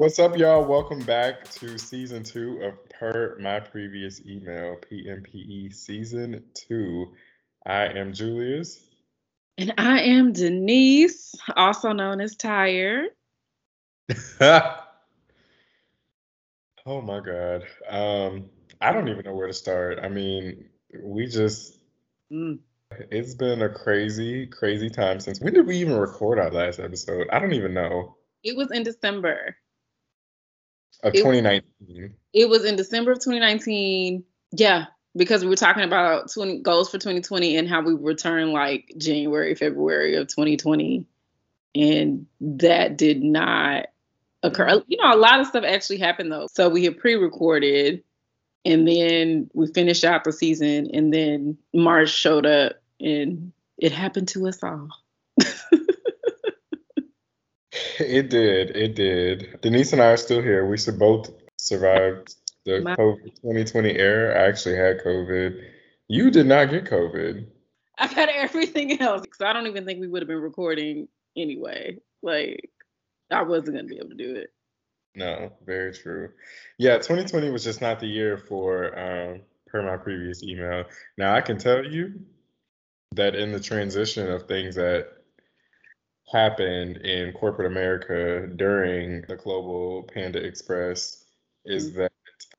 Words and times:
What's 0.00 0.18
up, 0.18 0.34
y'all? 0.38 0.64
Welcome 0.64 1.00
back 1.00 1.50
to 1.50 1.76
season 1.76 2.22
two 2.22 2.62
of 2.62 2.72
Per 2.88 3.36
My 3.38 3.60
Previous 3.60 4.24
Email, 4.24 4.76
PMPE 4.90 5.74
season 5.74 6.42
two. 6.54 7.12
I 7.66 7.84
am 7.88 8.14
Julius. 8.14 8.80
And 9.58 9.74
I 9.76 10.00
am 10.00 10.32
Denise, 10.32 11.34
also 11.54 11.92
known 11.92 12.22
as 12.22 12.34
Tired. 12.34 13.10
oh 14.40 14.72
my 16.86 17.20
God. 17.20 17.64
Um, 17.86 18.48
I 18.80 18.94
don't 18.94 19.08
even 19.08 19.26
know 19.26 19.34
where 19.34 19.48
to 19.48 19.52
start. 19.52 19.98
I 20.02 20.08
mean, 20.08 20.64
we 20.98 21.26
just, 21.26 21.76
Mm. 22.32 22.60
it's 23.10 23.34
been 23.34 23.60
a 23.60 23.68
crazy, 23.68 24.46
crazy 24.46 24.88
time 24.88 25.20
since 25.20 25.42
when 25.42 25.52
did 25.52 25.66
we 25.66 25.76
even 25.76 25.98
record 25.98 26.38
our 26.38 26.50
last 26.50 26.80
episode? 26.80 27.28
I 27.30 27.38
don't 27.38 27.52
even 27.52 27.74
know. 27.74 28.16
It 28.42 28.56
was 28.56 28.70
in 28.70 28.82
December. 28.82 29.56
Of 31.02 31.14
It- 31.14 31.18
2019. 31.18 32.14
It 32.32 32.48
was 32.48 32.64
in 32.64 32.76
December 32.76 33.12
of 33.12 33.18
2019. 33.18 34.24
Yeah, 34.52 34.86
because 35.16 35.42
we 35.42 35.48
were 35.48 35.56
talking 35.56 35.82
about 35.82 36.30
20 36.32 36.60
goals 36.60 36.90
for 36.90 36.98
2020 36.98 37.56
and 37.56 37.68
how 37.68 37.82
we 37.82 37.94
return 37.94 38.52
like 38.52 38.92
January, 38.96 39.54
February 39.54 40.16
of 40.16 40.28
2020. 40.28 41.06
And 41.74 42.26
that 42.40 42.96
did 42.96 43.22
not 43.22 43.86
occur. 44.42 44.82
You 44.86 44.96
know, 44.96 45.14
a 45.14 45.16
lot 45.16 45.40
of 45.40 45.46
stuff 45.46 45.64
actually 45.64 45.98
happened 45.98 46.32
though. 46.32 46.48
So 46.52 46.68
we 46.68 46.84
had 46.84 46.98
pre-recorded 46.98 48.02
and 48.64 48.86
then 48.86 49.50
we 49.54 49.66
finished 49.68 50.04
out 50.04 50.24
the 50.24 50.32
season 50.32 50.90
and 50.92 51.12
then 51.12 51.58
March 51.72 52.10
showed 52.10 52.46
up 52.46 52.74
and 53.00 53.52
it 53.78 53.92
happened 53.92 54.28
to 54.28 54.46
us 54.48 54.62
all. 54.62 54.88
It 58.00 58.30
did. 58.30 58.76
It 58.76 58.94
did. 58.94 59.60
Denise 59.62 59.92
and 59.92 60.02
I 60.02 60.06
are 60.06 60.16
still 60.16 60.42
here. 60.42 60.66
We 60.66 60.78
should 60.78 60.98
both 60.98 61.30
survived 61.58 62.34
the 62.64 62.80
My- 62.80 62.96
COVID 62.96 63.34
2020 63.42 63.98
era. 63.98 64.34
I 64.40 64.48
actually 64.48 64.76
had 64.76 65.00
COVID. 65.04 65.62
You 66.08 66.30
did 66.30 66.46
not 66.46 66.70
get 66.70 66.84
COVID. 66.86 67.46
I 67.98 68.14
got 68.14 68.28
everything 68.34 69.00
else. 69.00 69.24
So 69.36 69.46
I 69.46 69.52
don't 69.52 69.66
even 69.66 69.84
think 69.84 70.00
we 70.00 70.08
would 70.08 70.22
have 70.22 70.28
been 70.28 70.40
recording 70.40 71.08
anyway. 71.36 71.98
Like 72.22 72.70
I 73.30 73.42
wasn't 73.42 73.76
gonna 73.76 73.88
be 73.88 73.98
able 73.98 74.10
to 74.10 74.14
do 74.14 74.34
it. 74.36 74.52
No, 75.14 75.52
very 75.66 75.92
true. 75.92 76.30
Yeah, 76.78 76.96
2020 76.96 77.50
was 77.50 77.64
just 77.64 77.80
not 77.80 77.98
the 78.00 78.06
year 78.06 78.36
for 78.38 78.96
um, 78.98 79.40
per 79.66 79.82
my 79.82 79.96
previous 79.96 80.42
email. 80.42 80.84
Now 81.18 81.34
I 81.34 81.40
can 81.40 81.58
tell 81.58 81.84
you 81.84 82.20
that 83.12 83.34
in 83.34 83.52
the 83.52 83.60
transition 83.60 84.30
of 84.30 84.46
things 84.46 84.76
that 84.76 85.08
happened 86.32 86.98
in 86.98 87.32
corporate 87.32 87.66
America 87.70 88.46
during 88.56 89.22
the 89.22 89.36
global 89.36 90.04
Panda 90.04 90.42
Express 90.44 91.24
is 91.64 91.90
Mhm. 91.90 91.96
that 91.96 92.12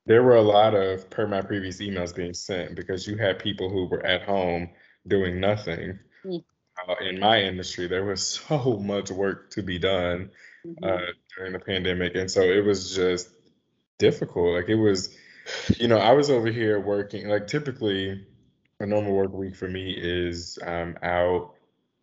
there 0.06 0.22
were 0.22 0.36
a 0.36 0.42
lot 0.42 0.74
of 0.74 1.08
per 1.10 1.26
my 1.26 1.40
previous 1.42 1.78
emails 1.80 2.14
being 2.14 2.34
sent 2.34 2.74
because 2.74 3.06
you 3.06 3.16
had 3.16 3.38
people 3.38 3.70
who 3.70 3.86
were 3.86 4.04
at 4.04 4.22
home 4.22 4.70
doing 5.06 5.40
nothing. 5.40 5.98
Mm. 6.24 6.44
Uh, 6.88 6.94
in 7.04 7.18
my 7.20 7.40
industry, 7.40 7.86
there 7.86 8.04
was 8.04 8.26
so 8.48 8.78
much 8.78 9.10
work 9.10 9.50
to 9.50 9.62
be 9.62 9.78
done 9.78 10.30
Mm-hmm. 10.64 10.84
uh, 10.84 11.12
during 11.36 11.52
the 11.52 11.58
pandemic, 11.58 12.14
and 12.14 12.30
so 12.30 12.40
it 12.42 12.64
was 12.64 12.94
just 12.94 13.28
difficult. 13.98 14.54
Like 14.54 14.68
it 14.68 14.76
was, 14.76 15.16
you 15.76 15.88
know, 15.88 15.98
I 15.98 16.12
was 16.12 16.30
over 16.30 16.48
here 16.52 16.78
working. 16.78 17.28
Like 17.28 17.48
typically, 17.48 18.24
a 18.78 18.86
normal 18.86 19.12
work 19.12 19.32
week 19.32 19.56
for 19.56 19.68
me 19.68 19.92
is 19.96 20.58
um, 20.64 20.96
out 21.02 21.54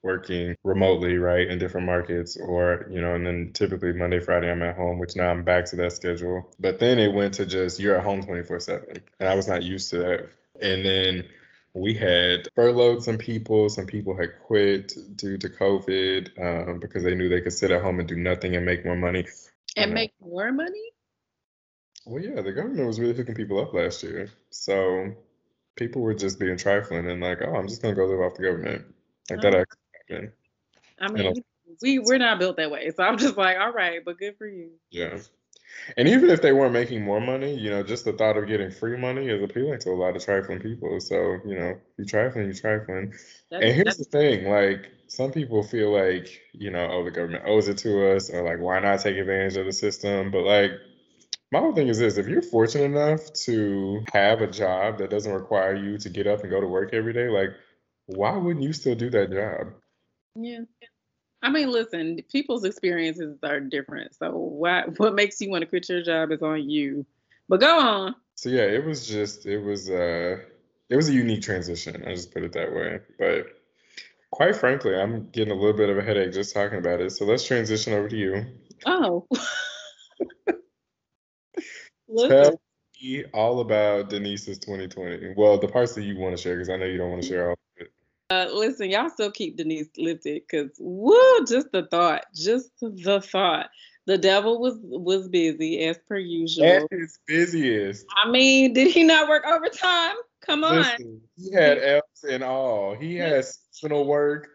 working 0.03 0.55
remotely, 0.63 1.17
right, 1.17 1.47
in 1.47 1.59
different 1.59 1.85
markets, 1.85 2.37
or 2.37 2.87
you 2.89 3.01
know, 3.01 3.15
and 3.15 3.25
then 3.25 3.51
typically 3.53 3.93
Monday, 3.93 4.19
Friday, 4.19 4.51
I'm 4.51 4.61
at 4.63 4.75
home, 4.75 4.99
which 4.99 5.15
now 5.15 5.29
I'm 5.29 5.43
back 5.43 5.65
to 5.65 5.75
that 5.77 5.93
schedule. 5.93 6.49
But 6.59 6.79
then 6.79 6.99
it 6.99 7.13
went 7.13 7.33
to 7.35 7.45
just 7.45 7.79
you're 7.79 7.97
at 7.97 8.03
home 8.03 8.23
24/7, 8.23 9.01
and 9.19 9.29
I 9.29 9.35
was 9.35 9.47
not 9.47 9.63
used 9.63 9.89
to 9.91 9.97
that. 9.99 10.29
And 10.61 10.85
then 10.85 11.25
we 11.73 11.93
had 11.93 12.47
furloughed 12.55 13.03
some 13.03 13.17
people. 13.17 13.69
Some 13.69 13.85
people 13.85 14.15
had 14.15 14.39
quit 14.45 14.93
due 15.15 15.37
to 15.37 15.49
COVID 15.49 16.39
um, 16.69 16.79
because 16.79 17.03
they 17.03 17.15
knew 17.15 17.29
they 17.29 17.41
could 17.41 17.53
sit 17.53 17.71
at 17.71 17.81
home 17.81 17.99
and 17.99 18.07
do 18.07 18.15
nothing 18.15 18.55
and 18.55 18.65
make 18.65 18.85
more 18.85 18.95
money. 18.95 19.25
and 19.75 19.91
know. 19.91 19.95
make 19.95 20.13
more 20.19 20.51
money? 20.51 20.91
Well, 22.05 22.23
yeah, 22.23 22.41
the 22.41 22.51
government 22.51 22.87
was 22.87 22.99
really 22.99 23.13
hooking 23.15 23.35
people 23.35 23.59
up 23.61 23.73
last 23.73 24.01
year. 24.03 24.29
So 24.49 25.13
people 25.75 26.01
were 26.01 26.13
just 26.15 26.39
being 26.39 26.57
trifling 26.57 27.09
and 27.09 27.21
like, 27.21 27.39
oh, 27.41 27.55
I'm 27.55 27.67
just 27.67 27.81
gonna 27.81 27.95
go 27.95 28.05
live 28.05 28.19
off 28.21 28.35
the 28.35 28.43
government. 28.43 28.85
Like 29.29 29.41
that 29.41 29.55
Oh. 29.55 29.59
actually 29.61 29.77
I 30.99 31.11
mean, 31.11 31.33
we 31.81 31.99
we're 31.99 32.17
not 32.17 32.39
built 32.39 32.57
that 32.57 32.71
way. 32.71 32.91
So 32.95 33.03
I'm 33.03 33.17
just 33.17 33.37
like, 33.37 33.57
all 33.57 33.71
right, 33.71 34.03
but 34.03 34.17
good 34.17 34.37
for 34.37 34.47
you. 34.47 34.71
Yeah. 34.91 35.19
And 35.97 36.07
even 36.07 36.29
if 36.29 36.41
they 36.41 36.51
weren't 36.51 36.73
making 36.73 37.03
more 37.03 37.21
money, 37.21 37.53
you 37.55 37.69
know, 37.69 37.83
just 37.83 38.03
the 38.05 38.13
thought 38.13 38.37
of 38.37 38.47
getting 38.47 38.71
free 38.71 38.97
money 38.97 39.29
is 39.29 39.41
appealing 39.41 39.79
to 39.79 39.91
a 39.91 39.93
lot 39.93 40.15
of 40.15 40.23
trifling 40.23 40.59
people. 40.59 40.99
So, 40.99 41.37
you 41.45 41.57
know, 41.57 41.75
you 41.97 42.05
trifling, 42.05 42.47
you 42.47 42.53
trifling. 42.53 43.13
That's, 43.51 43.63
And 43.63 43.73
here's 43.73 43.97
the 43.97 44.05
thing, 44.05 44.49
like 44.49 44.87
some 45.07 45.31
people 45.31 45.63
feel 45.63 45.91
like, 45.91 46.41
you 46.53 46.71
know, 46.71 46.87
oh, 46.91 47.03
the 47.03 47.11
government 47.11 47.43
owes 47.45 47.67
it 47.67 47.77
to 47.79 48.15
us, 48.15 48.29
or 48.29 48.43
like, 48.43 48.59
why 48.59 48.79
not 48.79 48.99
take 48.99 49.17
advantage 49.17 49.57
of 49.57 49.65
the 49.65 49.73
system? 49.73 50.31
But 50.31 50.43
like, 50.43 50.71
my 51.51 51.59
whole 51.59 51.73
thing 51.73 51.87
is 51.87 51.97
this: 51.97 52.17
if 52.17 52.27
you're 52.27 52.43
fortunate 52.43 52.85
enough 52.85 53.33
to 53.45 54.03
have 54.13 54.41
a 54.41 54.47
job 54.47 54.99
that 54.99 55.09
doesn't 55.09 55.33
require 55.33 55.75
you 55.75 55.97
to 55.99 56.09
get 56.09 56.27
up 56.27 56.41
and 56.41 56.51
go 56.51 56.61
to 56.61 56.67
work 56.67 56.93
every 56.93 57.13
day, 57.13 57.27
like, 57.27 57.49
why 58.05 58.37
wouldn't 58.37 58.63
you 58.63 58.73
still 58.73 58.95
do 58.95 59.09
that 59.09 59.31
job? 59.31 59.73
Yeah. 60.43 60.61
I 61.41 61.49
mean, 61.49 61.71
listen, 61.71 62.19
people's 62.29 62.65
experiences 62.65 63.37
are 63.43 63.59
different. 63.59 64.15
So 64.15 64.31
what 64.31 64.99
what 64.99 65.15
makes 65.15 65.39
you 65.41 65.49
want 65.49 65.61
to 65.61 65.67
quit 65.67 65.89
your 65.89 66.01
job 66.01 66.31
is 66.31 66.41
on 66.41 66.69
you. 66.69 67.05
But 67.47 67.61
go 67.61 67.79
on. 67.79 68.15
So 68.35 68.49
yeah, 68.49 68.63
it 68.63 68.85
was 68.85 69.07
just, 69.07 69.45
it 69.45 69.59
was, 69.59 69.89
uh, 69.89 70.37
it 70.89 70.95
was 70.95 71.09
a 71.09 71.13
unique 71.13 71.41
transition. 71.41 72.03
I 72.07 72.13
just 72.13 72.31
put 72.31 72.43
it 72.43 72.53
that 72.53 72.73
way. 72.73 72.99
But 73.17 73.47
quite 74.31 74.55
frankly, 74.55 74.95
I'm 74.95 75.29
getting 75.31 75.51
a 75.51 75.55
little 75.55 75.73
bit 75.73 75.89
of 75.89 75.97
a 75.97 76.01
headache 76.01 76.31
just 76.33 76.53
talking 76.53 76.77
about 76.77 77.01
it. 77.01 77.11
So 77.11 77.25
let's 77.25 77.45
transition 77.45 77.93
over 77.93 78.07
to 78.07 78.15
you. 78.15 78.45
Oh. 78.85 79.27
Tell 82.17 82.61
me 83.01 83.25
all 83.33 83.59
about 83.59 84.09
Denise's 84.09 84.59
2020. 84.59 85.33
Well, 85.35 85.57
the 85.59 85.67
parts 85.67 85.95
that 85.95 86.03
you 86.03 86.17
want 86.17 86.35
to 86.35 86.41
share, 86.41 86.55
because 86.55 86.69
I 86.69 86.77
know 86.77 86.85
you 86.85 86.97
don't 86.97 87.11
want 87.11 87.23
to 87.23 87.27
share 87.27 87.49
all. 87.49 87.55
Uh, 88.29 88.47
listen, 88.53 88.89
y'all 88.89 89.09
still 89.09 89.31
keep 89.31 89.57
Denise 89.57 89.89
lifted 89.97 90.43
because 90.47 90.71
woo, 90.79 91.45
just 91.47 91.71
the 91.71 91.87
thought, 91.89 92.25
just 92.35 92.69
the 92.81 93.21
thought. 93.21 93.69
The 94.05 94.17
devil 94.17 94.59
was 94.59 94.75
was 94.81 95.27
busy 95.27 95.85
as 95.85 95.99
per 96.07 96.17
usual. 96.17 96.65
At 96.65 96.83
his 96.91 97.19
busiest. 97.27 98.05
I 98.23 98.29
mean, 98.29 98.73
did 98.73 98.91
he 98.91 99.03
not 99.03 99.29
work 99.29 99.45
overtime? 99.45 100.15
Come 100.41 100.63
on. 100.63 100.77
Listen, 100.77 101.21
he 101.37 101.51
had 101.53 101.77
F's 101.77 102.23
and 102.23 102.43
all. 102.43 102.95
He 102.95 103.15
had 103.15 103.45
seasonal 103.45 104.05
work, 104.05 104.49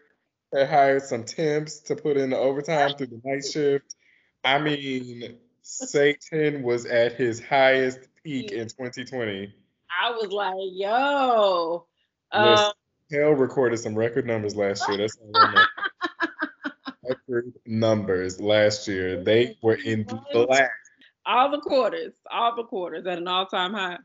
had 0.53 0.69
hired 0.69 1.03
some 1.03 1.23
temps 1.23 1.79
to 1.81 1.95
put 1.95 2.17
in 2.17 2.31
the 2.31 2.37
overtime 2.37 2.95
through 2.97 3.07
the 3.07 3.21
night 3.23 3.45
shift. 3.45 3.95
I 4.43 4.59
mean, 4.59 5.37
Satan 5.61 6.63
was 6.63 6.85
at 6.85 7.13
his 7.13 7.41
highest 7.41 7.99
peak 8.23 8.51
in 8.51 8.67
2020. 8.67 9.53
I 9.89 10.11
was 10.11 10.31
like, 10.31 10.53
yo. 10.73 11.85
Um, 12.31 12.71
Hell 13.11 13.31
recorded 13.31 13.77
some 13.77 13.95
record 13.95 14.25
numbers 14.25 14.55
last 14.55 14.87
year. 14.89 14.97
That's 14.97 15.17
all 15.17 15.31
I 15.35 15.53
know. 15.53 17.09
record 17.09 17.53
numbers 17.65 18.41
last 18.41 18.87
year. 18.87 19.23
They 19.23 19.57
were 19.61 19.77
in 19.85 20.07
black 20.31 20.71
all 21.25 21.49
the 21.49 21.59
quarters, 21.59 22.13
all 22.31 22.55
the 22.55 22.63
quarters 22.63 23.05
at 23.07 23.17
an 23.17 23.27
all-time 23.27 23.73
high. 23.73 23.97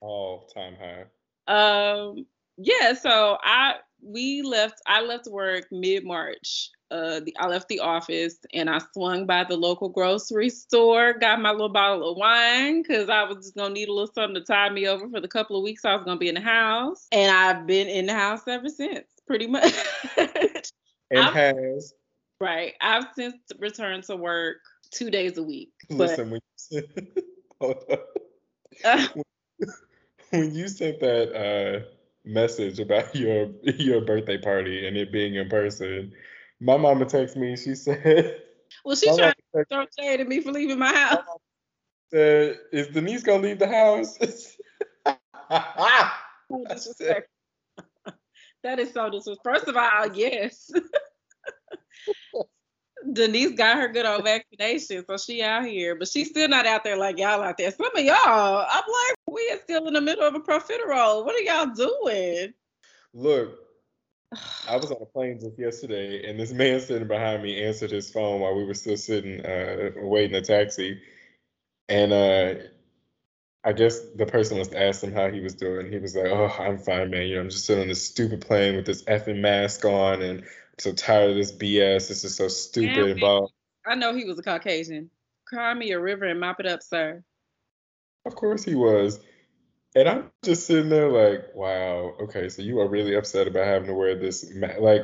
all 0.00 0.48
time 0.54 0.74
high. 0.74 1.04
Um, 1.46 2.26
yeah, 2.56 2.94
so 2.94 3.38
I 3.42 3.76
we 4.02 4.42
left 4.42 4.80
I 4.86 5.02
left 5.02 5.26
work 5.28 5.66
mid-March. 5.70 6.70
Uh 6.90 7.20
the, 7.20 7.34
I 7.38 7.46
left 7.46 7.68
the 7.68 7.80
office 7.80 8.36
and 8.52 8.68
I 8.68 8.80
swung 8.92 9.26
by 9.26 9.44
the 9.44 9.56
local 9.56 9.88
grocery 9.88 10.50
store, 10.50 11.14
got 11.14 11.40
my 11.40 11.52
little 11.52 11.68
bottle 11.68 12.10
of 12.10 12.16
wine 12.18 12.82
because 12.82 13.08
I 13.08 13.22
was 13.24 13.36
just 13.38 13.56
gonna 13.56 13.72
need 13.74 13.88
a 13.88 13.92
little 13.92 14.12
something 14.12 14.34
to 14.34 14.40
tide 14.44 14.72
me 14.72 14.86
over 14.88 15.08
for 15.08 15.20
the 15.20 15.28
couple 15.28 15.56
of 15.56 15.62
weeks 15.62 15.84
I 15.84 15.94
was 15.94 16.04
gonna 16.04 16.18
be 16.18 16.28
in 16.28 16.34
the 16.34 16.40
house. 16.40 17.06
And 17.12 17.34
I've 17.34 17.66
been 17.66 17.88
in 17.88 18.06
the 18.06 18.14
house 18.14 18.42
ever 18.46 18.68
since, 18.68 19.06
pretty 19.26 19.46
much. 19.46 19.72
it 20.16 20.70
I'm- 21.14 21.32
has 21.32 21.94
right. 22.40 22.74
I've 22.80 23.06
since 23.14 23.36
returned 23.58 24.04
to 24.04 24.16
work 24.16 24.56
two 24.90 25.10
days 25.10 25.38
a 25.38 25.42
week. 25.42 25.72
But 25.88 25.96
listen 25.98 26.30
when 26.30 26.40
you, 26.70 26.82
up. 27.60 27.90
uh, 28.84 29.06
when 30.30 30.54
you 30.54 30.68
sent 30.68 31.00
that 31.00 31.32
uh, 31.32 31.86
message 32.24 32.78
about 32.78 33.14
your 33.14 33.48
your 33.64 34.00
birthday 34.00 34.38
party 34.38 34.86
and 34.86 34.96
it 34.96 35.12
being 35.12 35.34
in 35.34 35.48
person, 35.48 36.12
my 36.60 36.76
mama 36.76 37.06
texted 37.06 37.36
me. 37.36 37.56
She 37.56 37.74
said, 37.74 38.40
well 38.84 38.96
she's 38.96 39.16
my 39.16 39.16
trying 39.16 39.34
to 39.54 39.64
throw 39.66 39.86
shade 39.98 40.20
at 40.20 40.28
me 40.28 40.40
for 40.40 40.52
leaving 40.52 40.78
my 40.78 40.92
house. 40.92 41.24
said, 42.10 42.58
"Is 42.72 42.88
Denise 42.88 43.22
gonna 43.22 43.42
leave 43.42 43.58
the 43.58 43.68
house?" 43.68 44.18
That 48.62 48.78
is 48.78 48.92
so 48.92 49.10
disrespectful. 49.10 49.52
First 49.52 49.68
of 49.68 49.76
all, 49.76 50.06
yes. 50.14 50.70
Denise 53.12 53.50
got 53.52 53.78
her 53.78 53.88
good 53.88 54.06
old 54.06 54.22
vaccination, 54.22 55.04
so 55.08 55.16
she 55.16 55.42
out 55.42 55.66
here, 55.66 55.96
but 55.96 56.06
she's 56.06 56.28
still 56.28 56.48
not 56.48 56.66
out 56.66 56.84
there 56.84 56.96
like 56.96 57.18
y'all 57.18 57.42
out 57.42 57.58
there. 57.58 57.72
Some 57.72 57.96
of 57.96 58.04
y'all, 58.04 58.64
I'm 58.70 58.84
like, 58.86 59.16
we 59.32 59.50
are 59.52 59.58
still 59.62 59.86
in 59.88 59.94
the 59.94 60.00
middle 60.00 60.26
of 60.26 60.34
a 60.34 60.40
profiterole. 60.40 61.24
What 61.24 61.34
are 61.34 61.40
y'all 61.40 61.74
doing? 61.74 62.54
Look, 63.14 63.58
I 64.68 64.76
was 64.76 64.90
on 64.90 65.02
a 65.02 65.06
plane 65.06 65.38
just 65.40 65.58
yesterday, 65.58 66.28
and 66.28 66.38
this 66.38 66.52
man 66.52 66.80
sitting 66.80 67.08
behind 67.08 67.42
me 67.42 67.62
answered 67.62 67.90
his 67.90 68.10
phone 68.10 68.40
while 68.40 68.54
we 68.54 68.64
were 68.64 68.74
still 68.74 68.96
sitting 68.96 69.44
uh, 69.44 69.90
waiting 69.96 70.36
a 70.36 70.40
taxi, 70.40 71.00
and 71.88 72.12
uh, 72.12 72.54
I 73.64 73.72
guess 73.72 74.00
the 74.16 74.26
person 74.26 74.58
was 74.58 74.72
asked 74.72 75.04
him 75.04 75.12
how 75.12 75.30
he 75.30 75.40
was 75.40 75.54
doing. 75.54 75.90
He 75.90 75.98
was 75.98 76.16
like, 76.16 76.26
"Oh, 76.26 76.54
I'm 76.58 76.78
fine, 76.78 77.10
man. 77.10 77.26
You 77.26 77.36
know, 77.36 77.42
I'm 77.42 77.50
just 77.50 77.66
sitting 77.66 77.82
on 77.82 77.88
this 77.88 78.04
stupid 78.06 78.40
plane 78.40 78.76
with 78.76 78.86
this 78.86 79.04
effing 79.04 79.40
mask 79.40 79.84
on, 79.84 80.22
and 80.22 80.40
I'm 80.40 80.46
so 80.78 80.92
tired 80.92 81.30
of 81.30 81.36
this 81.36 81.52
BS. 81.52 82.08
This 82.08 82.24
is 82.24 82.36
so 82.36 82.48
stupid." 82.48 83.20
Damn, 83.20 83.46
I 83.86 83.94
know 83.94 84.14
he 84.14 84.24
was 84.24 84.38
a 84.38 84.42
Caucasian. 84.42 85.10
Cry 85.46 85.74
me 85.74 85.90
a 85.90 86.00
river 86.00 86.24
and 86.24 86.40
mop 86.40 86.60
it 86.60 86.66
up, 86.66 86.82
sir. 86.82 87.22
Of 88.24 88.34
course 88.34 88.64
he 88.64 88.74
was. 88.74 89.20
And 89.94 90.08
I'm 90.08 90.30
just 90.42 90.66
sitting 90.66 90.88
there 90.88 91.10
like, 91.10 91.54
wow, 91.54 92.14
okay, 92.22 92.48
so 92.48 92.62
you 92.62 92.80
are 92.80 92.88
really 92.88 93.14
upset 93.14 93.46
about 93.46 93.66
having 93.66 93.88
to 93.88 93.94
wear 93.94 94.14
this, 94.14 94.50
ma- 94.54 94.78
like, 94.78 95.02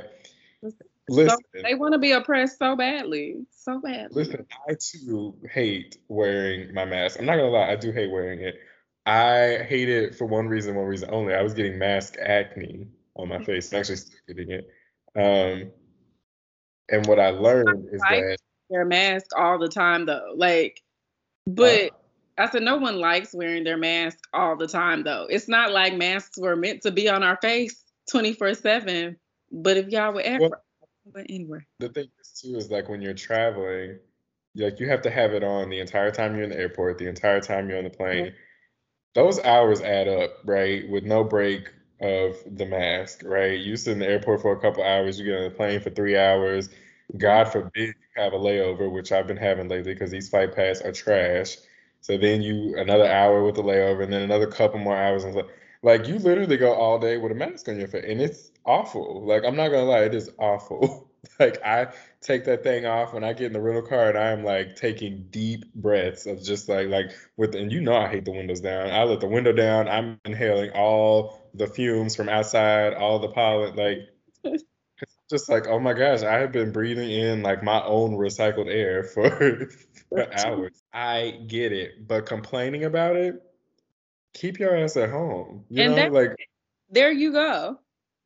listen. 1.09 1.37
So 1.37 1.63
they 1.63 1.75
want 1.75 1.93
to 1.93 1.99
be 1.99 2.13
oppressed 2.13 2.59
so 2.59 2.75
badly, 2.75 3.47
so 3.51 3.81
badly. 3.81 4.25
Listen, 4.25 4.47
I 4.69 4.75
too 4.79 5.35
hate 5.51 5.99
wearing 6.09 6.73
my 6.73 6.87
mask. 6.87 7.19
I'm 7.19 7.27
not 7.27 7.37
gonna 7.37 7.51
lie, 7.51 7.71
I 7.71 7.77
do 7.77 7.93
hate 7.93 8.11
wearing 8.11 8.41
it. 8.41 8.57
I 9.05 9.65
hate 9.69 9.89
it 9.89 10.15
for 10.15 10.27
one 10.27 10.49
reason, 10.49 10.75
one 10.75 10.87
reason 10.87 11.11
only. 11.13 11.35
I 11.35 11.43
was 11.43 11.55
getting 11.55 11.79
mask 11.79 12.17
acne 12.19 12.89
on 13.15 13.29
my 13.29 13.39
face. 13.39 13.73
I'm 13.73 13.81
actually 13.81 13.97
still 13.97 14.19
getting 14.27 14.51
it. 14.51 14.69
Um, 15.17 15.73
and 16.91 17.07
what 17.07 17.19
I 17.19 17.31
learned 17.31 17.89
is 17.93 18.01
that 18.03 18.39
their 18.71 18.85
mask 18.85 19.27
all 19.37 19.59
the 19.59 19.69
time 19.69 20.07
though. 20.07 20.33
Like, 20.37 20.83
but 21.47 21.85
uh, 21.87 21.97
I 22.39 22.49
said 22.49 22.63
no 22.63 22.77
one 22.77 22.99
likes 22.99 23.35
wearing 23.35 23.65
their 23.65 23.77
mask 23.77 24.19
all 24.33 24.57
the 24.57 24.69
time 24.69 25.03
though. 25.03 25.27
It's 25.29 25.49
not 25.49 25.73
like 25.73 25.97
masks 25.97 26.39
were 26.39 26.57
meant 26.57 26.83
to 26.83 26.91
be 26.91 27.09
on 27.09 27.23
our 27.23 27.37
face 27.43 27.83
24 28.11 28.55
7. 28.55 29.17
But 29.51 29.77
if 29.77 29.89
y'all 29.89 30.13
were 30.13 30.21
ever 30.21 30.49
well, 30.51 30.63
but 31.13 31.27
anyway. 31.29 31.61
The 31.81 31.89
thing 31.89 32.09
is 32.21 32.41
too 32.41 32.57
is 32.57 32.71
like 32.71 32.89
when 32.89 33.03
you're 33.03 33.15
traveling, 33.15 33.99
like 34.55 34.79
you 34.81 34.89
have 34.89 35.03
to 35.03 35.11
have 35.11 35.33
it 35.33 35.43
on 35.43 35.71
the 35.71 35.81
entire 35.81 36.11
time 36.11 36.35
you're 36.35 36.45
in 36.45 36.51
the 36.51 36.59
airport, 36.59 36.99
the 36.99 37.09
entire 37.09 37.41
time 37.41 37.69
you're 37.69 37.79
on 37.79 37.85
the 37.85 37.91
plane. 37.91 38.27
Mm-hmm. 38.27 38.35
Those 39.15 39.41
hours 39.41 39.81
add 39.81 40.07
up, 40.07 40.31
right? 40.45 40.89
With 40.89 41.05
no 41.05 41.25
break 41.25 41.71
of 42.01 42.37
the 42.47 42.67
mask, 42.67 43.23
right? 43.25 43.59
You 43.59 43.77
sit 43.77 43.95
in 43.95 43.99
the 43.99 44.07
airport 44.07 44.43
for 44.43 44.53
a 44.53 44.61
couple 44.61 44.85
hours, 44.85 45.19
you 45.19 45.27
get 45.27 45.39
on 45.39 45.45
the 45.45 45.51
plane 45.51 45.81
for 45.81 45.91
three 45.91 46.17
hours. 46.17 46.69
God 47.17 47.45
forbid 47.45 47.89
you 47.89 48.23
have 48.23 48.35
a 48.35 48.39
layover, 48.39 48.93
which 48.93 49.13
I've 49.13 49.27
been 49.27 49.39
having 49.39 49.69
lately 49.69 49.95
because 49.95 50.11
these 50.11 50.29
flight 50.29 50.55
paths 50.55 50.83
are 50.83 50.93
trash. 50.93 51.57
So 52.01 52.17
then 52.17 52.43
you 52.43 52.77
another 52.79 53.07
hour 53.07 53.45
with 53.45 53.57
the 53.57 53.63
layover, 53.63 54.03
and 54.03 54.13
then 54.13 54.23
another 54.23 54.47
couple 54.47 54.79
more 54.81 54.97
hours. 54.97 55.25
And 55.25 55.43
like 55.83 56.09
you 56.09 56.19
literally 56.19 56.57
go 56.57 56.73
all 56.75 56.99
day 56.99 57.17
with 57.17 57.33
a 57.33 57.35
mask 57.35 57.69
on 57.69 57.79
your 57.79 57.89
face, 57.89 58.05
and 58.07 58.21
it's 58.21 58.51
awful. 58.65 59.25
Like 59.27 59.45
I'm 59.45 59.57
not 59.57 59.69
gonna 59.69 59.85
lie, 59.85 60.05
it 60.05 60.15
is 60.15 60.31
awful. 60.39 61.11
like 61.41 61.63
I 61.65 61.89
take 62.21 62.45
that 62.45 62.63
thing 62.63 62.87
off 62.87 63.13
when 63.13 63.25
I 63.25 63.33
get 63.33 63.47
in 63.47 63.53
the 63.53 63.61
rental 63.61 63.83
car, 63.83 64.09
and 64.09 64.19
I 64.19 64.31
am 64.31 64.45
like 64.45 64.77
taking 64.77 65.27
deep 65.31 65.73
breaths 65.75 66.27
of 66.27 66.43
just 66.43 66.69
like 66.69 66.89
like 66.89 67.11
with 67.37 67.55
and 67.55 67.73
you 67.73 67.81
know 67.81 67.97
I 67.97 68.09
hate 68.09 68.25
the 68.25 68.33
windows 68.33 68.61
down. 68.61 68.91
I 68.91 69.05
let 69.05 69.21
the 69.21 69.29
window 69.29 69.53
down. 69.53 69.89
I'm 69.89 70.21
inhaling 70.25 70.71
all 70.71 71.51
the 71.55 71.67
fumes 71.67 72.17
from 72.17 72.29
outside, 72.29 72.95
all 72.95 73.19
the 73.19 73.29
pollen. 73.29 73.77
Like 73.77 74.09
just 75.31 75.49
like 75.49 75.67
oh 75.69 75.79
my 75.79 75.93
gosh, 75.93 76.23
I 76.23 76.39
have 76.39 76.53
been 76.53 76.73
breathing 76.73 77.11
in 77.11 77.43
like 77.43 77.63
my 77.63 77.83
own 77.85 78.13
recycled 78.13 78.73
air 78.73 79.05
for 79.05 79.69
for 80.09 80.39
hours. 80.39 80.83
I 80.93 81.41
get 81.47 81.73
it, 81.73 82.07
but 82.07 82.27
complaining 82.27 82.85
about 82.85 83.17
it, 83.17 83.43
keep 84.35 84.59
your 84.59 84.77
ass 84.77 84.97
at 84.97 85.11
home. 85.11 85.65
You 85.69 85.85
and 85.85 85.97
know, 85.97 86.09
like 86.09 86.37
there 86.91 87.13
you 87.13 87.33
go. 87.33 87.79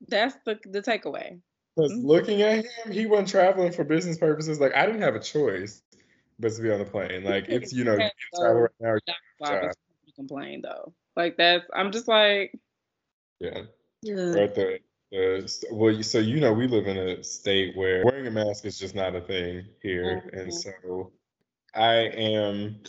That's 0.08 0.36
the 0.44 0.58
the 0.64 0.82
takeaway. 0.82 1.40
Because 1.76 1.92
mm-hmm. 1.92 2.06
looking 2.06 2.42
at 2.42 2.64
him, 2.64 2.92
he 2.92 3.06
wasn't 3.06 3.28
traveling 3.28 3.72
for 3.72 3.84
business 3.84 4.18
purposes. 4.18 4.60
Like 4.60 4.74
I 4.74 4.86
didn't 4.86 5.02
have 5.02 5.14
a 5.14 5.20
choice 5.20 5.82
but 6.38 6.52
to 6.52 6.62
be 6.62 6.70
on 6.70 6.78
the 6.78 6.84
plane. 6.84 7.24
Like 7.24 7.48
it's 7.48 7.72
you 7.72 7.84
know 7.84 7.94
you 7.94 8.10
travel 8.34 8.68
right 8.80 9.02
now. 9.40 9.70
Complain 10.14 10.60
though. 10.62 10.92
Like 11.16 11.36
that's 11.36 11.64
I'm 11.74 11.92
just 11.92 12.08
like 12.08 12.58
yeah. 13.40 13.62
Yeah. 14.02 14.32
Right 14.34 14.54
there. 14.54 14.78
Uh, 15.14 15.46
well, 15.70 16.02
so 16.02 16.18
you 16.18 16.40
know, 16.40 16.52
we 16.52 16.66
live 16.66 16.86
in 16.86 16.96
a 16.96 17.22
state 17.22 17.76
where 17.76 18.04
wearing 18.04 18.26
a 18.26 18.30
mask 18.30 18.64
is 18.64 18.78
just 18.78 18.94
not 18.94 19.14
a 19.14 19.20
thing 19.20 19.66
here, 19.82 20.22
mm-hmm. 20.26 20.38
and 20.38 20.54
so 20.54 21.12
I 21.74 21.94
am 21.94 22.82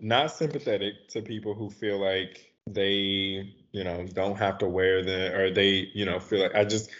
not 0.00 0.32
sympathetic 0.32 1.08
to 1.10 1.22
people 1.22 1.54
who 1.54 1.70
feel 1.70 1.98
like 1.98 2.52
they, 2.66 3.54
you 3.72 3.84
know, 3.84 4.06
don't 4.12 4.36
have 4.36 4.58
to 4.58 4.68
wear 4.68 5.02
them 5.02 5.34
or 5.34 5.50
they, 5.50 5.90
you 5.94 6.04
know, 6.04 6.20
feel 6.20 6.40
like 6.40 6.54
I 6.54 6.64
just 6.64 6.90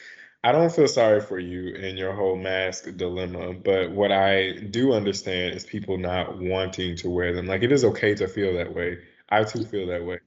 I 0.45 0.53
don't 0.53 0.73
feel 0.73 0.89
sorry 0.89 1.21
for 1.21 1.39
you 1.39 1.75
in 1.75 1.97
your 1.97 2.13
whole 2.13 2.37
mask 2.37 2.97
dilemma, 2.97 3.55
but 3.55 3.91
what 3.91 4.13
I 4.13 4.53
do 4.53 4.93
understand 4.93 5.55
is 5.55 5.65
people 5.65 5.99
not 5.99 6.39
wanting 6.39 6.97
to 6.97 7.11
wear 7.11 7.35
them. 7.35 7.47
Like 7.47 7.63
it 7.63 7.73
is 7.73 7.85
okay 7.85 8.15
to 8.15 8.29
feel 8.29 8.55
that 8.55 8.75
way. 8.75 8.99
I 9.29 9.45
too 9.45 9.65
feel 9.65 9.87
that 9.89 10.05
way. 10.05 10.21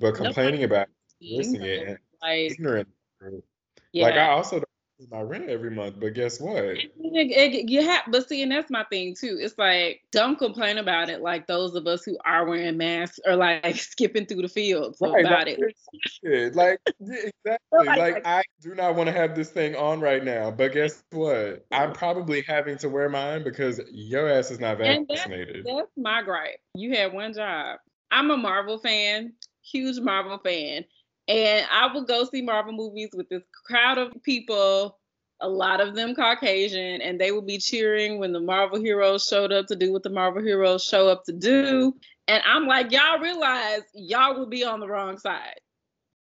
But 0.00 0.14
complaining 0.16 0.64
about 0.64 0.88
missing 1.20 1.62
it 1.62 1.98
like, 2.20 2.50
ignorant 2.50 2.88
yeah. 3.92 4.04
like 4.04 4.14
I 4.14 4.30
also 4.30 4.56
don't 4.56 4.68
my 5.10 5.20
rent 5.20 5.48
every 5.48 5.70
month, 5.70 5.96
but 5.98 6.14
guess 6.14 6.40
what? 6.40 6.76
You 6.96 7.82
have, 7.82 8.04
but 8.08 8.28
see, 8.28 8.42
and 8.42 8.52
that's 8.52 8.70
my 8.70 8.84
thing 8.84 9.14
too. 9.14 9.38
It's 9.40 9.58
like 9.58 10.02
don't 10.12 10.38
complain 10.38 10.78
about 10.78 11.10
it 11.10 11.20
like 11.20 11.46
those 11.46 11.74
of 11.74 11.86
us 11.86 12.04
who 12.04 12.16
are 12.24 12.46
wearing 12.46 12.76
masks 12.76 13.18
or 13.26 13.36
like 13.36 13.76
skipping 13.76 14.26
through 14.26 14.42
the 14.42 14.48
fields 14.48 14.98
right, 15.00 15.24
about 15.24 15.46
like, 15.46 15.58
it. 16.22 16.54
Like 16.54 16.80
exactly, 17.00 17.60
like, 17.72 17.98
like 17.98 18.26
I 18.26 18.42
do 18.60 18.74
not 18.74 18.94
want 18.94 19.08
to 19.08 19.12
have 19.12 19.34
this 19.34 19.50
thing 19.50 19.74
on 19.74 20.00
right 20.00 20.24
now, 20.24 20.50
but 20.50 20.72
guess 20.72 21.02
what? 21.10 21.64
I'm 21.72 21.92
probably 21.92 22.42
having 22.42 22.78
to 22.78 22.88
wear 22.88 23.08
mine 23.08 23.44
because 23.44 23.80
your 23.90 24.28
ass 24.28 24.50
is 24.50 24.60
not 24.60 24.78
vaccinated. 24.78 25.64
That's, 25.64 25.76
that's 25.76 25.90
my 25.96 26.22
gripe. 26.22 26.60
You 26.74 26.94
had 26.94 27.12
one 27.12 27.34
job. 27.34 27.78
I'm 28.10 28.30
a 28.30 28.36
Marvel 28.36 28.78
fan, 28.78 29.32
huge 29.62 29.98
Marvel 29.98 30.38
fan. 30.38 30.84
And 31.28 31.66
I 31.72 31.92
would 31.92 32.06
go 32.06 32.24
see 32.24 32.42
Marvel 32.42 32.72
movies 32.72 33.10
with 33.14 33.28
this 33.28 33.42
crowd 33.66 33.98
of 33.98 34.22
people, 34.22 34.98
a 35.40 35.48
lot 35.48 35.80
of 35.80 35.94
them 35.94 36.14
Caucasian, 36.14 37.00
and 37.00 37.18
they 37.18 37.32
would 37.32 37.46
be 37.46 37.58
cheering 37.58 38.18
when 38.18 38.32
the 38.32 38.40
Marvel 38.40 38.80
heroes 38.80 39.26
showed 39.26 39.52
up 39.52 39.66
to 39.66 39.76
do 39.76 39.92
what 39.92 40.02
the 40.02 40.10
Marvel 40.10 40.42
heroes 40.42 40.84
show 40.84 41.08
up 41.08 41.24
to 41.24 41.32
do. 41.32 41.94
And 42.28 42.42
I'm 42.46 42.66
like, 42.66 42.92
y'all 42.92 43.20
realize 43.20 43.82
y'all 43.94 44.38
would 44.38 44.50
be 44.50 44.64
on 44.64 44.80
the 44.80 44.88
wrong 44.88 45.18
side. 45.18 45.60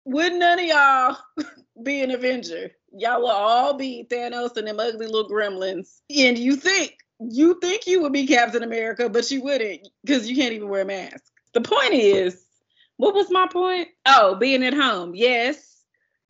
Would 0.04 0.34
none 0.34 0.58
of 0.58 0.64
y'all 0.64 1.16
be 1.82 2.02
an 2.02 2.10
Avenger? 2.10 2.72
Y'all 2.92 3.22
will 3.22 3.30
all 3.30 3.74
be 3.74 4.06
Thanos 4.10 4.56
and 4.56 4.66
them 4.66 4.80
ugly 4.80 5.06
little 5.06 5.28
gremlins. 5.28 6.00
And 6.16 6.38
you 6.38 6.56
think, 6.56 6.96
you 7.20 7.58
think 7.60 7.86
you 7.86 8.02
would 8.02 8.12
be 8.12 8.26
Captain 8.26 8.62
America, 8.62 9.08
but 9.08 9.30
you 9.30 9.42
wouldn't 9.42 9.88
because 10.04 10.28
you 10.28 10.36
can't 10.36 10.52
even 10.52 10.68
wear 10.68 10.82
a 10.82 10.84
mask. 10.84 11.24
The 11.54 11.60
point 11.60 11.94
is, 11.94 12.44
what 13.02 13.16
was 13.16 13.32
my 13.32 13.48
point? 13.48 13.88
Oh, 14.06 14.36
being 14.36 14.62
at 14.62 14.74
home. 14.74 15.12
Yes. 15.12 15.82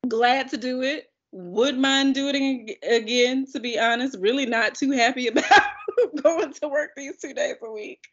Glad 0.08 0.48
to 0.48 0.56
do 0.56 0.80
it. 0.80 1.10
Would 1.32 1.76
mind 1.76 2.14
doing 2.14 2.66
it 2.66 3.02
again, 3.02 3.44
to 3.52 3.60
be 3.60 3.78
honest. 3.78 4.16
Really 4.18 4.46
not 4.46 4.74
too 4.74 4.90
happy 4.90 5.26
about 5.28 5.44
going 6.22 6.50
to 6.54 6.68
work 6.68 6.92
these 6.96 7.18
two 7.18 7.34
days 7.34 7.56
a 7.62 7.70
week. 7.70 8.08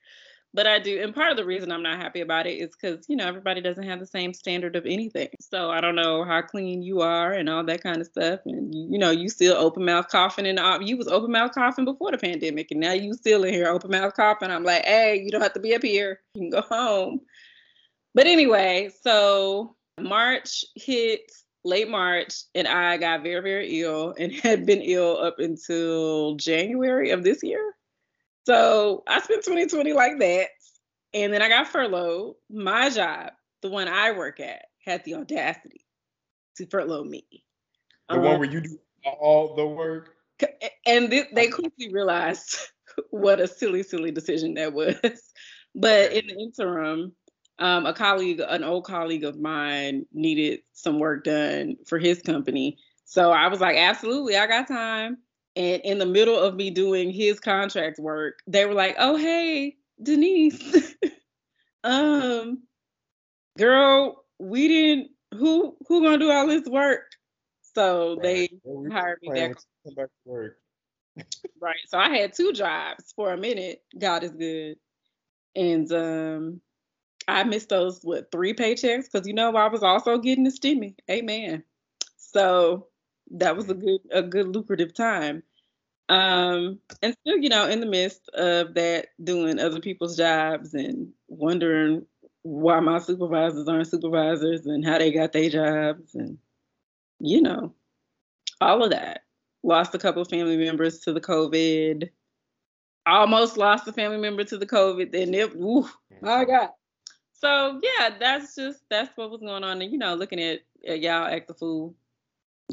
But 0.54 0.68
I 0.68 0.78
do. 0.78 1.02
And 1.02 1.16
part 1.16 1.32
of 1.32 1.38
the 1.38 1.46
reason 1.46 1.72
I'm 1.72 1.84
not 1.84 2.02
happy 2.02 2.20
about 2.20 2.48
it 2.48 2.58
is 2.58 2.72
because, 2.72 3.06
you 3.08 3.16
know, 3.16 3.28
everybody 3.28 3.62
doesn't 3.62 3.88
have 3.88 4.02
the 4.02 4.06
same 4.06 4.34
standard 4.34 4.76
of 4.76 4.86
anything. 4.86 5.30
So 5.40 5.70
I 5.72 5.80
don't 5.80 5.96
know 5.96 6.26
how 6.26 6.42
clean 6.42 6.82
you 6.82 7.00
are 7.00 7.32
and 7.32 7.48
all 7.48 7.64
that 7.64 7.82
kind 7.82 8.02
of 8.02 8.08
stuff. 8.08 8.42
And, 8.46 8.76
you 8.76 9.00
know, 9.00 9.12
you 9.12 9.30
still 9.30 9.56
open 9.56 9.86
mouth 9.86 10.10
coughing 10.10 10.48
and 10.48 10.60
you 10.86 10.98
was 10.98 11.08
open 11.08 11.32
mouth 11.32 11.54
coughing 11.54 11.86
before 11.86 12.12
the 12.12 12.18
pandemic. 12.18 12.72
And 12.72 12.82
now 12.82 12.92
you 12.92 13.14
still 13.14 13.46
in 13.46 13.54
here 13.54 13.70
open 13.70 13.92
mouth 13.92 14.16
coughing. 14.16 14.52
I'm 14.52 14.66
like, 14.66 14.84
hey, 14.84 15.22
you 15.24 15.32
don't 15.32 15.42
have 15.44 15.54
to 15.54 15.62
be 15.62 15.76
up 15.76 15.84
here. 15.84 16.20
You 16.34 16.42
can 16.42 16.50
go 16.50 16.62
home. 16.62 17.22
But 18.20 18.28
anyway, 18.28 18.90
so 19.02 19.78
March 19.98 20.66
hit 20.76 21.32
late 21.64 21.90
March, 21.90 22.34
and 22.54 22.68
I 22.68 22.98
got 22.98 23.24
very, 23.24 23.40
very 23.40 23.80
ill 23.80 24.14
and 24.20 24.34
had 24.44 24.66
been 24.66 24.82
ill 24.82 25.18
up 25.18 25.40
until 25.40 26.36
January 26.36 27.12
of 27.12 27.24
this 27.24 27.42
year. 27.42 27.74
So 28.46 29.04
I 29.08 29.22
spent 29.22 29.46
2020 29.46 29.94
like 29.94 30.20
that. 30.20 30.48
And 31.14 31.32
then 31.32 31.42
I 31.42 31.48
got 31.48 31.70
furloughed. 31.70 32.36
My 32.50 32.90
job, 32.90 33.32
the 33.62 33.70
one 33.70 33.88
I 33.88 34.12
work 34.12 34.42
at, 34.42 34.66
had 34.84 35.06
the 35.06 35.16
audacity 35.16 35.86
to 36.58 36.66
furlough 36.66 37.06
me. 37.06 37.26
The 38.10 38.16
um, 38.16 38.24
one 38.24 38.40
where 38.42 38.52
you 38.52 38.60
do 38.60 38.80
all 39.06 39.56
the 39.56 39.66
work? 39.66 40.10
And 40.86 41.10
th- 41.10 41.28
they 41.34 41.48
quickly 41.48 41.90
realized 41.94 42.58
what 43.12 43.40
a 43.40 43.48
silly, 43.48 43.82
silly 43.82 44.12
decision 44.12 44.56
that 44.56 44.74
was. 44.74 44.98
But 45.76 46.14
in 46.14 46.26
the 46.26 46.34
interim, 46.34 47.14
um, 47.60 47.86
a 47.86 47.94
colleague, 47.94 48.42
an 48.48 48.64
old 48.64 48.86
colleague 48.86 49.24
of 49.24 49.40
mine, 49.40 50.06
needed 50.14 50.62
some 50.74 51.00
work 51.00 51.26
done 51.26 51.76
for 51.86 52.00
his 52.00 52.22
company. 52.22 52.78
So 53.06 53.32
I 53.32 53.48
was 53.48 53.60
like, 53.60 53.76
absolutely, 53.76 54.38
I 54.38 54.48
got 54.48 54.68
time. 54.68 55.18
And 55.56 55.82
in 55.84 55.98
the 55.98 56.06
middle 56.06 56.38
of 56.38 56.56
me 56.56 56.70
doing 56.70 57.12
his 57.12 57.40
contract 57.40 58.00
work, 58.00 58.40
they 58.48 58.66
were 58.66 58.74
like, 58.74 58.96
"Oh, 59.00 59.18
hey, 59.18 59.76
Denise, 60.02 60.96
um, 61.84 62.64
girl, 63.58 64.24
we 64.38 64.68
didn't. 64.68 65.10
Who 65.36 65.76
who 65.88 66.04
gonna 66.04 66.18
do 66.18 66.32
all 66.32 66.48
this 66.48 66.68
work?" 66.68 67.12
So 67.76 68.16
right. 68.16 68.22
they 68.22 68.50
well, 68.64 68.92
hired 68.92 69.20
me 69.22 69.30
back. 69.30 69.58
Come 69.86 69.96
back 69.96 70.06
to 70.06 70.30
work. 70.30 70.58
right. 71.60 71.80
So 71.88 71.98
I 71.98 72.16
had 72.16 72.34
two 72.34 72.54
jobs 72.54 73.12
for 73.16 73.34
a 73.34 73.38
minute. 73.38 73.82
God 73.98 74.24
is 74.24 74.32
good, 74.32 74.78
and 75.56 75.92
um, 75.92 76.62
I 77.30 77.44
missed 77.44 77.70
those 77.70 78.02
what 78.04 78.32
three 78.32 78.54
paychecks 78.54 79.12
because 79.12 79.28
you 79.28 79.34
know 79.34 79.56
I 79.56 79.68
was 79.68 79.84
also 79.84 80.18
getting 80.18 80.44
the 80.44 80.52
stimmy. 80.52 80.96
Amen. 81.10 81.64
So 82.18 82.88
that 83.32 83.56
was 83.56 83.70
a 83.70 83.74
good 83.74 84.02
a 84.12 84.22
good 84.22 84.48
lucrative 84.48 84.94
time. 84.94 85.44
Um, 86.10 86.80
and 87.04 87.16
still, 87.22 87.38
you 87.38 87.50
know, 87.50 87.68
in 87.68 87.82
the 87.82 87.86
midst 87.86 88.30
of 88.30 88.74
that, 88.74 89.10
doing 89.24 89.60
other 89.60 89.80
people's 89.80 90.18
jobs 90.18 90.74
and 90.74 91.10
wondering 91.28 92.06
why 92.42 92.80
my 92.80 92.98
supervisors 92.98 93.68
aren't 93.68 93.88
supervisors 93.88 94.66
and 94.66 94.84
how 94.84 94.98
they 94.98 95.12
got 95.12 95.34
their 95.34 95.50
jobs 95.50 96.16
and 96.16 96.40
you 97.20 97.42
know, 97.42 97.74
all 98.62 98.84
of 98.84 98.92
that. 98.92 99.24
Lost 99.62 99.94
a 99.94 100.00
couple 100.00 100.22
of 100.22 100.30
family 100.30 100.58
members 100.58 101.00
to 101.02 101.14
the 101.14 101.22
COVID. 101.22 102.10
Almost 103.06 103.58
lost 103.58 103.88
a 103.88 103.94
family 103.94 104.18
member 104.18 104.44
to 104.46 104.58
the 104.58 104.66
COVID. 104.66 105.12
Then 105.12 105.34
it, 105.34 105.54
ooh, 105.56 105.90
my 106.22 106.46
God. 106.46 106.70
So 107.40 107.80
yeah, 107.82 108.10
that's 108.20 108.56
just 108.56 108.80
that's 108.90 109.16
what 109.16 109.32
was 109.32 109.40
going 109.40 109.64
on. 109.64 109.82
And 109.82 109.92
you 109.92 109.98
know, 109.98 110.14
looking 110.14 110.42
at, 110.42 110.60
at 110.86 111.00
y'all 111.00 111.26
act 111.26 111.48
the 111.48 111.54
fool, 111.54 111.96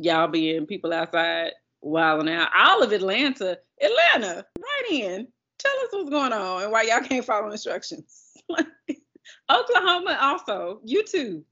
y'all 0.00 0.26
being 0.26 0.66
people 0.66 0.92
outside 0.92 1.52
wilding 1.80 2.32
out. 2.32 2.48
All 2.56 2.82
of 2.82 2.92
Atlanta, 2.92 3.58
Atlanta, 3.80 4.44
right 4.58 4.90
in. 4.90 5.28
Tell 5.58 5.72
us 5.72 5.88
what's 5.92 6.10
going 6.10 6.32
on 6.32 6.64
and 6.64 6.72
why 6.72 6.82
y'all 6.82 7.00
can't 7.00 7.24
follow 7.24 7.50
instructions. 7.50 8.32
Oklahoma 9.50 10.18
also, 10.20 10.80
you 10.84 11.04
too. 11.04 11.44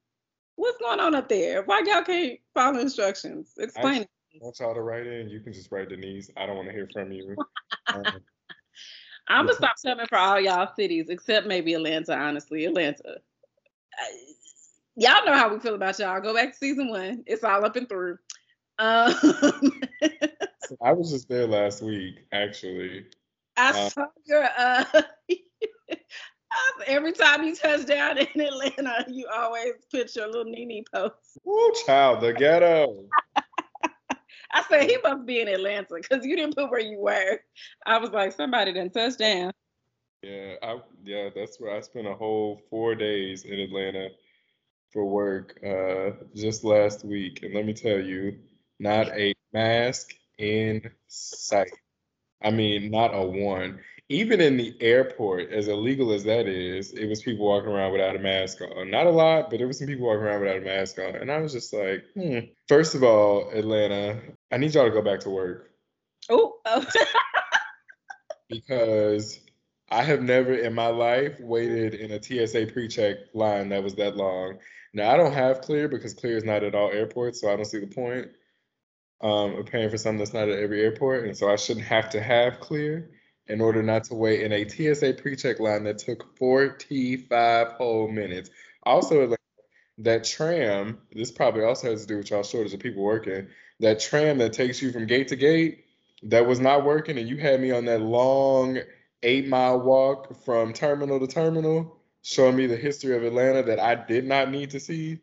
What's 0.56 0.78
going 0.78 1.00
on 1.00 1.14
up 1.14 1.28
there? 1.28 1.62
Why 1.62 1.82
y'all 1.86 2.02
can't 2.02 2.38
follow 2.52 2.78
instructions? 2.78 3.52
Explain 3.58 4.00
I 4.00 4.00
it. 4.02 4.08
want 4.40 4.58
y'all 4.60 4.74
to 4.74 4.82
write 4.82 5.06
in. 5.06 5.28
You 5.28 5.40
can 5.40 5.52
just 5.52 5.72
write 5.72 5.88
Denise. 5.88 6.30
I 6.36 6.46
don't 6.46 6.56
want 6.56 6.68
to 6.68 6.74
hear 6.74 6.88
from 6.92 7.12
you. 7.12 7.34
um, 7.94 8.04
I'm 9.28 9.46
gonna 9.46 9.56
stop 9.56 9.76
coming 9.84 10.06
for 10.06 10.18
all 10.18 10.40
y'all 10.40 10.68
cities, 10.76 11.06
except 11.08 11.46
maybe 11.46 11.74
Atlanta. 11.74 12.16
Honestly, 12.16 12.64
Atlanta. 12.66 13.20
y'all 14.96 15.24
know 15.24 15.32
how 15.34 15.52
we 15.52 15.60
feel 15.60 15.74
about 15.74 15.98
y'all. 15.98 16.20
Go 16.20 16.34
back 16.34 16.52
to 16.52 16.58
season 16.58 16.90
one. 16.90 17.24
It's 17.26 17.44
all 17.44 17.64
up 17.64 17.76
and 17.76 17.88
through. 17.88 18.18
Um, 18.78 19.14
I 20.82 20.92
was 20.92 21.10
just 21.10 21.28
there 21.28 21.46
last 21.46 21.82
week, 21.82 22.26
actually. 22.32 23.06
I 23.56 23.70
uh, 23.70 23.88
saw 23.88 24.06
your. 24.26 24.48
Uh, 24.58 24.84
every 26.86 27.12
time 27.12 27.44
you 27.44 27.54
touch 27.54 27.86
down 27.86 28.18
in 28.18 28.40
Atlanta, 28.40 29.06
you 29.08 29.26
always 29.32 29.74
put 29.90 30.14
your 30.16 30.26
little 30.26 30.44
Nene 30.44 30.84
post. 30.92 31.14
Woo, 31.44 31.72
child, 31.86 32.20
the 32.20 32.32
ghetto. 32.32 33.04
I 34.54 34.62
said 34.68 34.88
he 34.88 34.96
must 35.02 35.26
be 35.26 35.40
in 35.40 35.48
Atlanta 35.48 35.96
because 35.96 36.24
you 36.24 36.36
didn't 36.36 36.56
put 36.56 36.70
where 36.70 36.80
you 36.80 37.00
were. 37.00 37.40
I 37.84 37.98
was 37.98 38.10
like, 38.10 38.32
somebody 38.32 38.72
didn't 38.72 38.94
touch 38.94 39.18
down. 39.18 39.52
Yeah, 40.22 40.54
I 40.62 40.78
yeah, 41.04 41.28
that's 41.34 41.60
where 41.60 41.76
I 41.76 41.80
spent 41.80 42.06
a 42.06 42.14
whole 42.14 42.62
four 42.70 42.94
days 42.94 43.44
in 43.44 43.58
Atlanta 43.58 44.08
for 44.90 45.04
work 45.04 45.58
uh, 45.66 46.24
just 46.34 46.64
last 46.64 47.04
week, 47.04 47.42
and 47.42 47.52
let 47.52 47.66
me 47.66 47.74
tell 47.74 47.98
you, 47.98 48.38
not 48.78 49.08
a 49.08 49.34
mask 49.52 50.14
in 50.38 50.88
sight. 51.08 51.72
I 52.42 52.50
mean, 52.50 52.90
not 52.90 53.12
a 53.12 53.22
one 53.22 53.80
even 54.08 54.40
in 54.40 54.56
the 54.56 54.76
airport, 54.80 55.50
as 55.50 55.68
illegal 55.68 56.12
as 56.12 56.24
that 56.24 56.46
is, 56.46 56.92
it 56.92 57.06
was 57.06 57.22
people 57.22 57.46
walking 57.46 57.70
around 57.70 57.92
without 57.92 58.16
a 58.16 58.18
mask 58.18 58.60
on. 58.60 58.90
Not 58.90 59.06
a 59.06 59.10
lot, 59.10 59.48
but 59.48 59.58
there 59.58 59.66
was 59.66 59.78
some 59.78 59.86
people 59.86 60.06
walking 60.06 60.24
around 60.24 60.40
without 60.40 60.58
a 60.58 60.60
mask 60.60 60.98
on. 60.98 61.16
And 61.16 61.32
I 61.32 61.38
was 61.38 61.52
just 61.52 61.72
like, 61.72 62.04
hmm. 62.14 62.40
First 62.68 62.94
of 62.94 63.02
all, 63.02 63.50
Atlanta, 63.50 64.20
I 64.52 64.58
need 64.58 64.74
y'all 64.74 64.84
to 64.84 64.90
go 64.90 65.00
back 65.00 65.20
to 65.20 65.30
work. 65.30 65.70
Oh. 66.28 66.56
oh. 66.66 66.84
because 68.48 69.40
I 69.90 70.02
have 70.02 70.22
never 70.22 70.54
in 70.54 70.74
my 70.74 70.88
life 70.88 71.40
waited 71.40 71.94
in 71.94 72.10
a 72.10 72.22
TSA 72.22 72.72
pre-check 72.72 73.16
line 73.32 73.70
that 73.70 73.82
was 73.82 73.94
that 73.94 74.16
long. 74.16 74.58
Now 74.92 75.12
I 75.12 75.16
don't 75.16 75.32
have 75.32 75.62
clear 75.62 75.88
because 75.88 76.14
clear 76.14 76.36
is 76.36 76.44
not 76.44 76.62
at 76.62 76.74
all 76.74 76.90
airports, 76.90 77.40
so 77.40 77.50
I 77.50 77.56
don't 77.56 77.64
see 77.64 77.80
the 77.80 77.86
point 77.86 78.28
um, 79.22 79.56
of 79.56 79.66
paying 79.66 79.90
for 79.90 79.96
something 79.96 80.18
that's 80.18 80.34
not 80.34 80.48
at 80.48 80.58
every 80.58 80.82
airport, 80.82 81.24
and 81.24 81.36
so 81.36 81.50
I 81.50 81.56
shouldn't 81.56 81.86
have 81.86 82.10
to 82.10 82.22
have 82.22 82.60
clear 82.60 83.10
in 83.46 83.60
order 83.60 83.82
not 83.82 84.04
to 84.04 84.14
wait 84.14 84.42
in 84.42 84.52
a 84.52 84.68
TSA 84.68 85.14
pre-check 85.14 85.60
line 85.60 85.84
that 85.84 85.98
took 85.98 86.36
45 86.36 87.68
whole 87.72 88.08
minutes. 88.08 88.50
Also, 88.84 89.34
that 89.98 90.24
tram, 90.24 90.98
this 91.12 91.30
probably 91.30 91.62
also 91.62 91.90
has 91.90 92.02
to 92.02 92.06
do 92.06 92.16
with 92.18 92.30
y'all 92.30 92.42
shortage 92.42 92.74
of 92.74 92.80
people 92.80 93.02
working. 93.02 93.46
That 93.80 94.00
tram 94.00 94.38
that 94.38 94.52
takes 94.52 94.80
you 94.80 94.92
from 94.92 95.06
gate 95.06 95.28
to 95.28 95.36
gate 95.36 95.84
that 96.24 96.46
was 96.46 96.60
not 96.60 96.84
working, 96.84 97.18
and 97.18 97.28
you 97.28 97.36
had 97.36 97.60
me 97.60 97.70
on 97.70 97.84
that 97.84 98.00
long 98.00 98.78
eight 99.22 99.48
mile 99.48 99.80
walk 99.80 100.42
from 100.44 100.72
terminal 100.72 101.20
to 101.20 101.26
terminal, 101.26 101.98
showing 102.22 102.56
me 102.56 102.66
the 102.66 102.76
history 102.76 103.16
of 103.16 103.24
Atlanta 103.24 103.62
that 103.62 103.80
I 103.80 103.94
did 103.94 104.26
not 104.26 104.50
need 104.50 104.70
to 104.70 104.80
see. 104.80 105.18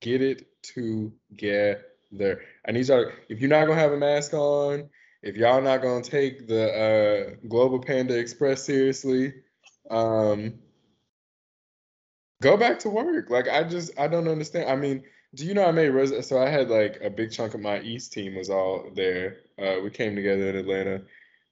Get 0.00 0.22
it 0.22 0.46
together. 0.62 2.42
I 2.66 2.72
need 2.72 2.88
y'all. 2.88 3.10
If 3.28 3.40
you're 3.40 3.50
not 3.50 3.66
gonna 3.66 3.78
have 3.78 3.92
a 3.92 3.98
mask 3.98 4.32
on, 4.32 4.88
if 5.22 5.36
y'all 5.36 5.60
not 5.60 5.82
gonna 5.82 6.02
take 6.02 6.46
the 6.46 6.72
uh, 6.72 7.46
Global 7.48 7.80
Panda 7.80 8.18
Express 8.18 8.64
seriously, 8.64 9.34
um, 9.90 10.54
go 12.42 12.56
back 12.56 12.78
to 12.80 12.90
work. 12.90 13.30
Like 13.30 13.48
I 13.48 13.64
just 13.64 13.98
I 13.98 14.08
don't 14.08 14.28
understand. 14.28 14.70
I 14.70 14.76
mean, 14.76 15.04
do 15.34 15.44
you 15.44 15.54
know 15.54 15.64
I 15.66 15.72
made 15.72 15.90
res- 15.90 16.26
so 16.26 16.38
I 16.42 16.48
had 16.48 16.68
like 16.68 17.00
a 17.02 17.10
big 17.10 17.32
chunk 17.32 17.54
of 17.54 17.60
my 17.60 17.80
East 17.80 18.12
team 18.12 18.34
was 18.34 18.50
all 18.50 18.90
there. 18.94 19.38
Uh, 19.58 19.76
we 19.82 19.90
came 19.90 20.16
together 20.16 20.48
in 20.50 20.56
Atlanta. 20.56 21.02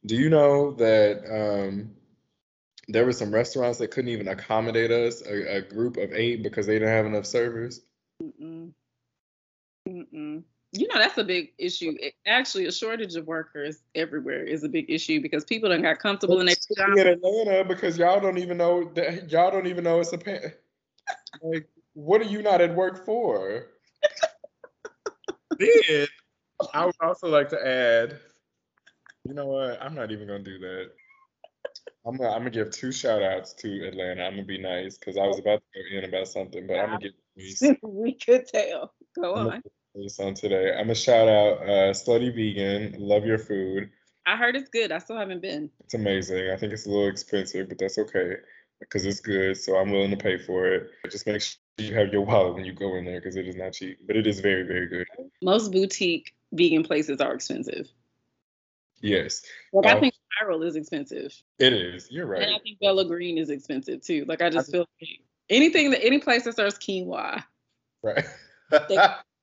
Do 0.07 0.17
you 0.17 0.31
know 0.31 0.73
that 0.75 1.25
um, 1.31 1.91
there 2.89 3.05
were 3.05 3.13
some 3.13 3.33
restaurants 3.33 3.79
that 3.79 3.91
couldn't 3.91 4.11
even 4.11 4.29
accommodate 4.29 4.91
us, 4.91 5.23
a, 5.23 5.57
a 5.57 5.61
group 5.63 5.97
of 5.97 6.13
eight, 6.13 6.43
because 6.43 6.67
they 6.67 6.75
didn't 6.75 6.95
have 6.95 7.07
enough 7.07 7.27
servers? 7.27 7.83
Mm-mm. 8.23 8.73
Mm-mm. 9.87 10.43
You 10.73 10.87
know, 10.89 10.99
that's 10.99 11.17
a 11.17 11.25
big 11.25 11.53
issue. 11.57 11.97
It, 11.99 12.15
actually, 12.27 12.67
a 12.67 12.73
shortage 12.73 13.17
of 13.17 13.27
workers 13.27 13.79
everywhere 13.95 14.43
is 14.43 14.65
a 14.65 14.69
big 14.69 14.91
issue 14.91 15.21
because 15.21 15.45
people 15.45 15.71
don't 15.71 15.81
got 15.81 15.99
comfortable 15.99 16.41
in 16.41 16.47
their 16.47 16.57
jobs. 16.77 17.01
In 17.01 17.07
Atlanta, 17.07 17.65
because 17.65 17.97
y'all 17.97 18.21
don't 18.21 18.37
even 18.37 18.59
know 18.59 18.91
that 18.95 19.31
y'all 19.31 19.51
don't 19.51 19.67
even 19.67 19.85
know 19.85 20.01
it's 20.01 20.13
a 20.13 20.19
pan. 20.19 20.53
like, 21.43 21.67
what 21.95 22.21
are 22.21 22.25
you 22.25 22.43
not 22.43 22.61
at 22.61 22.75
work 22.75 23.07
for? 23.07 23.69
then 25.59 26.07
I 26.75 26.85
would 26.85 26.95
also 27.01 27.29
like 27.29 27.49
to 27.49 27.67
add, 27.67 28.19
you 29.25 29.33
know 29.33 29.47
what? 29.47 29.81
I'm 29.81 29.95
not 29.95 30.13
even 30.13 30.27
gonna 30.27 30.41
do 30.41 30.59
that. 30.59 30.91
I'm 32.07 32.19
gonna, 32.19 32.31
I'm 32.31 32.41
gonna 32.41 32.51
give 32.51 32.71
two 32.73 32.93
shout 32.93 33.23
outs 33.23 33.55
to 33.55 33.89
Atlanta. 33.89 34.23
I'm 34.23 34.35
gonna 34.35 34.45
be 34.45 34.59
nice 34.59 34.99
because 34.99 35.17
I 35.17 35.27
was 35.27 35.39
about 35.39 35.63
to 35.75 35.81
go 35.93 35.99
in 35.99 36.05
about 36.05 36.29
something, 36.29 36.67
but 36.67 36.79
I'm 36.79 36.91
gonna 36.91 36.99
give. 36.99 37.77
we 37.83 38.13
could 38.15 38.47
tell. 38.47 38.93
Go 39.17 39.35
on 39.35 39.63
this 39.95 40.21
on 40.21 40.35
today. 40.35 40.73
I'm 40.73 40.85
gonna 40.85 40.95
shout 40.95 41.29
out 41.29 41.63
uh, 41.63 41.93
Slutty 41.93 42.35
Vegan. 42.35 42.97
Love 42.99 43.25
your 43.25 43.39
food. 43.39 43.91
I 44.27 44.37
heard 44.37 44.57
it's 44.57 44.69
good. 44.69 44.93
I 44.93 44.99
still 44.99 45.17
haven't 45.17 45.41
been. 45.41 45.71
It's 45.85 45.95
amazing. 45.95 46.51
I 46.51 46.57
think 46.57 46.73
it's 46.73 46.87
a 46.87 46.91
little 46.91 47.09
expensive, 47.09 47.69
but 47.69 47.79
that's 47.79 47.99
okay 47.99 48.35
because 48.81 49.07
it's 49.07 49.21
good. 49.21 49.57
So 49.57 49.77
I'm 49.77 49.91
willing 49.91 50.11
to 50.11 50.17
pay 50.17 50.39
for 50.39 50.67
it. 50.67 50.91
Just 51.11 51.27
make 51.27 51.41
sure 51.41 51.59
you 51.79 51.95
have 51.95 52.13
your 52.13 52.23
wallet 52.23 52.55
when 52.55 52.65
you 52.65 52.73
go 52.73 52.97
in 52.97 53.05
there 53.05 53.21
because 53.21 53.37
it 53.37 53.47
is 53.47 53.57
not 53.57 53.73
cheap, 53.73 53.99
but 54.07 54.17
it 54.17 54.27
is 54.27 54.41
very, 54.41 54.65
very 54.65 54.87
good. 54.87 55.07
Most 55.43 55.73
boutique 55.73 56.35
vegan 56.53 56.85
places 56.85 57.21
are 57.21 57.35
expensive. 57.35 57.89
Yes. 59.01 59.43
Like 59.73 59.87
um, 59.87 59.97
I 59.97 60.01
think 60.01 60.15
Spiral 60.37 60.63
is 60.63 60.77
expensive. 60.77 61.33
It 61.59 61.73
is. 61.73 62.09
You're 62.11 62.27
right. 62.27 62.43
And 62.43 62.55
I 62.55 62.59
think 62.59 62.79
Bella 62.81 63.05
Green 63.05 63.39
is 63.39 63.51
expensive 63.51 64.03
too. 64.03 64.25
Like 64.27 64.43
I 64.43 64.51
just 64.51 64.69
I, 64.69 64.73
feel 64.73 64.87
like 65.01 65.11
anything 65.49 65.91
that 65.91 66.05
any 66.05 66.19
place 66.19 66.45
that 66.45 66.57
serves 66.57 66.79
quinoa. 66.79 67.45
Right. 68.03 68.25
they, 68.89 68.99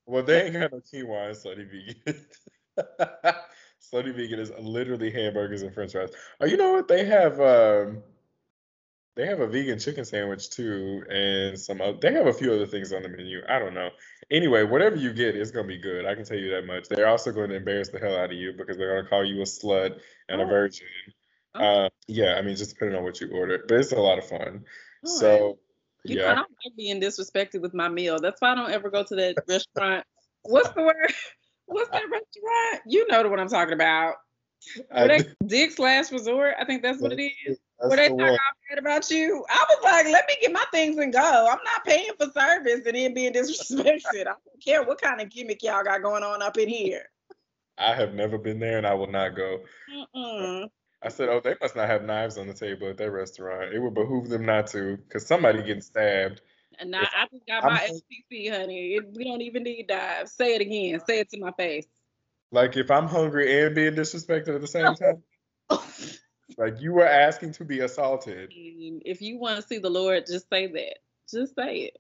well, 0.06 0.24
they 0.24 0.44
ain't 0.44 0.54
got 0.54 0.72
no 0.72 0.80
quinoa 0.80 1.30
in 1.30 1.36
Slutty 1.36 1.70
Vegan. 1.70 2.26
Slutty 3.82 4.16
Vegan 4.16 4.40
is 4.40 4.52
literally 4.60 5.12
hamburgers 5.12 5.62
and 5.62 5.74
French 5.74 5.92
fries. 5.92 6.10
Oh, 6.40 6.46
you 6.46 6.58
know 6.58 6.74
what? 6.74 6.88
They 6.88 7.06
have 7.06 7.40
um, 7.40 8.04
they 9.16 9.26
have 9.28 9.40
a 9.40 9.48
vegan 9.48 9.80
chicken 9.80 10.04
sandwich 10.04 10.50
too, 10.50 11.04
and 11.10 11.58
some. 11.58 11.82
Other, 11.82 11.98
they 12.02 12.12
have 12.14 12.28
a 12.28 12.34
few 12.34 12.54
other 12.54 12.66
things 12.66 12.92
on 12.92 13.02
the 13.02 13.10
menu. 13.10 13.42
I 13.48 13.60
don't 13.60 13.74
know. 13.74 13.90
Anyway, 14.30 14.64
whatever 14.64 14.98
you 14.98 15.14
get, 15.14 15.36
it's 15.36 15.52
gonna 15.52 15.68
be 15.68 15.78
good. 15.78 16.06
I 16.06 16.16
can 16.16 16.26
tell 16.26 16.38
you 16.38 16.52
that 16.52 16.66
much. 16.66 16.90
They're 16.90 17.08
also 17.08 17.32
going 17.32 17.50
to 17.50 17.56
embarrass 17.56 17.90
the 17.90 18.00
hell 18.00 18.18
out 18.18 18.32
of 18.32 18.38
you 18.38 18.54
because 18.54 18.78
they're 18.78 18.96
gonna 18.96 19.08
call 19.08 19.24
you 19.24 19.42
a 19.42 19.46
slut 19.46 20.00
and 20.28 20.42
oh. 20.42 20.46
a 20.46 20.48
virgin. 20.48 20.88
Oh. 21.56 21.86
Uh, 21.86 21.90
yeah, 22.08 22.36
I 22.36 22.42
mean, 22.42 22.56
just 22.58 22.72
depending 22.72 22.98
on 22.98 23.04
what 23.04 23.22
you 23.22 23.30
order, 23.32 23.64
but 23.68 23.80
it's 23.80 23.94
a 23.94 23.96
lot 23.96 24.18
of 24.18 24.28
fun. 24.28 24.66
Oh, 25.06 25.20
so 25.20 25.60
you 26.06 26.20
yeah. 26.20 26.26
know, 26.26 26.32
I 26.32 26.36
don't 26.36 26.52
like 26.66 26.76
being 26.78 27.02
disrespected 27.02 27.62
with 27.62 27.74
my 27.74 27.90
meal. 27.90 28.20
That's 28.20 28.42
why 28.42 28.52
I 28.52 28.56
don't 28.56 28.72
ever 28.72 28.90
go 28.90 29.04
to 29.04 29.16
that 29.16 29.36
restaurant. 29.48 30.06
What's 30.44 30.70
the 30.70 30.84
word? 30.84 31.14
What's 31.66 31.90
that 31.90 32.04
restaurant? 32.04 32.84
You 32.88 33.08
know 33.08 33.28
what 33.28 33.40
I'm 33.40 33.50
talking 33.50 33.74
about. 33.74 34.16
Dick's 35.46 35.80
Last 35.80 36.12
Resort. 36.12 36.56
I 36.60 36.66
think 36.66 36.84
that's 36.84 37.02
what 37.02 37.12
it 37.12 37.22
is. 37.22 37.58
That's 37.80 37.90
Where 37.90 37.98
they 37.98 38.08
the 38.08 38.16
talk 38.16 38.40
all 38.72 38.78
about 38.78 39.10
you. 39.10 39.44
I 39.50 39.66
was 39.70 39.84
like, 39.84 40.06
let 40.06 40.26
me 40.28 40.36
get 40.42 40.52
my 40.52 40.64
things 40.72 40.98
and 40.98 41.12
go. 41.12 41.20
I'm 41.20 41.60
not 41.64 41.86
paying 41.86 42.12
for 42.20 42.32
service 42.32 42.86
and 42.86 42.96
then 42.96 43.14
being 43.14 43.34
disrespected. 43.34 44.22
I 44.22 44.24
don't 44.24 44.64
care 44.64 44.84
what 44.84 45.02
kind 45.02 45.22
of 45.22 45.30
gimmick 45.30 45.62
y'all 45.64 45.84
got 45.84 46.02
going 46.02 46.24
on 46.24 46.42
up 46.42 46.58
in 46.58 46.70
here. 46.70 47.10
I 47.78 47.94
have 47.94 48.14
never 48.14 48.38
been 48.38 48.60
there 48.60 48.78
and 48.78 48.88
I 48.88 48.94
will 48.94 49.12
not 49.12 49.36
go. 49.36 49.60
Mm-mm. 50.16 50.70
I 51.06 51.10
said, 51.10 51.30
oh, 51.30 51.40
they 51.40 51.54
must 51.62 51.76
not 51.76 51.88
have 51.88 52.04
knives 52.04 52.40
on 52.40 52.48
the 52.48 52.54
table 52.54 52.90
at 52.90 52.98
their 52.98 53.12
restaurant. 53.12 53.72
It 53.72 53.80
would 53.80 53.94
behoove 53.94 54.28
them 54.28 54.44
not 54.44 54.66
to, 54.68 54.98
because 54.98 55.28
somebody 55.28 55.60
getting 55.60 55.82
stabbed. 55.82 56.42
And 56.80 56.96
I, 56.96 57.02
I 57.02 57.28
just 57.32 57.46
got 57.46 57.64
my 57.64 57.78
SPC, 57.78 58.52
honey. 58.52 58.96
It, 58.96 59.06
we 59.14 59.24
don't 59.24 59.44
even 59.44 59.62
need 59.64 59.88
knives. 59.88 60.32
Say 60.32 60.56
it 60.56 60.62
again. 60.62 61.00
Say 61.06 61.20
it 61.20 61.30
to 61.30 61.40
my 61.40 61.52
face. 61.52 61.86
Like 62.52 62.76
if 62.76 62.90
I'm 62.90 63.08
hungry 63.08 63.66
and 63.66 63.76
being 63.76 63.94
disrespected 63.94 64.56
at 64.56 64.62
the 64.62 64.68
same 64.68 64.96
time. 64.96 65.22
like 66.58 66.82
you 66.82 66.94
were 66.94 67.06
asking 67.06 67.52
to 67.54 67.66
be 67.66 67.82
assaulted. 67.82 68.52
If 68.52 69.22
you 69.22 69.38
want 69.38 69.58
to 69.58 69.62
see 69.62 69.78
the 69.78 69.90
Lord, 69.92 70.26
just 70.26 70.50
say 70.50 70.66
that. 70.66 70.98
Just 71.30 71.56
say 71.56 71.78
it. 71.82 71.98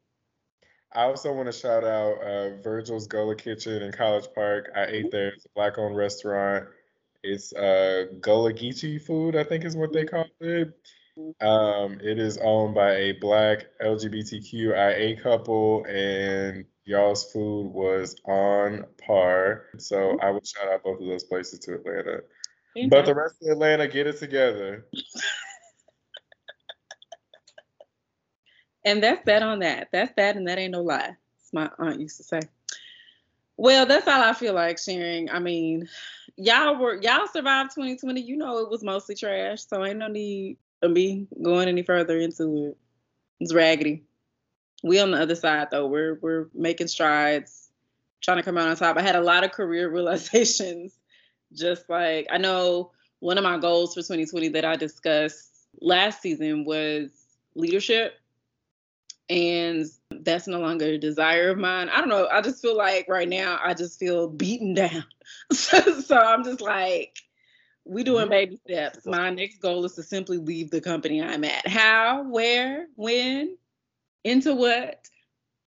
I 0.94 1.04
also 1.04 1.32
want 1.32 1.46
to 1.48 1.52
shout 1.52 1.84
out 1.84 2.24
uh, 2.24 2.58
Virgil's 2.64 3.06
Gullah 3.06 3.36
Kitchen 3.36 3.84
in 3.84 3.92
College 3.92 4.28
Park. 4.34 4.72
I 4.76 4.86
ate 4.86 5.12
there. 5.12 5.30
It's 5.30 5.46
a 5.46 5.50
black 5.54 5.78
owned 5.78 5.96
restaurant. 5.96 6.66
It's 7.26 7.54
uh, 7.54 8.06
Gullah 8.22 8.54
Geechee 8.54 9.02
food, 9.02 9.36
I 9.36 9.44
think 9.44 9.66
is 9.66 9.76
what 9.76 9.92
they 9.92 10.06
call 10.06 10.26
it. 10.40 10.74
Um, 11.42 12.00
it 12.02 12.20
is 12.20 12.38
owned 12.38 12.76
by 12.76 12.96
a 12.96 13.14
black 13.14 13.68
LGBTQIA 13.82 15.24
couple, 15.24 15.86
and 15.86 16.66
y'all's 16.84 17.32
food 17.32 17.72
was 17.72 18.18
on 18.26 18.86
par. 19.06 19.66
So 19.78 20.18
I 20.22 20.30
would 20.30 20.46
shout 20.46 20.72
out 20.72 20.84
both 20.84 21.02
of 21.02 21.08
those 21.08 21.24
places 21.24 21.60
to 21.60 21.76
Atlanta. 21.76 22.20
But 22.90 23.06
the 23.06 23.16
rest 23.16 23.38
of 23.42 23.50
Atlanta, 23.50 23.88
get 23.88 24.08
it 24.08 24.20
together. 24.20 24.86
and 28.86 29.02
that's 29.02 29.24
that 29.26 29.42
on 29.42 29.60
that. 29.60 29.88
That's 29.92 30.12
that, 30.18 30.36
and 30.36 30.48
that 30.48 30.60
ain't 30.60 30.74
no 30.74 30.82
lie. 30.82 31.16
As 31.42 31.54
my 31.54 31.70
aunt 31.80 32.02
used 32.02 32.18
to 32.18 32.24
say. 32.24 32.42
Well, 33.58 33.86
that's 33.86 34.08
all 34.08 34.22
I 34.22 34.34
feel 34.34 34.54
like 34.54 34.78
sharing. 34.78 35.30
I 35.30 35.40
mean, 35.40 35.88
y'all 36.38 36.78
were 36.78 37.02
y'all 37.02 37.28
survived 37.28 37.72
2020. 37.72 38.22
You 38.22 38.38
know 38.38 38.60
it 38.60 38.70
was 38.70 38.84
mostly 38.84 39.16
trash, 39.16 39.66
so 39.66 39.84
ain't 39.84 40.00
no 40.00 40.08
need 40.08 40.58
of 40.82 40.92
me 40.92 41.28
going 41.42 41.68
any 41.68 41.84
further 41.84 42.18
into 42.18 42.70
it. 42.70 42.78
It's 43.40 43.54
raggedy. 43.54 44.04
We 44.84 45.00
on 45.00 45.12
the 45.12 45.22
other 45.22 45.36
side 45.36 45.70
though. 45.72 45.88
We're 45.88 46.20
we're 46.22 46.48
making 46.54 46.88
strides, 46.88 47.70
trying 48.22 48.38
to 48.38 48.44
come 48.44 48.58
out 48.58 48.68
on 48.68 48.76
top. 48.76 48.98
I 48.98 49.02
had 49.02 49.16
a 49.16 49.22
lot 49.22 49.44
of 49.44 49.52
career 49.52 49.90
realizations. 49.92 50.98
Just 51.54 51.90
like 51.90 52.28
I 52.30 52.38
know 52.38 52.92
one 53.20 53.38
of 53.38 53.44
my 53.44 53.58
goals 53.58 53.94
for 53.94 54.02
2020 54.02 54.50
that 54.50 54.66
I 54.66 54.76
discussed 54.76 55.68
last 55.82 56.22
season 56.22 56.66
was 56.66 57.10
leadership. 57.56 58.20
And 59.30 59.86
that's 60.12 60.48
no 60.48 60.60
longer 60.60 60.86
a 60.86 60.98
desire 60.98 61.50
of 61.50 61.58
mine. 61.58 61.90
I 61.90 62.00
don't 62.00 62.10
know. 62.10 62.28
I 62.28 62.42
just 62.42 62.62
feel 62.62 62.78
like 62.78 63.08
right 63.10 63.28
now 63.28 63.60
I 63.64 63.74
just 63.74 64.00
feel 64.00 64.28
beaten 64.28 64.74
down. 64.74 65.06
so, 65.52 65.80
so 66.02 66.18
I'm 66.18 66.44
just 66.44 66.62
like, 66.62 67.18
we 67.86 68.04
doing 68.04 68.30
baby 68.30 68.58
steps. 68.58 69.06
My 69.06 69.30
next 69.30 69.60
goal 69.60 69.86
is 69.86 69.94
to 69.94 70.04
simply 70.04 70.38
leave 70.38 70.72
the 70.72 70.82
company 70.82 71.22
I'm 71.22 71.44
at. 71.44 71.68
How, 71.68 72.24
where, 72.24 72.88
when, 72.96 73.58
into 74.24 74.56
what? 74.56 75.08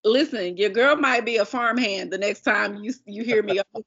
Listen, 0.04 0.56
your 0.56 0.70
girl 0.70 0.96
might 0.96 1.24
be 1.24 1.36
a 1.36 1.44
farmhand 1.44 2.12
the 2.12 2.18
next 2.18 2.42
time 2.42 2.76
you 2.82 2.92
you 3.04 3.24
hear 3.24 3.42
me 3.42 3.60
on 3.60 3.84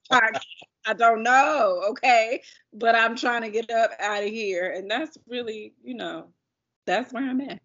I 0.86 0.94
don't 0.94 1.24
know, 1.24 1.84
okay? 1.90 2.42
But 2.74 2.96
I'm 2.96 3.16
trying 3.16 3.44
to 3.44 3.50
get 3.50 3.70
up 3.70 3.92
out 4.00 4.24
of 4.24 4.30
here. 4.30 4.72
And 4.72 4.90
that's 4.90 5.18
really, 5.28 5.74
you 5.84 5.94
know, 5.94 6.28
that's 6.86 7.14
where 7.14 7.30
I'm 7.30 7.42
at. 7.42 7.62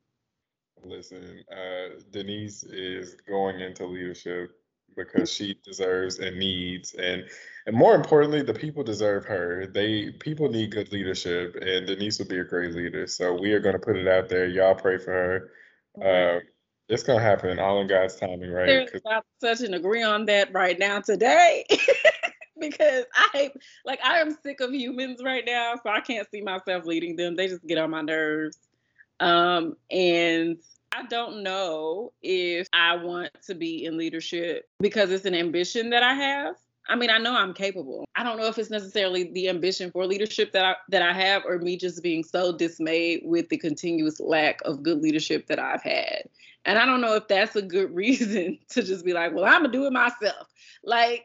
Listen, 0.89 1.45
uh, 1.51 2.01
Denise 2.11 2.65
is 2.65 3.17
going 3.27 3.61
into 3.61 3.87
leadership 3.87 4.51
because 4.97 5.33
she 5.33 5.59
deserves 5.65 6.19
and 6.19 6.39
needs 6.39 6.95
and 6.95 7.25
and 7.67 7.77
more 7.77 7.95
importantly 7.95 8.43
the 8.43 8.55
people 8.55 8.83
deserve 8.83 9.25
her. 9.27 9.67
They 9.67 10.11
people 10.11 10.49
need 10.49 10.73
good 10.73 10.91
leadership 10.91 11.57
and 11.61 11.87
denise 11.87 12.19
will 12.19 12.27
be 12.27 12.39
a 12.39 12.45
great 12.45 12.75
leader. 12.75 13.07
So 13.07 13.35
we 13.35 13.53
are 13.53 13.61
going 13.61 13.75
to 13.75 13.79
put 13.79 13.97
it 13.97 14.09
out 14.09 14.29
there. 14.29 14.47
Y'all 14.47 14.75
pray 14.75 14.99
for 14.99 15.13
her. 15.13 15.51
Uh, 16.01 16.41
it's 16.89 17.03
going 17.03 17.19
to 17.19 17.25
happen 17.25 17.59
all 17.59 17.81
in 17.81 17.89
god's 17.89 18.17
timing 18.17 18.51
right? 18.51 18.67
There's 18.67 19.03
not 19.05 19.25
such 19.41 19.61
an 19.61 19.75
agree 19.75 20.03
on 20.03 20.27
that 20.27 20.53
right 20.53 20.79
now 20.79 21.01
today. 21.01 21.67
Because 22.59 23.05
i 23.15 23.53
like 23.85 24.01
i 24.03 24.19
am 24.19 24.35
sick 24.43 24.61
of 24.63 24.73
humans 24.73 25.21
right 25.23 25.45
now 25.45 25.75
so 25.75 25.91
i 25.91 26.01
can't 26.01 26.27
see 26.31 26.41
myself 26.41 26.87
leading 26.87 27.15
them. 27.15 27.37
They 27.37 27.49
just 27.49 27.67
get 27.67 27.77
on 27.77 27.91
my 27.91 28.01
nerves. 28.01 28.57
Um 29.21 29.77
and 29.91 30.57
I 30.97 31.03
don't 31.05 31.43
know 31.43 32.13
if 32.23 32.69
I 32.73 32.97
want 32.97 33.31
to 33.47 33.55
be 33.55 33.85
in 33.85 33.99
leadership 33.99 34.65
because 34.81 35.11
it's 35.11 35.27
an 35.27 35.35
ambition 35.35 35.91
that 35.91 36.03
I 36.03 36.15
have. 36.15 36.55
I 36.89 36.97
mean, 36.97 37.11
I 37.11 37.19
know 37.19 37.37
I'm 37.37 37.53
capable. 37.53 38.07
I 38.17 38.23
don't 38.23 38.39
know 38.39 38.47
if 38.47 38.59
it's 38.59 38.71
necessarily 38.71 39.31
the 39.33 39.51
ambition 39.51 39.91
for 39.91 40.07
leadership 40.07 40.53
that 40.53 40.65
I 40.65 40.75
that 40.89 41.03
I 41.03 41.13
have 41.13 41.43
or 41.45 41.59
me 41.59 41.77
just 41.77 42.03
being 42.03 42.25
so 42.25 42.57
dismayed 42.57 43.23
with 43.25 43.51
the 43.51 43.59
continuous 43.59 44.21
lack 44.21 44.61
of 44.65 44.83
good 44.83 45.03
leadership 45.03 45.49
that 45.49 45.59
I've 45.59 45.83
had. 45.83 46.23
And 46.65 46.79
I 46.79 46.87
don't 46.87 47.03
know 47.03 47.15
if 47.15 47.29
that's 47.29 47.57
a 47.57 47.63
good 47.63 47.91
reason 47.95 48.59
to 48.71 48.83
just 48.83 49.05
be 49.05 49.13
like, 49.13 49.35
well, 49.35 49.45
I'm 49.45 49.63
gonna 49.63 49.73
do 49.73 49.87
it 49.87 49.93
myself. 49.93 50.49
Like 50.83 51.25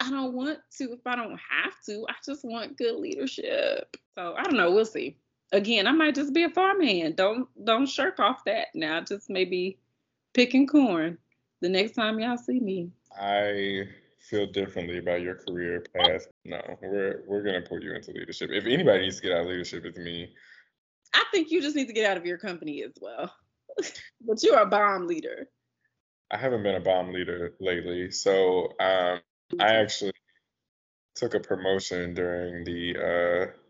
I 0.00 0.08
don't 0.08 0.32
want 0.32 0.60
to 0.78 0.84
if 0.92 1.06
I 1.06 1.16
don't 1.16 1.38
have 1.50 1.74
to. 1.86 2.06
I 2.08 2.14
just 2.24 2.42
want 2.42 2.78
good 2.78 2.96
leadership. 2.96 3.96
So 4.16 4.34
I 4.38 4.44
don't 4.44 4.56
know. 4.56 4.72
We'll 4.72 4.86
see 4.86 5.18
again, 5.52 5.86
I 5.86 5.92
might 5.92 6.14
just 6.14 6.32
be 6.32 6.44
a 6.44 6.50
farmhand. 6.50 7.16
Don't 7.16 7.48
don't 7.64 7.86
shirk 7.86 8.18
off 8.18 8.44
that 8.46 8.68
now. 8.74 9.00
Just 9.00 9.30
maybe 9.30 9.78
picking 10.34 10.66
corn 10.66 11.18
the 11.60 11.68
next 11.68 11.92
time 11.92 12.18
y'all 12.18 12.38
see 12.38 12.58
me. 12.58 12.90
I 13.18 13.84
feel 14.18 14.46
differently 14.46 14.98
about 14.98 15.20
your 15.20 15.36
career 15.36 15.84
path. 15.94 16.26
No, 16.44 16.60
we're 16.82 17.22
we're 17.26 17.42
gonna 17.42 17.62
put 17.62 17.82
you 17.82 17.94
into 17.94 18.12
leadership. 18.12 18.50
If 18.52 18.64
anybody 18.64 19.02
needs 19.02 19.16
to 19.16 19.22
get 19.22 19.32
out 19.32 19.42
of 19.42 19.48
leadership, 19.48 19.84
it's 19.84 19.98
me. 19.98 20.32
I 21.14 21.24
think 21.30 21.50
you 21.50 21.60
just 21.60 21.76
need 21.76 21.88
to 21.88 21.92
get 21.92 22.10
out 22.10 22.16
of 22.16 22.24
your 22.24 22.38
company 22.38 22.82
as 22.82 22.92
well. 23.00 23.32
but 24.26 24.42
you're 24.42 24.58
a 24.58 24.66
bomb 24.66 25.06
leader. 25.06 25.48
I 26.30 26.38
haven't 26.38 26.62
been 26.62 26.76
a 26.76 26.80
bomb 26.80 27.12
leader 27.12 27.54
lately, 27.60 28.10
so 28.10 28.72
um, 28.80 29.20
I 29.60 29.74
actually 29.74 30.12
took 31.14 31.34
a 31.34 31.40
promotion 31.40 32.14
during 32.14 32.64
the 32.64 32.96
uh, 32.96 33.61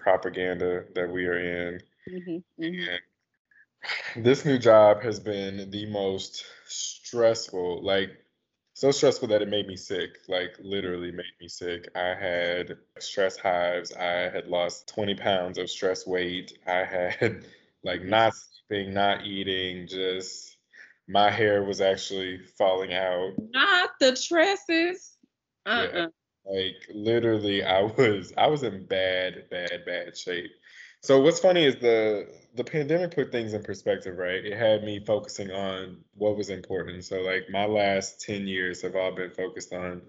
propaganda 0.00 0.84
that 0.94 1.10
we 1.10 1.26
are 1.26 1.38
in. 1.38 1.80
Mm-hmm, 2.10 2.62
mm-hmm. 2.62 4.22
this 4.22 4.44
new 4.44 4.58
job 4.58 5.02
has 5.02 5.20
been 5.20 5.70
the 5.70 5.86
most 5.86 6.44
stressful, 6.66 7.82
like 7.82 8.10
so 8.74 8.90
stressful 8.90 9.28
that 9.28 9.42
it 9.42 9.48
made 9.48 9.66
me 9.66 9.76
sick, 9.76 10.18
like 10.28 10.56
literally 10.60 11.12
made 11.12 11.34
me 11.40 11.48
sick. 11.48 11.88
I 11.94 12.14
had 12.14 12.78
stress 12.98 13.36
hives. 13.36 13.92
I 13.92 14.30
had 14.30 14.46
lost 14.46 14.88
20 14.88 15.14
pounds 15.16 15.58
of 15.58 15.68
stress 15.68 16.06
weight. 16.06 16.58
I 16.66 16.84
had 16.84 17.44
like 17.84 18.02
not 18.02 18.32
sleeping, 18.34 18.94
not 18.94 19.26
eating, 19.26 19.86
just 19.86 20.56
my 21.08 21.30
hair 21.30 21.62
was 21.64 21.80
actually 21.80 22.40
falling 22.56 22.94
out. 22.94 23.32
Not 23.50 23.90
the 24.00 24.12
tresses. 24.12 25.16
Uh-uh. 25.66 25.90
Yeah. 25.92 26.06
Like 26.44 26.76
literally, 26.92 27.62
I 27.62 27.82
was 27.82 28.32
I 28.36 28.46
was 28.46 28.62
in 28.62 28.86
bad, 28.86 29.44
bad, 29.50 29.84
bad 29.86 30.16
shape. 30.16 30.50
So 31.02 31.20
what's 31.20 31.40
funny 31.40 31.64
is 31.64 31.76
the 31.76 32.28
the 32.54 32.64
pandemic 32.64 33.14
put 33.14 33.32
things 33.32 33.54
in 33.54 33.62
perspective, 33.62 34.18
right? 34.18 34.44
It 34.44 34.56
had 34.58 34.82
me 34.84 35.00
focusing 35.04 35.50
on 35.50 35.98
what 36.14 36.36
was 36.36 36.50
important. 36.50 37.04
So 37.04 37.20
like 37.20 37.44
my 37.50 37.66
last 37.66 38.20
10 38.20 38.48
years 38.48 38.82
have 38.82 38.96
all 38.96 39.14
been 39.14 39.30
focused 39.30 39.72
on 39.72 40.02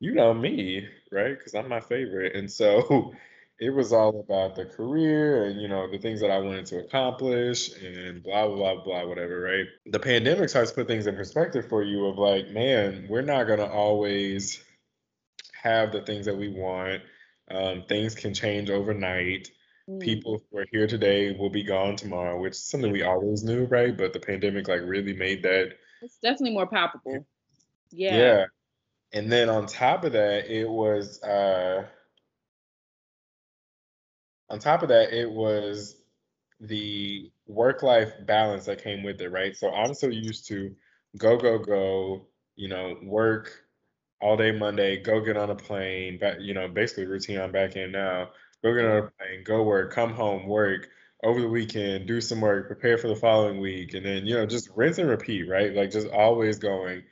you 0.00 0.12
know 0.12 0.34
me, 0.34 0.88
right? 1.12 1.38
Cuz 1.40 1.54
I'm 1.54 1.68
my 1.68 1.80
favorite. 1.80 2.34
And 2.34 2.50
so 2.50 3.12
it 3.60 3.70
was 3.70 3.92
all 3.92 4.20
about 4.20 4.56
the 4.56 4.64
career 4.64 5.46
and 5.46 5.60
you 5.60 5.68
know 5.68 5.88
the 5.90 5.98
things 5.98 6.20
that 6.20 6.30
I 6.30 6.38
wanted 6.38 6.66
to 6.66 6.80
accomplish 6.80 7.70
and 7.82 8.22
blah 8.22 8.48
blah 8.48 8.74
blah 8.74 8.84
blah 8.84 9.06
whatever, 9.06 9.40
right? 9.40 9.66
The 9.86 10.00
pandemic 10.00 10.48
starts 10.48 10.72
put 10.72 10.88
things 10.88 11.06
in 11.06 11.14
perspective 11.16 11.68
for 11.68 11.82
you 11.82 12.06
of 12.06 12.18
like, 12.18 12.50
man, 12.50 13.06
we're 13.08 13.22
not 13.22 13.44
going 13.46 13.60
to 13.60 13.70
always 13.70 14.63
have 15.64 15.92
the 15.92 16.02
things 16.02 16.26
that 16.26 16.36
we 16.36 16.48
want. 16.48 17.02
Um, 17.50 17.84
things 17.88 18.14
can 18.14 18.32
change 18.34 18.70
overnight. 18.70 19.48
Mm. 19.88 20.00
People 20.00 20.40
who 20.50 20.58
are 20.58 20.66
here 20.70 20.86
today 20.86 21.36
will 21.36 21.50
be 21.50 21.62
gone 21.64 21.96
tomorrow, 21.96 22.40
which 22.40 22.52
is 22.52 22.64
something 22.64 22.92
we 22.92 23.02
always 23.02 23.42
knew, 23.42 23.64
right? 23.64 23.96
But 23.96 24.12
the 24.12 24.20
pandemic 24.20 24.68
like 24.68 24.80
really 24.82 25.14
made 25.14 25.42
that. 25.42 25.72
It's 26.02 26.18
definitely 26.18 26.52
more 26.52 26.66
palpable. 26.66 27.26
Yeah. 27.90 28.16
Yeah. 28.16 28.44
And 29.12 29.30
then 29.30 29.48
on 29.48 29.66
top 29.66 30.04
of 30.04 30.12
that, 30.12 30.46
it 30.50 30.68
was 30.68 31.22
uh 31.22 31.86
on 34.50 34.58
top 34.58 34.82
of 34.82 34.88
that, 34.90 35.12
it 35.12 35.30
was 35.30 35.96
the 36.60 37.30
work 37.46 37.82
life 37.82 38.12
balance 38.26 38.66
that 38.66 38.82
came 38.82 39.02
with 39.02 39.20
it, 39.20 39.30
right? 39.30 39.56
So 39.56 39.70
I'm 39.70 39.94
so 39.94 40.08
used 40.08 40.46
to 40.48 40.74
go, 41.16 41.36
go, 41.36 41.58
go, 41.58 42.26
you 42.56 42.68
know, 42.68 42.96
work, 43.02 43.63
all 44.20 44.36
day 44.36 44.52
Monday, 44.52 44.96
go 44.96 45.20
get 45.20 45.36
on 45.36 45.50
a 45.50 45.54
plane, 45.54 46.18
back, 46.18 46.36
you 46.40 46.54
know, 46.54 46.68
basically 46.68 47.06
routine 47.06 47.40
I'm 47.40 47.52
back 47.52 47.76
in 47.76 47.92
now. 47.92 48.30
Go 48.62 48.74
get 48.74 48.84
on 48.84 48.96
a 48.96 49.02
plane, 49.02 49.44
go 49.44 49.62
work, 49.62 49.92
come 49.92 50.12
home, 50.12 50.46
work 50.46 50.88
over 51.22 51.40
the 51.40 51.48
weekend, 51.48 52.06
do 52.06 52.20
some 52.20 52.40
work, 52.40 52.66
prepare 52.66 52.98
for 52.98 53.08
the 53.08 53.16
following 53.16 53.60
week, 53.60 53.94
and 53.94 54.04
then, 54.04 54.26
you 54.26 54.34
know, 54.34 54.46
just 54.46 54.70
rinse 54.74 54.98
and 54.98 55.08
repeat, 55.08 55.48
right? 55.48 55.74
Like 55.74 55.90
just 55.90 56.08
always 56.08 56.58
going. 56.58 57.02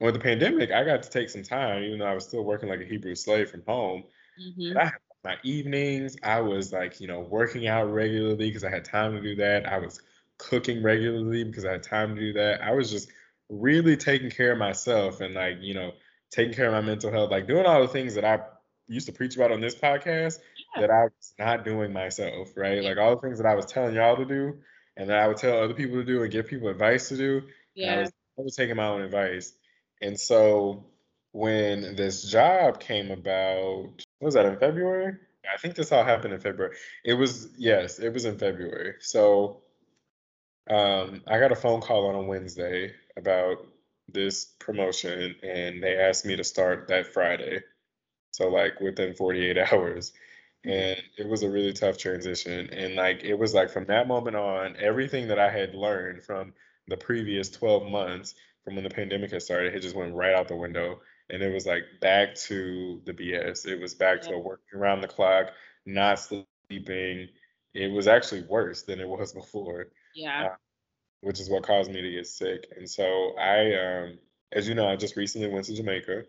With 0.00 0.14
the 0.14 0.20
pandemic, 0.20 0.70
I 0.70 0.84
got 0.84 1.02
to 1.02 1.10
take 1.10 1.28
some 1.28 1.42
time, 1.42 1.82
even 1.82 1.98
though 1.98 2.06
I 2.06 2.14
was 2.14 2.24
still 2.24 2.42
working 2.42 2.68
like 2.68 2.80
a 2.80 2.86
Hebrew 2.86 3.14
slave 3.14 3.50
from 3.50 3.62
home. 3.66 4.04
Mm-hmm. 4.40 4.78
I 4.78 4.84
had 4.84 4.92
my 5.24 5.36
evenings. 5.42 6.16
I 6.22 6.40
was 6.40 6.72
like, 6.72 7.00
you 7.00 7.06
know, 7.06 7.20
working 7.20 7.68
out 7.68 7.92
regularly 7.92 8.48
because 8.48 8.64
I 8.64 8.70
had 8.70 8.84
time 8.84 9.12
to 9.12 9.20
do 9.20 9.36
that. 9.36 9.66
I 9.70 9.78
was 9.78 10.00
cooking 10.38 10.82
regularly 10.82 11.44
because 11.44 11.66
I 11.66 11.72
had 11.72 11.82
time 11.82 12.14
to 12.14 12.20
do 12.20 12.32
that. 12.32 12.62
I 12.62 12.72
was 12.72 12.90
just 12.90 13.10
really 13.50 13.96
taking 13.96 14.30
care 14.30 14.52
of 14.52 14.58
myself 14.58 15.20
and 15.20 15.34
like, 15.34 15.58
you 15.60 15.74
know, 15.74 15.92
taking 16.30 16.54
care 16.54 16.66
of 16.66 16.72
my 16.72 16.80
mental 16.80 17.10
health, 17.10 17.30
like 17.30 17.46
doing 17.46 17.66
all 17.66 17.80
the 17.80 17.88
things 17.88 18.14
that 18.14 18.24
I 18.24 18.40
used 18.88 19.06
to 19.06 19.12
preach 19.12 19.36
about 19.36 19.52
on 19.52 19.60
this 19.60 19.74
podcast 19.74 20.38
yeah. 20.74 20.82
that 20.82 20.90
I 20.90 21.04
was 21.04 21.34
not 21.38 21.64
doing 21.64 21.92
myself, 21.92 22.50
right? 22.56 22.82
Like 22.82 22.98
all 22.98 23.14
the 23.14 23.20
things 23.20 23.38
that 23.38 23.46
I 23.46 23.54
was 23.54 23.66
telling 23.66 23.94
y'all 23.94 24.16
to 24.16 24.24
do 24.24 24.58
and 24.96 25.08
that 25.08 25.18
I 25.18 25.28
would 25.28 25.36
tell 25.36 25.62
other 25.62 25.74
people 25.74 25.96
to 25.96 26.04
do 26.04 26.22
and 26.22 26.30
give 26.30 26.48
people 26.48 26.68
advice 26.68 27.08
to 27.08 27.16
do. 27.16 27.42
Yeah. 27.74 27.94
I 27.94 28.00
was, 28.00 28.12
I 28.38 28.42
was 28.42 28.56
taking 28.56 28.76
my 28.76 28.86
own 28.86 29.02
advice. 29.02 29.52
And 30.02 30.18
so 30.18 30.86
when 31.32 31.94
this 31.94 32.24
job 32.24 32.80
came 32.80 33.10
about, 33.10 34.04
was 34.20 34.34
that 34.34 34.46
in 34.46 34.58
February? 34.58 35.16
I 35.52 35.56
think 35.58 35.74
this 35.74 35.92
all 35.92 36.04
happened 36.04 36.34
in 36.34 36.40
February. 36.40 36.76
It 37.04 37.14
was 37.14 37.48
yes, 37.56 37.98
it 37.98 38.12
was 38.12 38.24
in 38.24 38.38
February. 38.38 38.94
So 39.00 39.62
um, 40.68 41.22
I 41.26 41.38
got 41.38 41.52
a 41.52 41.56
phone 41.56 41.80
call 41.80 42.08
on 42.08 42.14
a 42.14 42.22
Wednesday 42.22 42.92
about 43.16 43.66
this 44.12 44.44
promotion, 44.58 45.36
and 45.42 45.82
they 45.82 45.96
asked 45.96 46.26
me 46.26 46.36
to 46.36 46.44
start 46.44 46.88
that 46.88 47.12
Friday. 47.12 47.62
So 48.32 48.48
like 48.48 48.80
within 48.80 49.14
48 49.14 49.58
hours, 49.72 50.12
and 50.64 51.00
it 51.16 51.28
was 51.28 51.42
a 51.42 51.50
really 51.50 51.72
tough 51.72 51.98
transition. 51.98 52.70
And 52.72 52.94
like 52.94 53.24
it 53.24 53.34
was 53.34 53.54
like 53.54 53.70
from 53.70 53.86
that 53.86 54.08
moment 54.08 54.36
on, 54.36 54.76
everything 54.78 55.28
that 55.28 55.38
I 55.38 55.50
had 55.50 55.74
learned 55.74 56.22
from 56.22 56.52
the 56.88 56.96
previous 56.96 57.48
12 57.50 57.90
months 57.90 58.34
from 58.64 58.74
when 58.74 58.84
the 58.84 58.90
pandemic 58.90 59.30
had 59.30 59.42
started, 59.42 59.74
it 59.74 59.80
just 59.80 59.96
went 59.96 60.14
right 60.14 60.34
out 60.34 60.48
the 60.48 60.56
window 60.56 61.00
and 61.30 61.42
it 61.42 61.52
was 61.52 61.66
like 61.66 61.84
back 62.00 62.34
to 62.34 63.00
the 63.04 63.12
BS. 63.12 63.66
It 63.66 63.80
was 63.80 63.94
back 63.94 64.20
to 64.22 64.38
working 64.38 64.78
around 64.78 65.00
the 65.00 65.08
clock, 65.08 65.52
not 65.86 66.18
sleeping. 66.18 67.28
It 67.72 67.90
was 67.92 68.08
actually 68.08 68.42
worse 68.42 68.82
than 68.82 69.00
it 69.00 69.08
was 69.08 69.32
before. 69.34 69.86
Yeah. 70.14 70.46
Uh, 70.46 70.56
which 71.20 71.40
is 71.40 71.50
what 71.50 71.62
caused 71.62 71.90
me 71.90 72.00
to 72.00 72.10
get 72.10 72.26
sick. 72.26 72.66
And 72.76 72.88
so 72.88 73.34
I, 73.38 73.74
um, 73.74 74.18
as 74.52 74.68
you 74.68 74.74
know, 74.74 74.88
I 74.88 74.96
just 74.96 75.16
recently 75.16 75.48
went 75.48 75.66
to 75.66 75.74
Jamaica. 75.74 76.24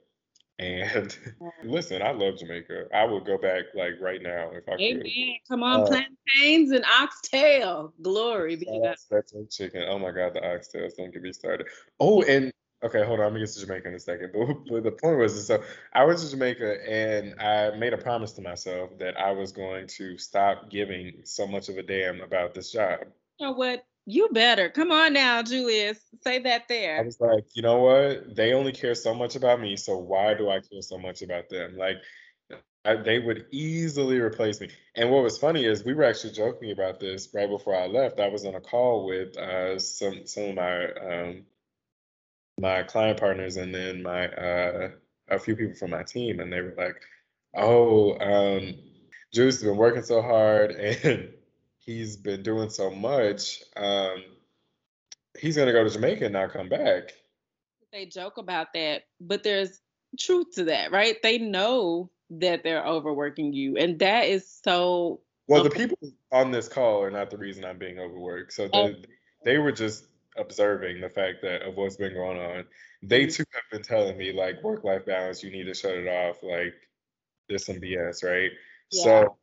And 0.60 1.18
listen, 1.64 2.02
I 2.02 2.12
love 2.12 2.38
Jamaica. 2.38 2.86
I 2.94 3.06
would 3.06 3.26
go 3.26 3.38
back 3.38 3.66
like 3.74 3.94
right 4.00 4.22
now 4.22 4.52
if 4.54 4.68
I 4.68 4.74
Amen. 4.74 5.02
could. 5.02 5.08
Amen. 5.08 5.36
Come 5.48 5.64
on, 5.64 5.82
uh, 5.82 5.88
plantains 5.88 6.72
and 6.72 6.86
oxtail. 6.86 7.94
Glory 8.02 8.58
be 8.58 8.66
to 8.66 8.80
God. 8.80 8.96
That's 9.10 9.34
chicken. 9.56 9.84
Oh 9.88 9.98
my 9.98 10.12
God, 10.12 10.34
the 10.34 10.42
oxtails. 10.42 10.96
Don't 10.98 11.12
get 11.12 11.24
me 11.24 11.34
started. 11.34 11.68
Oh, 12.00 12.22
and 12.24 12.52
Okay, 12.84 13.06
hold 13.06 13.20
on. 13.20 13.28
I'm 13.28 13.34
gonna 13.34 13.46
get 13.46 13.54
to 13.54 13.60
Jamaica 13.60 13.90
in 13.90 13.94
a 13.94 14.00
second. 14.00 14.32
But, 14.34 14.56
but 14.70 14.84
the 14.84 14.92
point 14.92 15.18
was, 15.18 15.46
so 15.46 15.64
I 15.94 16.04
went 16.04 16.20
to 16.20 16.30
Jamaica 16.30 16.90
and 16.90 17.40
I 17.40 17.76
made 17.78 17.94
a 17.94 17.98
promise 17.98 18.32
to 18.34 18.42
myself 18.42 18.98
that 19.00 19.20
I 19.20 19.32
was 19.32 19.52
going 19.52 19.88
to 19.88 20.18
stop 20.18 20.70
giving 20.70 21.22
so 21.24 21.46
much 21.46 21.70
of 21.70 21.78
a 21.78 21.84
damn 21.84 22.22
about 22.22 22.54
this 22.54 22.72
job. 22.72 23.00
You 23.40 23.48
know 23.48 23.54
what? 23.54 23.86
You 24.06 24.30
better 24.32 24.70
come 24.70 24.92
on 24.92 25.14
now, 25.14 25.44
Julius. 25.44 26.00
Say 26.24 26.40
that 26.40 26.68
there. 26.68 27.00
I 27.00 27.02
was 27.04 27.20
like, 27.20 27.46
you 27.54 27.62
know 27.62 27.80
what? 27.80 28.36
They 28.36 28.54
only 28.54 28.72
care 28.72 28.96
so 28.96 29.14
much 29.14 29.36
about 29.36 29.62
me, 29.62 29.76
so 29.76 29.98
why 29.98 30.34
do 30.34 30.50
I 30.50 30.60
care 30.60 30.82
so 30.82 30.98
much 30.98 31.22
about 31.22 31.50
them? 31.50 31.78
Like, 31.78 31.98
I, 32.84 32.96
they 32.96 33.20
would 33.20 33.46
easily 33.52 34.20
replace 34.20 34.60
me. 34.60 34.70
And 34.96 35.12
what 35.12 35.24
was 35.24 35.38
funny 35.38 35.66
is 35.66 35.84
we 35.84 35.94
were 35.94 36.04
actually 36.04 36.34
joking 36.34 36.72
about 36.72 37.00
this 37.00 37.30
right 37.34 37.50
before 37.50 37.76
I 37.76 37.86
left. 37.88 38.20
I 38.20 38.28
was 38.28 38.46
on 38.46 38.56
a 38.56 38.62
call 38.62 39.06
with 39.06 39.38
uh, 39.38 39.78
some 39.78 40.26
some 40.26 40.44
of 40.46 40.56
my 40.56 40.86
um, 40.94 41.46
my 42.60 42.84
client 42.84 43.20
partners 43.20 43.58
and 43.58 43.74
then 43.74 44.02
my 44.02 44.28
uh, 44.28 44.90
a 45.30 45.40
few 45.40 45.56
people 45.56 45.76
from 45.76 45.92
my 45.92 46.04
team, 46.04 46.40
and 46.40 46.52
they 46.52 46.62
were 46.62 46.76
like, 46.78 46.96
"Oh, 47.56 48.14
um, 48.20 48.76
has 49.36 49.64
been 49.64 49.78
working 49.78 50.04
so 50.04 50.22
hard 50.22 50.72
and 51.04 51.34
he's 51.86 52.16
been 52.16 52.44
doing 52.44 52.70
so 52.70 52.90
much. 52.90 53.62
Um, 53.76 54.24
he's 55.38 55.58
gonna 55.58 55.74
go 55.74 55.84
to 55.84 55.90
Jamaica 55.90 56.26
and 56.26 56.34
not 56.34 56.54
come 56.54 56.70
back." 56.70 57.14
They 57.92 58.06
joke 58.06 58.38
about 58.38 58.74
that, 58.74 59.04
but 59.20 59.44
there's 59.44 59.82
truth 60.18 60.56
to 60.56 60.66
that, 60.66 60.92
right? 60.92 61.18
They 61.22 61.38
know 61.38 62.10
that 62.30 62.64
they're 62.64 62.86
overworking 62.86 63.54
you, 63.54 63.78
and 63.78 64.00
that 64.00 64.28
is 64.28 64.60
so. 64.64 65.20
Well, 65.48 65.64
the 65.64 65.70
people 65.70 65.98
on 66.32 66.52
this 66.52 66.70
call 66.70 67.04
are 67.04 67.12
not 67.12 67.30
the 67.30 67.38
reason 67.38 67.66
I'm 67.66 67.78
being 67.78 68.00
overworked. 68.00 68.54
So 68.54 68.70
they, 68.70 68.78
oh. 68.78 68.96
they 69.44 69.58
were 69.58 69.74
just 69.74 70.06
observing 70.38 71.02
the 71.02 71.10
fact 71.10 71.42
that 71.42 71.64
of 71.64 71.76
what's 71.76 71.98
been 71.98 72.14
going 72.14 72.40
on. 72.40 72.66
They 73.04 73.24
mm-hmm. 73.24 73.32
too 73.32 73.44
have 73.52 73.64
been 73.72 73.82
telling 73.82 74.18
me 74.18 74.32
like 74.32 74.64
work 74.64 74.84
life 74.84 75.06
balance, 75.06 75.44
you 75.44 75.52
need 75.52 75.66
to 75.66 75.74
shut 75.74 75.92
it 75.92 76.08
off. 76.08 76.38
Like 76.44 76.74
there's 77.50 77.66
some 77.66 77.78
BS, 77.78 78.24
right? 78.24 78.52
Yeah. 78.92 79.04
So 79.04 79.38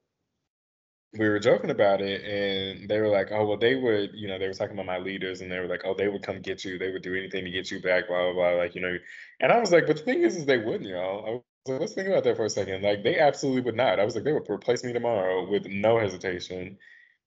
we 1.14 1.28
were 1.28 1.38
joking 1.38 1.70
about 1.70 2.02
it 2.02 2.22
and 2.22 2.88
they 2.88 3.00
were 3.00 3.08
like, 3.08 3.28
oh, 3.32 3.46
well, 3.46 3.56
they 3.56 3.74
would, 3.74 4.10
you 4.14 4.28
know, 4.28 4.38
they 4.38 4.46
were 4.46 4.52
talking 4.54 4.74
about 4.74 4.86
my 4.86 4.98
leaders 4.98 5.40
and 5.40 5.50
they 5.50 5.58
were 5.58 5.66
like, 5.66 5.82
oh, 5.84 5.94
they 5.94 6.08
would 6.08 6.22
come 6.22 6.40
get 6.40 6.64
you. 6.64 6.78
They 6.78 6.90
would 6.90 7.02
do 7.02 7.14
anything 7.14 7.44
to 7.44 7.50
get 7.50 7.70
you 7.70 7.80
back, 7.80 8.08
blah, 8.08 8.24
blah, 8.24 8.32
blah. 8.34 8.50
Like, 8.50 8.74
you 8.74 8.82
know, 8.82 8.96
and 9.40 9.50
I 9.50 9.58
was 9.58 9.72
like, 9.72 9.86
but 9.86 9.96
the 9.96 10.02
thing 10.02 10.22
is, 10.22 10.36
is 10.36 10.44
they 10.44 10.58
wouldn't, 10.58 10.88
y'all. 10.88 11.24
I 11.26 11.30
was 11.30 11.42
like, 11.66 11.80
let's 11.80 11.94
think 11.94 12.08
about 12.08 12.24
that 12.24 12.36
for 12.36 12.44
a 12.44 12.50
second. 12.50 12.82
Like, 12.82 13.02
they 13.02 13.18
absolutely 13.18 13.62
would 13.62 13.76
not. 13.76 13.98
I 13.98 14.04
was 14.04 14.14
like, 14.14 14.24
they 14.24 14.32
would 14.32 14.50
replace 14.50 14.84
me 14.84 14.92
tomorrow 14.92 15.48
with 15.48 15.66
no 15.66 15.98
hesitation. 15.98 16.76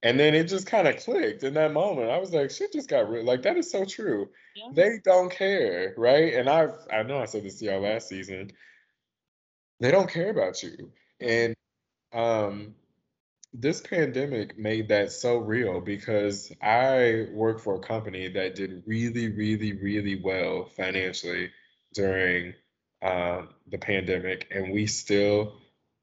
And 0.03 0.19
then 0.19 0.35
it 0.35 0.45
just 0.45 0.67
kind 0.67 0.87
of 0.87 0.97
clicked 0.97 1.43
in 1.43 1.55
that 1.55 1.73
moment. 1.73 2.11
I 2.11 2.17
was 2.19 2.33
like, 2.33 2.51
shit 2.51 2.73
just 2.73 2.89
got 2.89 3.09
real. 3.09 3.23
Like, 3.23 3.43
that 3.43 3.57
is 3.57 3.71
so 3.71 3.85
true. 3.85 4.29
Yeah. 4.55 4.69
They 4.73 4.99
don't 5.03 5.31
care, 5.31 5.93
right? 5.97 6.33
And 6.35 6.49
I've, 6.49 6.73
I 6.91 7.03
know 7.03 7.19
I 7.19 7.25
said 7.25 7.43
this 7.43 7.57
to 7.59 7.65
y'all 7.65 7.81
last 7.81 8.09
season. 8.09 8.51
They 9.79 9.91
don't 9.91 10.09
care 10.09 10.29
about 10.29 10.61
you. 10.61 10.91
And 11.19 11.55
um, 12.13 12.75
this 13.53 13.81
pandemic 13.81 14.57
made 14.57 14.87
that 14.89 15.11
so 15.11 15.37
real 15.37 15.81
because 15.81 16.51
I 16.61 17.27
work 17.31 17.59
for 17.59 17.75
a 17.75 17.79
company 17.79 18.29
that 18.29 18.55
did 18.55 18.83
really, 18.85 19.29
really, 19.29 19.73
really 19.73 20.21
well 20.21 20.69
financially 20.75 21.51
during 21.93 22.53
um, 23.01 23.49
the 23.67 23.77
pandemic. 23.77 24.47
And 24.51 24.71
we 24.71 24.87
still 24.87 25.57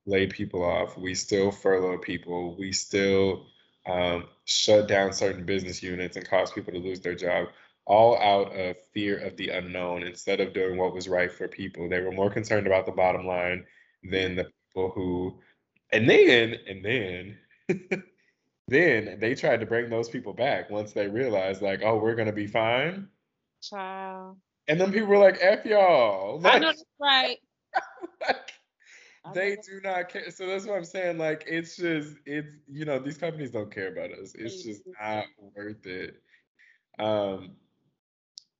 laid 0.04 0.30
people 0.30 0.62
off. 0.62 0.98
We 0.98 1.14
still 1.14 1.50
furloughed 1.50 2.02
people. 2.02 2.56
We 2.58 2.72
still 2.72 3.46
um, 3.86 4.24
shut 4.44 4.86
down 4.88 5.12
certain 5.12 5.44
business 5.44 5.82
units 5.82 6.16
and 6.16 6.28
cause 6.28 6.52
people 6.52 6.72
to 6.74 6.78
lose 6.78 7.00
their 7.00 7.14
job, 7.14 7.48
all 7.86 8.18
out 8.18 8.54
of 8.54 8.76
fear 8.92 9.16
of 9.18 9.36
the 9.38 9.48
unknown 9.48 10.02
instead 10.02 10.40
of 10.40 10.52
doing 10.52 10.76
what 10.76 10.94
was 10.94 11.08
right 11.08 11.32
for 11.32 11.48
people. 11.48 11.88
They 11.88 12.00
were 12.00 12.12
more 12.12 12.30
concerned 12.30 12.66
about 12.66 12.84
the 12.84 12.92
bottom 12.92 13.26
line 13.26 13.64
than 14.02 14.36
the 14.36 14.44
people 14.44 14.90
who, 14.94 15.40
and 15.92 16.08
then, 16.08 16.56
and 16.66 16.84
then, 16.84 17.38
then 18.68 19.18
they 19.20 19.34
tried 19.34 19.60
to 19.60 19.66
bring 19.66 19.90
those 19.90 20.08
people 20.08 20.32
back 20.32 20.70
once 20.70 20.92
they 20.92 21.08
realized, 21.08 21.62
like, 21.62 21.82
oh, 21.82 21.98
we're 21.98 22.14
to 22.14 22.32
be 22.32 22.46
fine. 22.46 23.08
Child. 23.62 24.36
And 24.68 24.80
then 24.80 24.92
people 24.92 25.08
were 25.08 25.18
like, 25.18 25.38
F 25.40 25.64
y'all. 25.64 26.40
Like, 26.40 26.56
I 26.56 26.58
know 26.58 26.66
that's 26.66 26.84
right. 27.00 27.38
like, 28.26 28.52
they 29.34 29.56
do 29.56 29.80
not 29.82 30.10
care. 30.10 30.30
So 30.30 30.46
that's 30.46 30.66
what 30.66 30.76
I'm 30.76 30.84
saying. 30.84 31.18
Like, 31.18 31.44
it's 31.46 31.76
just, 31.76 32.16
it's, 32.26 32.52
you 32.70 32.84
know, 32.84 32.98
these 32.98 33.16
companies 33.16 33.50
don't 33.50 33.74
care 33.74 33.92
about 33.92 34.12
us. 34.12 34.34
It's 34.34 34.62
just 34.62 34.82
not 35.00 35.24
worth 35.56 35.86
it. 35.86 36.22
Um, 36.98 37.52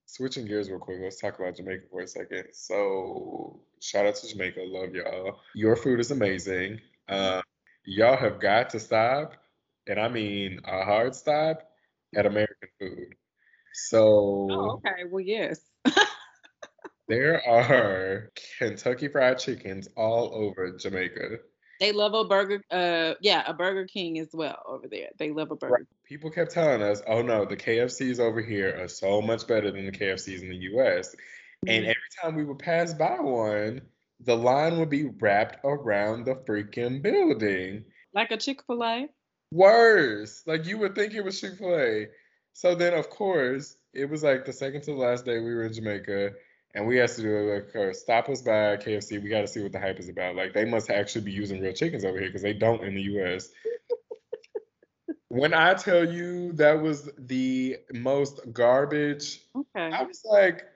switching 0.06 0.46
gears 0.46 0.70
real 0.70 0.78
quick, 0.78 0.98
let's 1.02 1.20
talk 1.20 1.38
about 1.38 1.56
Jamaica 1.56 1.84
for 1.90 2.00
a 2.00 2.06
second. 2.06 2.46
So, 2.52 3.60
shout 3.80 4.06
out 4.06 4.16
to 4.16 4.28
Jamaica. 4.28 4.60
Love 4.64 4.94
y'all. 4.94 5.40
Your 5.54 5.76
food 5.76 6.00
is 6.00 6.10
amazing. 6.10 6.80
Uh, 7.08 7.42
y'all 7.84 8.16
have 8.16 8.40
got 8.40 8.70
to 8.70 8.80
stop, 8.80 9.34
and 9.86 9.98
I 9.98 10.08
mean 10.08 10.60
a 10.64 10.84
hard 10.84 11.14
stop 11.14 11.62
at 12.14 12.26
American 12.26 12.68
food. 12.78 13.14
So, 13.72 14.48
oh, 14.50 14.80
okay. 14.86 15.04
Well, 15.10 15.20
yes. 15.20 15.60
There 17.08 17.42
are 17.48 18.30
Kentucky 18.58 19.08
Fried 19.08 19.38
Chickens 19.38 19.88
all 19.96 20.30
over 20.34 20.76
Jamaica. 20.76 21.38
They 21.80 21.92
love 21.92 22.12
a 22.12 22.24
burger. 22.24 22.62
Uh, 22.70 23.14
yeah, 23.22 23.44
a 23.46 23.54
Burger 23.54 23.86
King 23.86 24.18
as 24.18 24.28
well 24.34 24.62
over 24.66 24.88
there. 24.88 25.08
They 25.18 25.30
love 25.30 25.50
a 25.50 25.56
burger. 25.56 25.74
Right. 25.74 25.86
People 26.04 26.30
kept 26.30 26.50
telling 26.50 26.82
us, 26.82 27.00
"Oh 27.06 27.22
no, 27.22 27.46
the 27.46 27.56
KFCs 27.56 28.18
over 28.18 28.42
here 28.42 28.78
are 28.78 28.88
so 28.88 29.22
much 29.22 29.46
better 29.46 29.70
than 29.70 29.86
the 29.86 29.92
KFCs 29.92 30.42
in 30.42 30.50
the 30.50 30.56
U.S." 30.56 31.14
Mm-hmm. 31.14 31.68
And 31.68 31.84
every 31.84 31.94
time 32.20 32.34
we 32.34 32.44
would 32.44 32.58
pass 32.58 32.92
by 32.92 33.20
one, 33.20 33.80
the 34.20 34.36
line 34.36 34.78
would 34.78 34.90
be 34.90 35.06
wrapped 35.20 35.60
around 35.64 36.24
the 36.24 36.34
freaking 36.34 37.02
building, 37.02 37.84
like 38.14 38.30
a 38.30 38.36
Chick 38.36 38.62
Fil 38.66 38.84
A. 38.84 39.08
Worse, 39.52 40.42
like 40.46 40.66
you 40.66 40.78
would 40.78 40.94
think 40.94 41.14
it 41.14 41.24
was 41.24 41.40
Chick 41.40 41.56
Fil 41.58 41.78
A. 41.78 42.06
So 42.52 42.74
then, 42.74 42.94
of 42.94 43.08
course, 43.08 43.76
it 43.92 44.10
was 44.10 44.22
like 44.22 44.44
the 44.44 44.52
second 44.52 44.82
to 44.82 44.92
the 44.92 44.96
last 44.96 45.24
day 45.24 45.38
we 45.38 45.54
were 45.54 45.64
in 45.64 45.72
Jamaica 45.72 46.32
and 46.74 46.86
we 46.86 46.96
have 46.96 47.14
to 47.14 47.22
do 47.22 47.54
like 47.54 47.74
uh, 47.74 47.92
stop 47.92 48.28
us 48.28 48.42
by 48.42 48.76
KFC. 48.76 49.22
We 49.22 49.28
got 49.28 49.42
to 49.42 49.46
see 49.46 49.62
what 49.62 49.72
the 49.72 49.80
hype 49.80 49.98
is 49.98 50.08
about. 50.08 50.36
Like 50.36 50.52
they 50.52 50.64
must 50.64 50.90
actually 50.90 51.22
be 51.22 51.32
using 51.32 51.60
real 51.60 51.72
chickens 51.72 52.04
over 52.04 52.18
here 52.18 52.28
because 52.28 52.42
they 52.42 52.52
don't 52.52 52.82
in 52.84 52.94
the 52.94 53.02
U.S. 53.02 53.50
when 55.28 55.54
I 55.54 55.74
tell 55.74 56.10
you 56.10 56.52
that 56.54 56.80
was 56.80 57.10
the 57.18 57.76
most 57.92 58.40
garbage, 58.52 59.42
Okay. 59.56 59.90
I 59.94 60.02
was 60.02 60.22
like, 60.24 60.66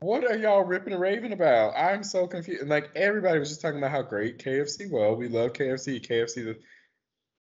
what 0.00 0.24
are 0.24 0.36
y'all 0.36 0.62
ripping 0.62 0.92
and 0.92 1.00
raving 1.00 1.32
about? 1.32 1.74
I'm 1.76 2.02
so 2.02 2.26
confused. 2.26 2.60
And 2.60 2.70
like 2.70 2.90
everybody 2.94 3.38
was 3.38 3.48
just 3.48 3.62
talking 3.62 3.78
about 3.78 3.90
how 3.90 4.02
great 4.02 4.38
KFC 4.38 4.90
was. 4.90 5.16
We 5.18 5.28
love 5.28 5.52
KFC. 5.54 6.00
KFC. 6.00 6.44
The... 6.44 6.58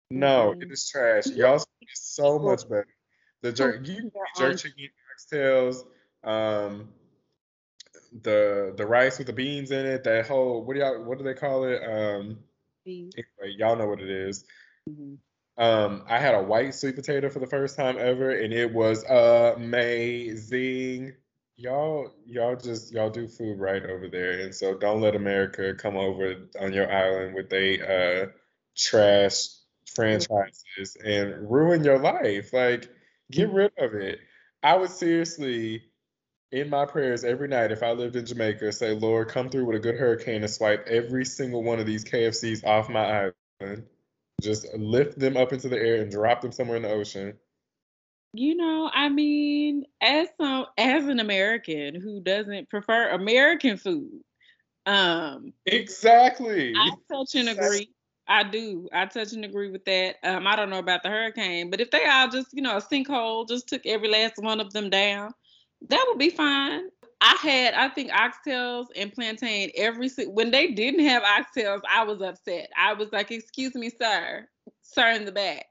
No, 0.10 0.54
Mhm. 0.56 0.64
it 0.64 0.72
is 0.72 0.90
trash. 0.90 1.28
Y'all 1.28 1.56
is 1.56 1.66
so 1.94 2.40
much 2.40 2.68
better. 2.70 2.88
The 3.42 3.52
jerk, 3.52 3.88
you 3.88 3.96
can 3.96 4.12
jerk 4.38 4.58
chicken, 4.58 4.90
oxtails, 5.18 5.86
um, 6.24 6.94
the 8.22 8.74
the 8.76 8.86
rice 8.88 9.18
with 9.18 9.28
the 9.28 9.34
beans 9.34 9.72
in 9.72 9.86
it. 9.86 10.04
That 10.04 10.28
whole 10.28 10.64
what 10.66 10.74
do 10.74 10.80
y'all 10.80 11.04
what 11.04 11.18
do 11.18 11.24
they 11.24 11.34
call 11.34 11.66
it? 11.66 11.82
Um, 11.84 12.40
anyway, 12.86 13.54
y'all 13.58 13.76
know 13.76 13.88
what 13.88 14.02
it 14.02 14.10
is. 14.10 14.46
Mhm. 14.90 15.20
Um, 15.58 16.04
I 16.08 16.20
had 16.20 16.36
a 16.36 16.42
white 16.42 16.74
sweet 16.74 16.96
potato 16.96 17.30
for 17.30 17.40
the 17.40 17.48
first 17.48 17.76
time 17.76 17.98
ever, 18.00 18.32
and 18.32 18.54
it 18.54 18.74
was 18.74 19.04
amazing. 19.04 19.98
Y'all, 21.60 22.14
y'all 22.26 22.56
just 22.56 22.94
y'all 22.94 23.10
do 23.10 23.28
food 23.28 23.60
right 23.60 23.84
over 23.84 24.08
there, 24.08 24.40
and 24.40 24.56
so 24.56 24.78
don't 24.78 25.02
let 25.02 25.14
America 25.14 25.74
come 25.76 25.98
over 25.98 26.36
on 26.58 26.72
your 26.72 26.90
island 26.90 27.36
with 27.36 27.50
they 27.50 27.82
uh 27.82 28.28
trash 28.78 29.50
franchises 29.94 30.96
and 31.04 31.52
ruin 31.52 31.84
your 31.84 32.00
life. 32.00 32.54
Like, 32.54 32.90
get 33.30 33.52
rid 33.52 33.74
of 33.78 33.94
it. 33.94 34.20
I 34.64 34.78
would 34.78 34.90
seriously, 34.90 35.84
in 36.54 36.70
my 36.70 36.86
prayers 36.86 37.26
every 37.26 37.50
night, 37.50 37.74
if 37.74 37.84
I 37.84 37.92
lived 37.92 38.16
in 38.16 38.26
Jamaica, 38.26 38.72
say, 38.72 38.94
Lord, 38.94 39.28
come 39.28 39.50
through 39.50 39.66
with 39.66 39.76
a 39.76 39.80
good 39.80 39.96
hurricane 39.96 40.44
and 40.44 40.50
swipe 40.50 40.88
every 40.88 41.26
single 41.26 41.62
one 41.62 41.80
of 41.82 41.86
these 41.86 42.06
KFCs 42.06 42.66
off 42.66 42.88
my 42.88 43.32
island. 43.60 43.84
Just 44.42 44.66
lift 44.76 45.20
them 45.20 45.36
up 45.36 45.52
into 45.52 45.68
the 45.68 45.78
air 45.78 46.02
and 46.02 46.10
drop 46.10 46.40
them 46.40 46.54
somewhere 46.54 46.78
in 46.78 46.84
the 46.84 46.90
ocean. 46.90 47.38
You 48.34 48.56
know, 48.56 48.90
I 48.94 49.10
mean, 49.10 49.86
as 50.02 50.28
some 50.40 50.68
as 50.78 51.08
an 51.08 51.20
American 51.20 52.00
who 52.00 52.22
doesn't 52.22 52.70
prefer 52.70 53.10
American 53.10 53.78
food, 53.78 54.22
um, 54.86 55.54
Exactly. 55.66 56.76
I 56.76 56.92
touch 57.12 57.36
and 57.36 57.50
agree. 57.50 57.90
I 58.28 58.44
do. 58.44 58.88
I 58.94 59.06
touch 59.08 59.34
and 59.34 59.44
agree 59.44 59.72
with 59.72 59.86
that. 59.86 60.18
Um, 60.24 60.46
I 60.46 60.56
don't 60.56 60.70
know 60.70 60.80
about 60.80 61.02
the 61.02 61.10
hurricane, 61.10 61.72
but 61.72 61.82
if 61.82 61.90
they 61.90 62.06
all 62.06 62.30
just, 62.30 62.50
you 62.54 62.62
know, 62.62 62.78
a 62.78 62.82
sinkhole 62.82 63.48
just 63.48 63.68
took 63.68 63.86
every 63.86 64.08
last 64.10 64.34
one 64.38 64.60
of 64.60 64.72
them 64.72 64.90
down, 64.92 65.34
that 65.90 66.06
would 66.08 66.20
be 66.20 66.30
fine. 66.30 66.90
I 67.22 67.36
had, 67.42 67.74
I 67.74 67.90
think, 67.90 68.12
oxtails 68.12 68.86
and 68.96 69.12
plantain 69.12 69.72
every 69.76 70.10
when 70.28 70.52
they 70.52 70.72
didn't 70.72 71.06
have 71.06 71.24
oxtails, 71.24 71.82
I 71.90 72.04
was 72.04 72.22
upset. 72.22 72.70
I 72.78 72.94
was 72.94 73.12
like, 73.12 73.32
"Excuse 73.32 73.76
me, 73.76 73.90
sir, 73.90 74.48
sir 74.82 75.12
in 75.12 75.26
the 75.26 75.32
back. 75.32 75.66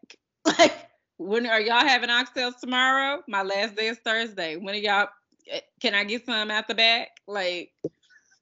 Like, 0.59 0.88
when 1.19 1.47
are 1.47 1.61
y'all 1.61 1.87
having 1.87 2.09
oxtails 2.11 2.59
tomorrow? 2.59 3.23
My 3.29 3.43
last 3.43 3.77
day 3.77 3.89
is 3.89 3.99
Thursday. 3.99 4.57
When 4.57 4.75
are 4.75 4.79
y'all? 4.79 5.09
eh, 5.51 5.61
Can 5.81 5.95
I 5.95 6.05
get 6.05 6.25
some 6.25 6.51
at 6.51 6.69
the 6.69 6.75
back? 6.75 7.09
Like, 7.27 7.73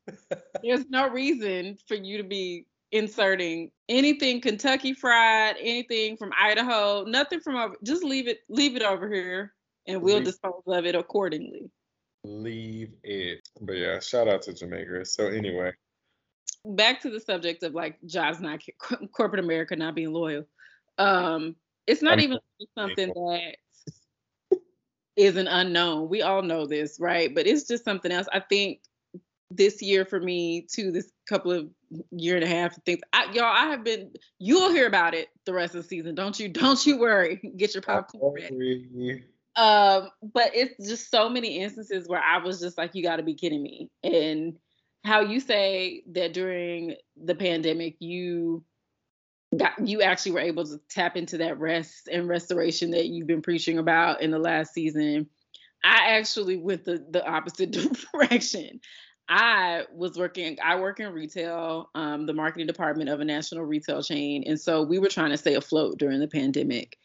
there's 0.62 0.88
no 0.88 1.08
reason 1.08 1.78
for 1.88 1.94
you 1.94 2.18
to 2.18 2.24
be 2.24 2.66
inserting 2.92 3.70
anything 3.88 4.40
Kentucky 4.40 4.92
fried, 4.92 5.56
anything 5.58 6.16
from 6.16 6.30
Idaho, 6.38 7.04
nothing 7.04 7.40
from 7.40 7.56
over. 7.56 7.74
Just 7.82 8.04
leave 8.04 8.28
it, 8.28 8.40
leave 8.48 8.76
it 8.76 8.82
over 8.82 9.12
here, 9.12 9.54
and 9.86 10.02
we'll 10.02 10.20
dispose 10.20 10.62
of 10.66 10.84
it 10.86 10.94
accordingly. 10.94 11.70
Leave 12.24 12.92
it. 13.02 13.40
But 13.60 13.76
yeah, 13.78 14.00
shout 14.00 14.28
out 14.28 14.42
to 14.42 14.52
Jamaica. 14.54 15.04
So 15.06 15.26
anyway, 15.28 15.72
Back 16.64 17.00
to 17.02 17.10
the 17.10 17.20
subject 17.20 17.62
of 17.62 17.74
like 17.74 17.96
jobs 18.06 18.40
not 18.40 18.60
corporate 19.12 19.44
America 19.44 19.76
not 19.76 19.94
being 19.94 20.12
loyal. 20.12 20.44
Um, 20.98 21.54
it's 21.86 22.02
not 22.02 22.14
I'm 22.14 22.20
even 22.20 22.38
something 22.76 23.08
that 23.08 23.56
is 25.16 25.36
an 25.36 25.48
unknown. 25.48 26.08
We 26.08 26.22
all 26.22 26.42
know 26.42 26.66
this, 26.66 26.98
right? 27.00 27.34
But 27.34 27.46
it's 27.46 27.66
just 27.66 27.84
something 27.84 28.12
else. 28.12 28.26
I 28.32 28.40
think 28.40 28.80
this 29.50 29.80
year 29.80 30.04
for 30.04 30.20
me, 30.20 30.66
too, 30.70 30.90
this 30.90 31.10
couple 31.28 31.52
of 31.52 31.68
year 32.10 32.34
and 32.34 32.44
a 32.44 32.48
half 32.48 32.80
things. 32.84 33.00
I, 33.12 33.30
y'all, 33.32 33.44
I 33.44 33.66
have 33.66 33.84
been. 33.84 34.12
You'll 34.38 34.70
hear 34.70 34.86
about 34.86 35.14
it 35.14 35.28
the 35.44 35.52
rest 35.52 35.74
of 35.74 35.82
the 35.82 35.88
season. 35.88 36.14
Don't 36.14 36.38
you? 36.38 36.48
Don't 36.50 36.84
you 36.86 36.98
worry. 36.98 37.36
Get 37.56 37.74
your 37.74 37.82
popcorn 37.82 38.34
ready. 38.34 39.24
Um, 39.56 40.10
but 40.34 40.50
it's 40.54 40.86
just 40.86 41.10
so 41.10 41.30
many 41.30 41.60
instances 41.60 42.06
where 42.06 42.20
I 42.20 42.36
was 42.36 42.60
just 42.60 42.76
like, 42.76 42.94
you 42.94 43.02
got 43.02 43.16
to 43.16 43.22
be 43.22 43.32
kidding 43.32 43.62
me. 43.62 43.88
And 44.04 44.58
how 45.02 45.20
you 45.20 45.40
say 45.40 46.02
that 46.12 46.34
during 46.34 46.96
the 47.16 47.34
pandemic, 47.34 47.96
you 47.98 48.64
got 49.56 49.86
you 49.86 50.02
actually 50.02 50.32
were 50.32 50.40
able 50.40 50.64
to 50.64 50.80
tap 50.88 51.16
into 51.16 51.38
that 51.38 51.58
rest 51.58 52.08
and 52.08 52.28
restoration 52.28 52.90
that 52.92 53.06
you've 53.06 53.26
been 53.26 53.42
preaching 53.42 53.78
about 53.78 54.22
in 54.22 54.30
the 54.30 54.38
last 54.38 54.72
season. 54.72 55.28
I 55.84 56.16
actually 56.16 56.56
went 56.56 56.84
the 56.84 57.04
the 57.10 57.26
opposite 57.26 57.70
direction. 58.12 58.80
I 59.28 59.84
was 59.92 60.16
working, 60.16 60.56
I 60.64 60.78
work 60.78 61.00
in 61.00 61.12
retail, 61.12 61.90
um, 61.96 62.26
the 62.26 62.32
marketing 62.32 62.68
department 62.68 63.10
of 63.10 63.20
a 63.20 63.24
national 63.24 63.64
retail 63.64 64.00
chain. 64.00 64.44
And 64.46 64.60
so 64.60 64.82
we 64.82 65.00
were 65.00 65.08
trying 65.08 65.30
to 65.30 65.36
stay 65.36 65.54
afloat 65.54 65.98
during 65.98 66.20
the 66.20 66.28
pandemic. 66.28 66.96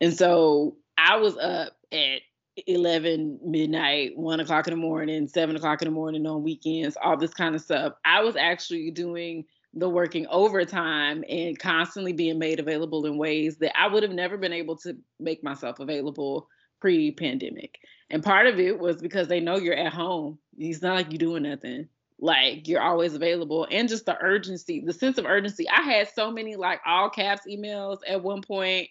And 0.00 0.12
so 0.12 0.76
I 0.96 1.16
was 1.16 1.36
up 1.36 1.74
at 1.92 2.22
11 2.66 3.40
midnight, 3.44 4.16
one 4.16 4.40
o'clock 4.40 4.66
in 4.66 4.72
the 4.72 4.80
morning, 4.80 5.28
seven 5.28 5.54
o'clock 5.54 5.80
in 5.82 5.86
the 5.86 5.94
morning 5.94 6.26
on 6.26 6.42
weekends, 6.42 6.96
all 7.00 7.16
this 7.16 7.34
kind 7.34 7.54
of 7.54 7.60
stuff. 7.60 7.92
I 8.04 8.22
was 8.22 8.34
actually 8.34 8.90
doing 8.90 9.44
the 9.78 9.88
working 9.88 10.26
overtime 10.28 11.24
and 11.28 11.58
constantly 11.58 12.12
being 12.12 12.38
made 12.38 12.60
available 12.60 13.06
in 13.06 13.18
ways 13.18 13.58
that 13.58 13.78
I 13.78 13.88
would 13.88 14.02
have 14.02 14.12
never 14.12 14.36
been 14.36 14.52
able 14.52 14.76
to 14.78 14.96
make 15.20 15.42
myself 15.42 15.80
available 15.80 16.48
pre 16.80 17.10
pandemic. 17.12 17.78
And 18.10 18.22
part 18.22 18.46
of 18.46 18.58
it 18.58 18.78
was 18.78 18.96
because 19.00 19.28
they 19.28 19.40
know 19.40 19.56
you're 19.56 19.74
at 19.74 19.92
home. 19.92 20.38
It's 20.56 20.82
not 20.82 20.94
like 20.94 21.10
you're 21.10 21.18
doing 21.18 21.42
nothing. 21.42 21.88
Like 22.20 22.66
you're 22.66 22.82
always 22.82 23.14
available. 23.14 23.66
And 23.70 23.88
just 23.88 24.06
the 24.06 24.16
urgency, 24.20 24.82
the 24.84 24.92
sense 24.92 25.18
of 25.18 25.26
urgency. 25.26 25.68
I 25.68 25.82
had 25.82 26.08
so 26.08 26.30
many 26.30 26.56
like 26.56 26.80
all 26.86 27.10
caps 27.10 27.42
emails 27.48 27.98
at 28.06 28.22
one 28.22 28.42
point. 28.42 28.88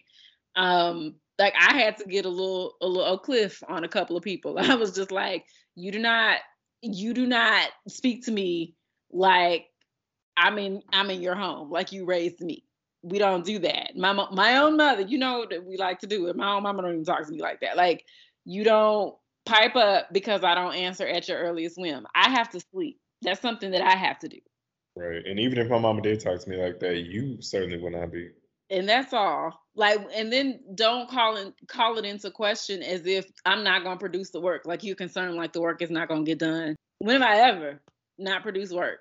Um, 0.56 1.16
like 1.40 1.54
I 1.60 1.78
had 1.78 1.98
to 1.98 2.06
get 2.06 2.26
a 2.26 2.30
little 2.30 2.76
a 2.82 2.88
little 2.88 3.18
cliff 3.18 3.62
on 3.68 3.84
a 3.84 3.90
couple 3.90 4.18
of 4.18 4.24
people. 4.24 4.58
I 4.60 4.76
was 4.76 4.94
just 4.94 5.12
like, 5.12 5.46
you 5.76 5.92
do 5.92 6.00
not 6.00 6.40
you 6.82 7.14
do 7.14 7.26
not 7.26 7.70
speak 7.88 8.26
to 8.26 8.32
me 8.32 8.76
like 9.12 9.66
I'm 10.38 10.58
in 10.60 10.84
I'm 10.94 11.10
in 11.10 11.22
your 11.22 11.36
home, 11.36 11.72
like 11.72 11.92
you 11.92 12.06
raised 12.06 12.42
me. 12.42 12.64
We 13.04 13.20
don't 13.20 13.46
do 13.46 13.60
that. 13.60 13.96
My 13.98 14.14
my 14.14 14.58
own 14.58 14.78
mother, 14.78 15.02
you 15.02 15.18
know 15.18 15.46
that 15.50 15.66
we 15.66 15.78
like 15.78 16.00
to 16.00 16.08
do 16.08 16.28
it. 16.28 16.36
My 16.36 16.54
own 16.54 16.64
mama 16.64 16.84
don't 16.84 16.94
even 16.94 17.06
talk 17.06 17.26
to 17.26 17.32
me 17.32 17.42
like 17.42 17.62
that. 17.62 17.78
Like 17.78 18.06
you 18.46 18.64
don't 18.64 19.16
pipe 19.46 19.76
up 19.76 20.14
because 20.14 20.44
I 20.44 20.56
don't 20.56 20.76
answer 20.76 21.08
at 21.08 21.28
your 21.28 21.40
earliest 21.40 21.78
whim. 21.78 22.06
I 22.16 22.30
have 22.32 22.50
to 22.52 22.60
sleep. 22.72 23.00
That's 23.22 23.42
something 23.42 23.72
that 23.72 23.82
I 23.82 23.96
have 23.98 24.20
to 24.20 24.28
do. 24.30 24.40
Right. 24.96 25.26
And 25.26 25.40
even 25.40 25.58
if 25.60 25.70
my 25.70 25.80
mama 25.80 26.02
did 26.02 26.20
talk 26.20 26.40
to 26.42 26.50
me 26.50 26.58
like 26.58 26.80
that, 26.82 26.98
you 26.98 27.42
certainly 27.42 27.78
would 27.78 27.94
not 27.94 28.12
be. 28.12 28.30
and 28.70 28.88
that's 28.88 29.14
all 29.14 29.64
like 29.76 30.00
and 30.16 30.32
then 30.32 30.60
don't 30.76 31.10
call 31.10 31.38
it 31.38 31.54
call 31.68 31.98
it 31.98 32.06
into 32.06 32.30
question 32.32 32.84
as 32.84 33.06
if 33.06 33.26
i'm 33.46 33.64
not 33.64 33.84
going 33.84 33.96
to 33.96 34.00
produce 34.00 34.30
the 34.32 34.42
work 34.42 34.64
like 34.66 34.84
you're 34.84 34.96
concerned 34.96 35.36
like 35.36 35.54
the 35.54 35.62
work 35.62 35.82
is 35.82 35.90
not 35.90 36.08
going 36.08 36.26
to 36.26 36.32
get 36.32 36.40
done 36.40 36.76
when 37.00 37.22
have 37.22 37.30
i 37.30 37.38
ever 37.50 37.82
not 38.18 38.44
produced 38.44 38.74
work 38.74 39.00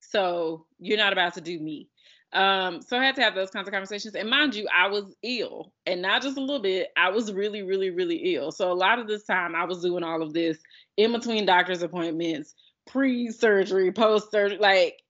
so 0.00 0.66
you're 0.78 0.98
not 0.98 1.12
about 1.12 1.34
to 1.34 1.40
do 1.40 1.58
me. 1.58 1.88
Um 2.32 2.80
so 2.80 2.96
i 2.96 3.04
had 3.04 3.16
to 3.16 3.22
have 3.22 3.34
those 3.34 3.50
kinds 3.50 3.66
of 3.66 3.72
conversations. 3.72 4.14
And 4.14 4.30
mind 4.30 4.54
you 4.54 4.66
i 4.74 4.88
was 4.88 5.14
ill. 5.22 5.72
And 5.86 6.00
not 6.00 6.22
just 6.22 6.36
a 6.36 6.40
little 6.40 6.62
bit 6.62 6.88
i 6.96 7.10
was 7.10 7.32
really 7.32 7.62
really 7.62 7.90
really 7.90 8.34
ill. 8.34 8.52
So 8.52 8.70
a 8.70 8.74
lot 8.74 8.98
of 8.98 9.08
this 9.08 9.24
time 9.24 9.54
i 9.54 9.64
was 9.64 9.82
doing 9.82 10.04
all 10.04 10.22
of 10.22 10.32
this 10.32 10.58
in 10.96 11.12
between 11.12 11.46
doctor's 11.46 11.82
appointments 11.82 12.54
pre-surgery 12.86 13.92
post-surgery 13.92 14.58
like 14.58 15.02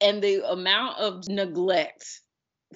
and 0.00 0.22
the 0.22 0.46
amount 0.48 0.98
of 0.98 1.26
neglect 1.28 2.20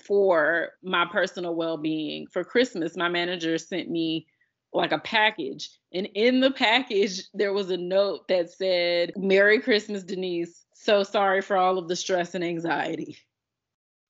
for 0.06 0.70
my 0.82 1.06
personal 1.10 1.54
well-being. 1.54 2.26
For 2.26 2.44
christmas 2.44 2.96
my 2.96 3.08
manager 3.10 3.58
sent 3.58 3.90
me 3.90 4.26
like 4.74 4.92
a 4.92 4.98
package. 4.98 5.68
And 5.92 6.08
in 6.14 6.40
the 6.40 6.50
package 6.50 7.24
there 7.34 7.52
was 7.52 7.70
a 7.70 7.76
note 7.76 8.26
that 8.28 8.50
said 8.50 9.12
merry 9.16 9.60
christmas 9.60 10.02
denise 10.02 10.61
so 10.82 11.04
sorry 11.04 11.40
for 11.40 11.56
all 11.56 11.78
of 11.78 11.86
the 11.88 11.96
stress 11.96 12.34
and 12.34 12.44
anxiety. 12.44 13.16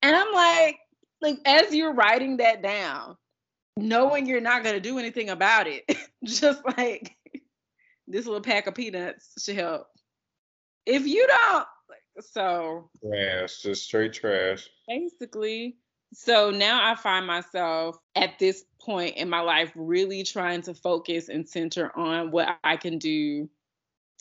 And 0.03 0.17
i'm 0.17 0.33
like 0.33 0.79
like 1.21 1.39
as 1.45 1.73
you're 1.73 1.95
writing 1.95 2.39
that 2.39 2.63
down 2.63 3.17
knowing 3.77 4.27
you're 4.27 4.41
not 4.41 4.65
going 4.65 4.75
to 4.75 4.81
do 4.81 4.99
anything 4.99 5.31
about 5.31 5.67
it 5.67 5.85
just 6.25 6.61
like 6.77 7.17
this 8.09 8.27
little 8.27 8.41
pack 8.41 8.67
of 8.67 8.75
peanuts 8.75 9.33
should 9.43 9.55
help. 9.55 9.87
If 10.85 11.07
you 11.07 11.27
don't 11.27 11.67
so. 12.21 12.91
Trash, 13.01 13.63
just 13.63 13.85
straight 13.85 14.13
trash. 14.13 14.69
basically 14.89 15.77
so 16.15 16.51
now 16.51 16.91
i 16.91 16.95
find 16.95 17.27
myself 17.27 17.97
at 18.17 18.39
this 18.39 18.65
point 18.81 19.17
in 19.17 19.31
my 19.31 19.41
life 19.41 19.73
really 19.75 20.23
trying 20.25 20.61
to 20.61 20.75
focus 20.75 21.31
and 21.31 21.49
center 21.49 21.91
on 21.97 22.31
what 22.31 22.59
i 22.65 22.77
can 22.77 22.99
do 22.99 23.49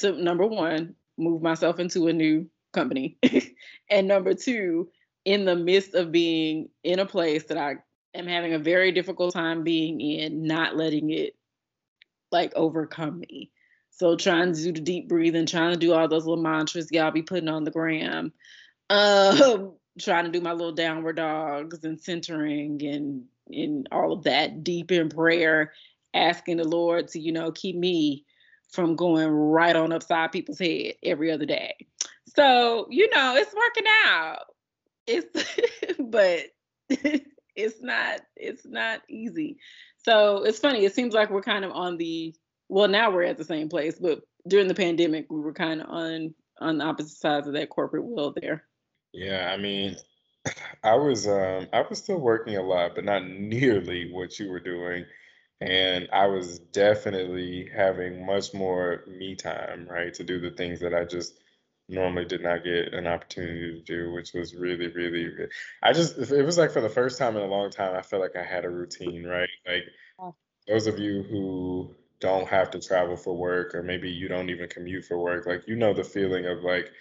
to 0.01 0.11
number 0.13 0.45
one, 0.45 0.95
move 1.21 1.41
myself 1.41 1.79
into 1.79 2.07
a 2.07 2.13
new 2.13 2.49
company. 2.73 3.17
and 3.89 4.07
number 4.07 4.33
two, 4.33 4.89
in 5.25 5.45
the 5.45 5.55
midst 5.55 5.93
of 5.93 6.11
being 6.11 6.69
in 6.83 6.99
a 6.99 7.05
place 7.05 7.45
that 7.45 7.57
I 7.57 7.75
am 8.13 8.27
having 8.27 8.53
a 8.53 8.59
very 8.59 8.91
difficult 8.91 9.33
time 9.33 9.63
being 9.63 10.01
in, 10.01 10.43
not 10.45 10.75
letting 10.75 11.11
it 11.11 11.35
like 12.31 12.53
overcome 12.55 13.19
me. 13.19 13.51
So 13.91 14.15
trying 14.15 14.53
to 14.53 14.63
do 14.63 14.71
the 14.71 14.79
deep 14.79 15.09
breathing, 15.09 15.45
trying 15.45 15.73
to 15.73 15.79
do 15.79 15.93
all 15.93 16.07
those 16.07 16.25
little 16.25 16.41
mantras 16.41 16.91
y'all 16.91 17.11
be 17.11 17.21
putting 17.21 17.49
on 17.49 17.63
the 17.63 17.71
gram. 17.71 18.33
Um, 18.89 19.73
trying 19.99 20.25
to 20.25 20.31
do 20.31 20.41
my 20.41 20.53
little 20.53 20.73
downward 20.73 21.17
dogs 21.17 21.83
and 21.83 21.99
centering 21.99 22.81
and 22.83 23.25
and 23.47 23.87
all 23.91 24.13
of 24.13 24.23
that 24.23 24.63
deep 24.63 24.91
in 24.91 25.09
prayer, 25.09 25.73
asking 26.13 26.57
the 26.57 26.67
Lord 26.67 27.09
to, 27.09 27.19
you 27.19 27.31
know, 27.33 27.51
keep 27.51 27.75
me 27.75 28.25
from 28.71 28.95
going 28.95 29.29
right 29.29 29.75
on 29.75 29.91
upside 29.91 30.31
people's 30.31 30.59
head 30.59 30.93
every 31.03 31.31
other 31.31 31.45
day. 31.45 31.75
So, 32.35 32.87
you 32.89 33.09
know, 33.09 33.35
it's 33.35 33.53
working 33.53 33.91
out. 34.05 34.45
It's 35.07 35.95
but 35.99 36.45
it's 37.55 37.81
not 37.81 38.21
it's 38.35 38.65
not 38.65 39.01
easy. 39.09 39.57
So 39.97 40.43
it's 40.43 40.59
funny. 40.59 40.85
It 40.85 40.95
seems 40.95 41.13
like 41.13 41.29
we're 41.29 41.41
kind 41.41 41.65
of 41.65 41.71
on 41.71 41.97
the 41.97 42.33
well 42.69 42.87
now 42.87 43.11
we're 43.11 43.23
at 43.23 43.37
the 43.37 43.43
same 43.43 43.69
place, 43.69 43.99
but 43.99 44.21
during 44.47 44.67
the 44.67 44.73
pandemic 44.73 45.27
we 45.29 45.39
were 45.39 45.53
kind 45.53 45.81
of 45.81 45.89
on 45.89 46.33
on 46.59 46.77
the 46.77 46.85
opposite 46.85 47.17
sides 47.17 47.47
of 47.47 47.53
that 47.53 47.69
corporate 47.69 48.05
wheel 48.05 48.33
there. 48.39 48.63
Yeah, 49.13 49.51
I 49.53 49.57
mean, 49.57 49.97
I 50.83 50.95
was 50.95 51.27
um 51.27 51.67
I 51.73 51.81
was 51.81 51.99
still 51.99 52.19
working 52.19 52.55
a 52.55 52.63
lot, 52.63 52.95
but 52.95 53.03
not 53.03 53.25
nearly 53.27 54.11
what 54.11 54.39
you 54.39 54.49
were 54.49 54.59
doing. 54.59 55.05
And 55.61 56.09
I 56.11 56.25
was 56.25 56.59
definitely 56.59 57.69
having 57.75 58.25
much 58.25 58.53
more 58.53 59.03
me 59.07 59.35
time, 59.35 59.87
right, 59.87 60.13
to 60.15 60.23
do 60.23 60.39
the 60.39 60.51
things 60.51 60.79
that 60.79 60.93
I 60.95 61.05
just 61.05 61.35
normally 61.87 62.25
did 62.25 62.41
not 62.41 62.63
get 62.63 62.93
an 62.93 63.05
opportunity 63.05 63.73
to 63.73 63.81
do, 63.81 64.11
which 64.11 64.33
was 64.33 64.55
really, 64.55 64.87
really, 64.87 65.27
really 65.27 65.49
I 65.83 65.93
just 65.93 66.17
it 66.17 66.43
was 66.43 66.57
like 66.57 66.71
for 66.71 66.81
the 66.81 66.89
first 66.89 67.19
time 67.19 67.35
in 67.35 67.43
a 67.43 67.47
long 67.47 67.69
time, 67.69 67.95
I 67.95 68.01
felt 68.01 68.21
like 68.23 68.35
I 68.35 68.43
had 68.43 68.65
a 68.65 68.69
routine, 68.69 69.25
right? 69.25 69.49
Like 69.67 69.83
oh. 70.19 70.35
those 70.67 70.87
of 70.87 70.97
you 70.97 71.23
who 71.23 71.95
don't 72.19 72.47
have 72.47 72.71
to 72.71 72.79
travel 72.79 73.15
for 73.15 73.35
work, 73.35 73.75
or 73.75 73.83
maybe 73.83 74.09
you 74.09 74.27
don't 74.27 74.49
even 74.49 74.69
commute 74.69 75.05
for 75.05 75.19
work, 75.19 75.45
like 75.45 75.67
you 75.67 75.75
know 75.75 75.93
the 75.93 76.03
feeling 76.03 76.45
of 76.47 76.63
like 76.63 76.91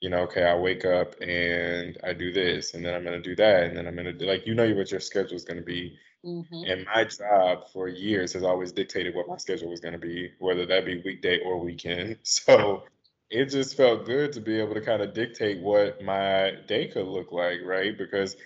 you 0.00 0.10
know, 0.10 0.18
okay, 0.24 0.44
I 0.44 0.54
wake 0.54 0.84
up 0.84 1.14
and 1.22 1.96
I 2.04 2.12
do 2.12 2.32
this, 2.32 2.74
and 2.74 2.84
then 2.84 2.94
I'm 2.94 3.04
gonna 3.04 3.22
do 3.22 3.34
that, 3.36 3.64
and 3.64 3.76
then 3.76 3.86
I'm 3.86 3.96
gonna 3.96 4.12
do 4.12 4.26
like 4.26 4.46
you 4.46 4.54
know 4.54 4.70
what 4.74 4.90
your 4.90 5.00
schedule 5.00 5.36
is 5.36 5.44
gonna 5.44 5.62
be. 5.62 5.96
Mm-hmm. 6.24 6.64
And 6.66 6.86
my 6.86 7.04
job 7.04 7.68
for 7.72 7.88
years 7.88 8.32
has 8.32 8.42
always 8.42 8.72
dictated 8.72 9.14
what 9.14 9.28
my 9.28 9.36
schedule 9.36 9.70
was 9.70 9.80
gonna 9.80 9.98
be, 9.98 10.32
whether 10.38 10.64
that 10.66 10.86
be 10.86 11.02
weekday 11.04 11.40
or 11.40 11.58
weekend. 11.58 12.18
So 12.24 12.84
it 13.30 13.46
just 13.46 13.76
felt 13.76 14.06
good 14.06 14.32
to 14.32 14.40
be 14.40 14.58
able 14.60 14.74
to 14.74 14.80
kind 14.80 15.02
of 15.02 15.14
dictate 15.14 15.60
what 15.60 16.02
my 16.02 16.52
day 16.66 16.88
could 16.88 17.06
look 17.06 17.32
like, 17.32 17.58
right? 17.64 17.96
Because 17.96 18.36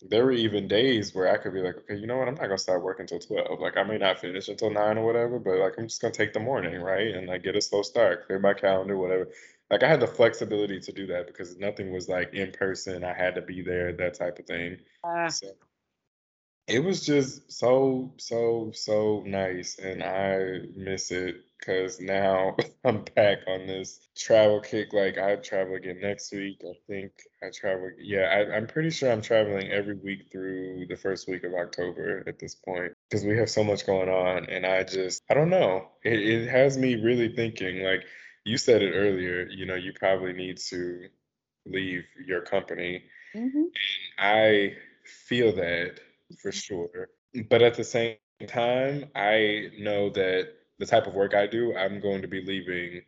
there 0.00 0.24
were 0.24 0.32
even 0.32 0.68
days 0.68 1.14
where 1.14 1.32
I 1.32 1.38
could 1.38 1.54
be 1.54 1.60
like, 1.60 1.76
okay, 1.76 1.96
you 1.96 2.06
know 2.06 2.16
what? 2.16 2.28
I'm 2.28 2.34
not 2.34 2.42
gonna 2.42 2.58
start 2.58 2.82
working 2.82 3.04
until 3.04 3.20
twelve. 3.20 3.60
Like 3.60 3.76
I 3.76 3.84
may 3.84 3.98
not 3.98 4.18
finish 4.18 4.48
until 4.48 4.70
nine 4.70 4.98
or 4.98 5.06
whatever, 5.06 5.38
but 5.38 5.58
like 5.58 5.74
I'm 5.78 5.88
just 5.88 6.02
gonna 6.02 6.12
take 6.12 6.32
the 6.32 6.40
morning, 6.40 6.80
right? 6.80 7.14
And 7.14 7.28
like 7.28 7.44
get 7.44 7.56
a 7.56 7.60
slow 7.60 7.82
start, 7.82 8.26
clear 8.26 8.38
my 8.38 8.54
calendar, 8.54 8.96
whatever 8.96 9.28
like 9.72 9.82
I 9.82 9.88
had 9.88 10.00
the 10.00 10.06
flexibility 10.06 10.78
to 10.80 10.92
do 10.92 11.06
that 11.06 11.26
because 11.26 11.56
nothing 11.56 11.92
was 11.92 12.06
like 12.06 12.34
in 12.34 12.52
person. 12.52 13.02
I 13.02 13.14
had 13.14 13.34
to 13.36 13.40
be 13.40 13.62
there, 13.62 13.90
that 13.94 14.14
type 14.14 14.38
of 14.38 14.44
thing. 14.44 14.76
Uh, 15.02 15.30
so 15.30 15.46
it 16.66 16.84
was 16.84 17.04
just 17.04 17.50
so 17.50 18.14
so 18.18 18.70
so 18.74 19.22
nice, 19.26 19.78
and 19.78 20.02
I 20.02 20.60
miss 20.76 21.10
it 21.10 21.36
because 21.58 22.00
now 22.00 22.56
I'm 22.84 23.04
back 23.16 23.38
on 23.48 23.66
this 23.66 24.00
travel 24.16 24.60
kick. 24.60 24.92
Like 24.92 25.18
I 25.18 25.36
travel 25.36 25.74
again 25.74 26.00
next 26.00 26.32
week. 26.32 26.62
I 26.64 26.74
think 26.86 27.12
I 27.42 27.50
travel. 27.50 27.90
Yeah, 27.98 28.22
I, 28.22 28.56
I'm 28.56 28.66
pretty 28.66 28.90
sure 28.90 29.10
I'm 29.10 29.22
traveling 29.22 29.70
every 29.70 29.96
week 29.96 30.30
through 30.30 30.86
the 30.88 30.96
first 30.96 31.28
week 31.28 31.44
of 31.44 31.54
October 31.54 32.22
at 32.26 32.38
this 32.38 32.54
point 32.54 32.92
because 33.10 33.24
we 33.24 33.36
have 33.38 33.50
so 33.50 33.64
much 33.64 33.84
going 33.84 34.08
on, 34.08 34.46
and 34.48 34.64
I 34.64 34.84
just 34.84 35.22
I 35.30 35.34
don't 35.34 35.50
know. 35.50 35.88
It, 36.04 36.20
it 36.20 36.48
has 36.48 36.78
me 36.78 36.94
really 36.96 37.34
thinking 37.34 37.82
like 37.82 38.04
you 38.44 38.56
said 38.56 38.82
it 38.82 38.92
earlier, 38.92 39.46
you 39.48 39.66
know, 39.66 39.74
you 39.74 39.92
probably 39.92 40.32
need 40.32 40.58
to 40.58 41.08
leave 41.66 42.04
your 42.26 42.42
company. 42.42 43.04
Mm-hmm. 43.34 43.64
I 44.18 44.74
feel 45.04 45.54
that 45.56 46.00
for 46.40 46.52
sure. 46.52 47.08
But 47.48 47.62
at 47.62 47.74
the 47.74 47.84
same 47.84 48.16
time, 48.46 49.10
I 49.14 49.70
know 49.78 50.10
that 50.10 50.48
the 50.78 50.86
type 50.86 51.06
of 51.06 51.14
work 51.14 51.34
I 51.34 51.46
do, 51.46 51.76
I'm 51.76 52.00
going 52.00 52.22
to 52.22 52.28
be 52.28 52.44
leaving 52.44 53.02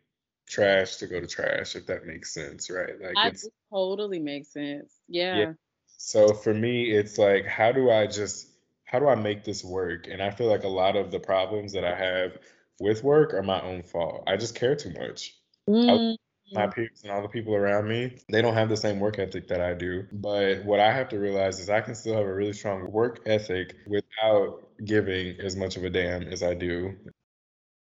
trash 0.47 0.97
to 0.97 1.07
go 1.07 1.19
to 1.19 1.27
trash, 1.27 1.75
if 1.75 1.85
that 1.87 2.05
makes 2.05 2.33
sense, 2.33 2.69
right? 2.69 2.93
Like 3.01 3.17
it 3.23 3.41
totally 3.71 4.19
makes 4.19 4.53
sense. 4.53 4.93
Yeah. 5.07 5.37
yeah. 5.37 5.53
So 5.97 6.33
for 6.33 6.53
me, 6.53 6.91
it's 6.91 7.17
like, 7.17 7.45
how 7.45 7.71
do 7.71 7.89
I 7.89 8.07
just 8.07 8.51
how 8.85 8.99
do 8.99 9.07
I 9.07 9.15
make 9.15 9.43
this 9.43 9.63
work? 9.63 10.07
And 10.07 10.21
I 10.21 10.29
feel 10.29 10.47
like 10.47 10.63
a 10.63 10.69
lot 10.69 10.95
of 10.95 11.11
the 11.11 11.19
problems 11.19 11.73
that 11.73 11.83
I 11.83 11.95
have 11.95 12.37
with 12.79 13.03
work 13.03 13.33
are 13.33 13.43
my 13.43 13.61
own 13.61 13.83
fault. 13.83 14.23
I 14.27 14.37
just 14.37 14.55
care 14.55 14.75
too 14.75 14.91
much. 14.91 15.35
Mm. 15.67 16.15
My 16.51 16.67
peers 16.67 17.01
and 17.03 17.11
all 17.11 17.21
the 17.21 17.27
people 17.27 17.55
around 17.55 17.87
me, 17.87 18.17
they 18.29 18.41
don't 18.41 18.53
have 18.53 18.69
the 18.69 18.77
same 18.77 18.99
work 18.99 19.19
ethic 19.19 19.47
that 19.47 19.61
I 19.61 19.73
do. 19.73 20.05
But 20.11 20.63
what 20.63 20.79
I 20.79 20.91
have 20.91 21.09
to 21.09 21.19
realize 21.19 21.59
is 21.59 21.69
I 21.69 21.81
can 21.81 21.95
still 21.95 22.15
have 22.15 22.25
a 22.25 22.33
really 22.33 22.53
strong 22.53 22.91
work 22.91 23.21
ethic 23.25 23.75
without 23.87 24.67
giving 24.83 25.39
as 25.39 25.55
much 25.55 25.77
of 25.77 25.83
a 25.83 25.89
damn 25.89 26.23
as 26.23 26.43
I 26.43 26.53
do. 26.53 26.95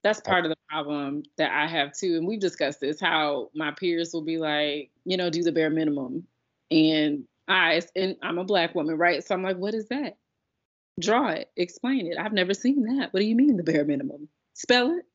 That's 0.04 0.22
part 0.22 0.46
of 0.46 0.50
the 0.50 0.58
problem 0.70 1.24
that 1.38 1.52
I 1.52 1.68
have 1.68 1.94
too. 1.94 2.16
And 2.18 2.28
we've 2.28 2.40
discussed 2.40 2.80
this 2.80 3.00
how 3.00 3.50
my 3.56 3.72
peers 3.72 4.14
will 4.14 4.24
be 4.24 4.38
like, 4.38 4.92
you 5.04 5.18
know, 5.18 5.30
do 5.30 5.42
the 5.42 5.52
bare 5.52 5.72
minimum. 5.72 6.28
And 6.70 7.26
I, 7.48 7.82
and 7.96 8.16
I'm 8.22 8.38
a 8.38 8.44
black 8.44 8.76
woman, 8.76 8.98
right? 8.98 9.24
So 9.24 9.34
I'm 9.34 9.44
like, 9.44 9.58
what 9.58 9.74
is 9.74 9.88
that? 9.90 10.18
Draw 11.00 11.30
it, 11.30 11.52
explain 11.58 12.08
it. 12.08 12.18
I've 12.18 12.34
never 12.34 12.54
seen 12.54 12.98
that. 12.98 13.12
What 13.12 13.20
do 13.20 13.26
you 13.26 13.36
mean 13.36 13.58
the 13.58 13.64
bare 13.64 13.84
minimum? 13.84 14.30
spell 14.56 14.98
it. 14.98 15.06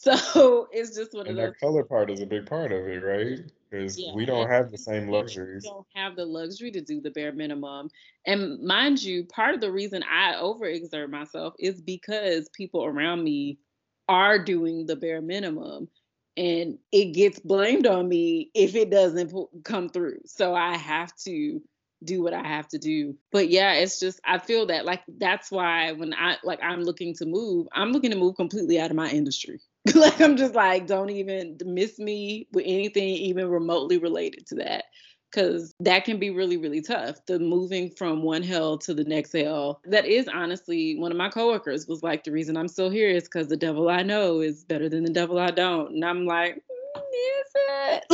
So 0.24 0.66
it's 0.72 0.96
just 0.96 1.12
one 1.12 1.26
and 1.26 1.36
of 1.38 1.44
those. 1.44 1.52
that 1.52 1.60
color 1.60 1.84
part 1.84 2.10
is 2.10 2.22
a 2.22 2.26
big 2.26 2.46
part 2.46 2.72
of 2.72 2.86
it, 2.88 3.04
right? 3.04 3.38
Because 3.70 3.98
yeah, 3.98 4.14
we 4.14 4.24
don't 4.24 4.48
have 4.48 4.70
the 4.70 4.78
same 4.78 5.08
luxuries. 5.08 5.62
We 5.62 5.68
don't 5.68 5.86
have 5.94 6.16
the 6.16 6.24
luxury 6.24 6.70
to 6.70 6.80
do 6.80 7.02
the 7.02 7.10
bare 7.10 7.32
minimum. 7.32 7.90
And 8.24 8.60
mind 8.60 9.02
you, 9.02 9.24
part 9.24 9.54
of 9.54 9.60
the 9.60 9.70
reason 9.70 10.02
I 10.02 10.36
overexert 10.36 11.10
myself 11.10 11.52
is 11.58 11.82
because 11.82 12.48
people 12.48 12.86
around 12.86 13.22
me 13.22 13.58
are 14.08 14.42
doing 14.42 14.86
the 14.86 14.96
bare 14.96 15.20
minimum 15.20 15.88
and 16.34 16.78
it 16.92 17.12
gets 17.12 17.38
blamed 17.38 17.86
on 17.86 18.08
me 18.08 18.50
if 18.54 18.74
it 18.74 18.90
doesn't 18.90 19.34
come 19.64 19.90
through. 19.90 20.20
So 20.24 20.54
I 20.54 20.78
have 20.78 21.14
to 21.24 21.60
do 22.02 22.22
what 22.22 22.32
I 22.32 22.46
have 22.46 22.68
to 22.68 22.78
do. 22.78 23.16
But 23.32 23.50
yeah, 23.50 23.74
it's 23.74 24.00
just 24.00 24.18
I 24.24 24.38
feel 24.38 24.66
that 24.66 24.86
like 24.86 25.02
that's 25.18 25.50
why 25.50 25.92
when 25.92 26.14
I 26.14 26.38
like 26.42 26.60
I'm 26.62 26.84
looking 26.84 27.14
to 27.16 27.26
move, 27.26 27.68
I'm 27.72 27.92
looking 27.92 28.12
to 28.12 28.16
move 28.16 28.36
completely 28.36 28.80
out 28.80 28.90
of 28.90 28.96
my 28.96 29.10
industry. 29.10 29.60
like 29.94 30.20
I'm 30.20 30.36
just 30.36 30.54
like 30.54 30.86
don't 30.86 31.10
even 31.10 31.58
miss 31.64 31.98
me 31.98 32.46
with 32.52 32.64
anything 32.66 33.08
even 33.08 33.48
remotely 33.48 33.98
related 33.98 34.46
to 34.48 34.56
that 34.56 34.84
because 35.30 35.74
that 35.80 36.04
can 36.04 36.18
be 36.18 36.30
really 36.30 36.56
really 36.56 36.82
tough 36.82 37.24
the 37.26 37.38
moving 37.38 37.90
from 37.90 38.22
one 38.22 38.42
hell 38.42 38.76
to 38.78 38.94
the 38.94 39.04
next 39.04 39.32
hell. 39.32 39.80
That 39.86 40.06
is 40.06 40.28
honestly 40.28 40.96
one 40.98 41.10
of 41.12 41.18
my 41.18 41.30
coworkers 41.30 41.86
was 41.88 42.02
like 42.02 42.24
the 42.24 42.32
reason 42.32 42.56
i'm 42.56 42.68
still 42.68 42.90
here 42.90 43.08
is 43.08 43.24
because 43.24 43.48
the 43.48 43.56
devil 43.56 43.88
i 43.88 44.02
know 44.02 44.40
is 44.40 44.64
better 44.64 44.88
than 44.88 45.04
the 45.04 45.12
devil 45.12 45.38
i 45.38 45.50
don't. 45.50 45.92
And 45.94 46.04
i'm 46.04 46.26
like 46.26 46.56
mm, 46.56 47.02
is 47.12 47.52
it? 47.54 48.04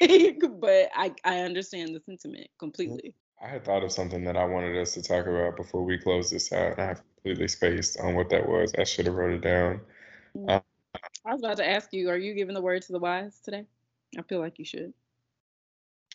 But 0.60 0.90
I, 0.94 1.14
I 1.24 1.40
understand 1.40 1.94
the 1.94 2.00
sentiment 2.00 2.48
completely. 2.58 3.14
I 3.42 3.48
had 3.48 3.64
thought 3.64 3.84
of 3.84 3.92
something 3.92 4.24
that 4.24 4.36
I 4.36 4.44
wanted 4.44 4.76
us 4.80 4.94
to 4.94 5.02
talk 5.02 5.26
about 5.26 5.56
before 5.56 5.84
we 5.84 5.98
close 5.98 6.30
this 6.30 6.52
out, 6.52 6.72
and 6.72 6.80
I 6.80 6.86
have 6.86 7.02
completely 7.16 7.48
spaced 7.48 7.98
on 8.00 8.14
what 8.14 8.30
that 8.30 8.48
was. 8.48 8.74
I 8.78 8.84
should 8.84 9.06
have 9.06 9.14
wrote 9.14 9.34
it 9.34 9.42
down. 9.42 9.80
Um, 10.48 10.62
I 11.26 11.32
was 11.32 11.42
about 11.42 11.56
to 11.56 11.68
ask 11.68 11.92
you, 11.92 12.08
are 12.08 12.16
you 12.16 12.34
giving 12.34 12.54
the 12.54 12.60
word 12.60 12.82
to 12.82 12.92
the 12.92 13.00
wise 13.00 13.40
today? 13.40 13.64
I 14.16 14.22
feel 14.22 14.38
like 14.38 14.60
you 14.60 14.64
should. 14.64 14.92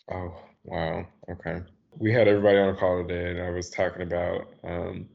Oh, 0.09 0.33
wow. 0.63 1.05
Okay. 1.29 1.59
We 1.97 2.13
had 2.13 2.29
everybody 2.29 2.57
on 2.57 2.69
a 2.69 2.75
call 2.77 3.05
today, 3.05 3.31
and 3.31 3.41
I 3.41 3.49
was 3.49 3.69
talking 3.69 4.03
about 4.03 4.47
um, 4.63 5.09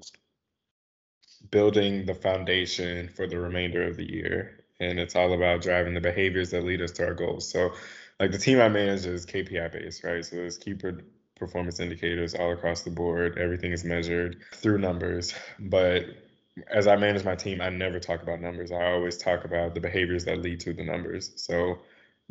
building 1.51 2.05
the 2.05 2.14
foundation 2.14 3.09
for 3.09 3.26
the 3.26 3.38
remainder 3.38 3.86
of 3.86 3.97
the 3.97 4.05
year. 4.05 4.64
And 4.80 5.01
it's 5.01 5.16
all 5.16 5.32
about 5.32 5.62
driving 5.62 5.94
the 5.94 6.01
behaviors 6.01 6.51
that 6.51 6.64
lead 6.64 6.82
us 6.82 6.92
to 6.92 7.07
our 7.07 7.14
goals. 7.14 7.49
So, 7.49 7.72
like 8.20 8.32
the 8.32 8.38
team 8.38 8.61
I 8.61 8.68
manage 8.68 9.07
is 9.07 9.24
KPI 9.24 9.72
based, 9.72 10.05
right? 10.05 10.22
So 10.22 10.36
it's 10.36 10.59
key 10.59 10.76
performance 11.36 11.80
indicators 11.80 12.34
all 12.34 12.53
across 12.53 12.82
the 12.82 12.90
board. 12.90 13.38
Everything 13.38 13.72
is 13.72 13.84
measured 13.84 14.42
through 14.53 14.78
numbers. 14.78 15.34
But 15.59 16.05
as 16.69 16.87
I 16.87 16.97
manage 16.97 17.25
my 17.25 17.35
team, 17.35 17.61
I 17.61 17.69
never 17.69 18.01
talk 18.01 18.23
about 18.23 18.41
numbers. 18.41 18.73
I 18.73 18.93
always 18.93 19.17
talk 19.17 19.45
about 19.45 19.75
the 19.75 19.81
behaviors 19.81 20.25
that 20.25 20.41
lead 20.41 20.61
to 20.61 20.73
the 20.73 20.85
numbers. 20.85 21.33
So 21.37 21.79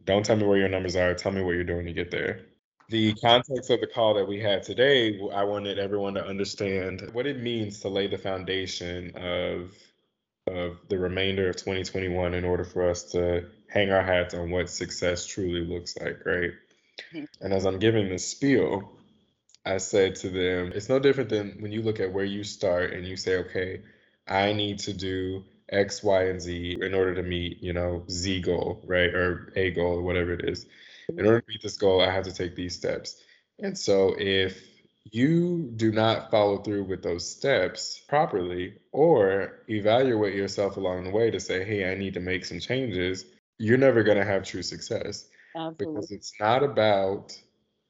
don't 0.04 0.26
tell 0.26 0.36
me 0.36 0.46
where 0.46 0.58
your 0.58 0.70
numbers 0.70 0.96
are. 0.96 1.14
Tell 1.14 1.32
me 1.32 1.42
what 1.42 1.52
you're 1.52 1.64
doing 1.64 1.86
to 1.86 1.94
get 1.94 2.12
there. 2.12 2.42
The 2.90 3.14
context 3.16 3.70
of 3.72 3.82
the 3.82 3.88
call 3.88 4.14
that 4.16 4.28
we 4.28 4.40
had 4.40 4.64
today, 4.64 5.20
I 5.34 5.44
wanted 5.44 5.80
everyone 5.80 6.14
to 6.16 6.26
understand 6.26 7.10
what 7.14 7.26
it 7.26 7.42
means 7.42 7.80
to 7.80 7.90
lay 7.90 8.08
the 8.08 8.18
foundation 8.18 9.12
of 9.16 9.72
of 10.48 10.78
the 10.90 11.00
remainder 11.00 11.50
of 11.50 11.56
2021 11.56 12.36
in 12.36 12.46
order 12.46 12.64
for 12.64 12.88
us 12.88 13.04
to 13.12 13.46
hang 13.68 13.90
our 13.92 14.04
hats 14.04 14.36
on 14.36 14.52
what 14.52 14.70
success 14.70 15.26
truly 15.26 15.62
looks 15.62 15.98
like, 15.98 16.24
right? 16.24 16.52
Mm-hmm. 17.12 17.24
And 17.42 17.52
as 17.52 17.66
I'm 17.66 17.80
giving 17.80 18.10
this 18.10 18.28
spiel, 18.28 18.92
I 19.66 19.78
said 19.78 20.16
to 20.18 20.30
them, 20.30 20.72
it's 20.76 20.88
no 20.88 21.00
different 21.00 21.32
than 21.32 21.58
when 21.62 21.72
you 21.72 21.82
look 21.82 22.00
at 22.00 22.14
where 22.14 22.26
you 22.26 22.44
start 22.44 22.94
and 22.94 23.08
you 23.08 23.18
say, 23.18 23.38
okay, 23.38 23.82
I 24.28 24.54
need 24.54 24.80
to 24.80 24.94
do 24.94 25.44
X, 25.70 26.04
Y, 26.04 26.24
and 26.26 26.42
Z 26.42 26.78
in 26.82 26.94
order 26.94 27.16
to 27.16 27.24
meet, 27.24 27.62
you 27.62 27.74
know, 27.74 28.04
Z 28.10 28.42
goal, 28.42 28.82
right? 28.86 29.14
Or 29.14 29.52
A 29.56 29.72
goal, 29.72 30.00
or 30.00 30.04
whatever 30.04 30.34
it 30.34 30.48
is. 30.48 30.66
In 31.10 31.26
order 31.26 31.42
to 31.42 31.48
meet 31.48 31.62
this 31.62 31.78
goal, 31.78 32.02
I 32.02 32.12
have 32.12 32.26
to 32.26 32.34
take 32.34 32.56
these 32.56 32.76
steps. 32.76 33.22
And 33.60 33.78
so 33.78 34.16
if 34.18 34.62
you 35.12 35.72
do 35.76 35.92
not 35.92 36.32
follow 36.32 36.58
through 36.58 36.84
with 36.86 37.04
those 37.04 37.30
steps 37.30 38.02
properly 38.08 38.74
or 38.92 39.60
evaluate 39.70 40.34
yourself 40.34 40.78
along 40.78 41.04
the 41.04 41.12
way 41.12 41.30
to 41.30 41.40
say, 41.40 41.64
hey, 41.64 41.92
I 41.92 41.96
need 41.96 42.16
to 42.16 42.20
make 42.20 42.46
some 42.46 42.60
changes, 42.60 43.26
you're 43.60 43.78
never 43.78 44.04
going 44.04 44.18
to 44.18 44.26
have 44.26 44.44
true 44.44 44.64
success. 44.64 45.28
Absolutely. 45.56 45.86
Because 45.86 46.12
it's 46.12 46.34
not 46.40 46.64
about 46.64 47.40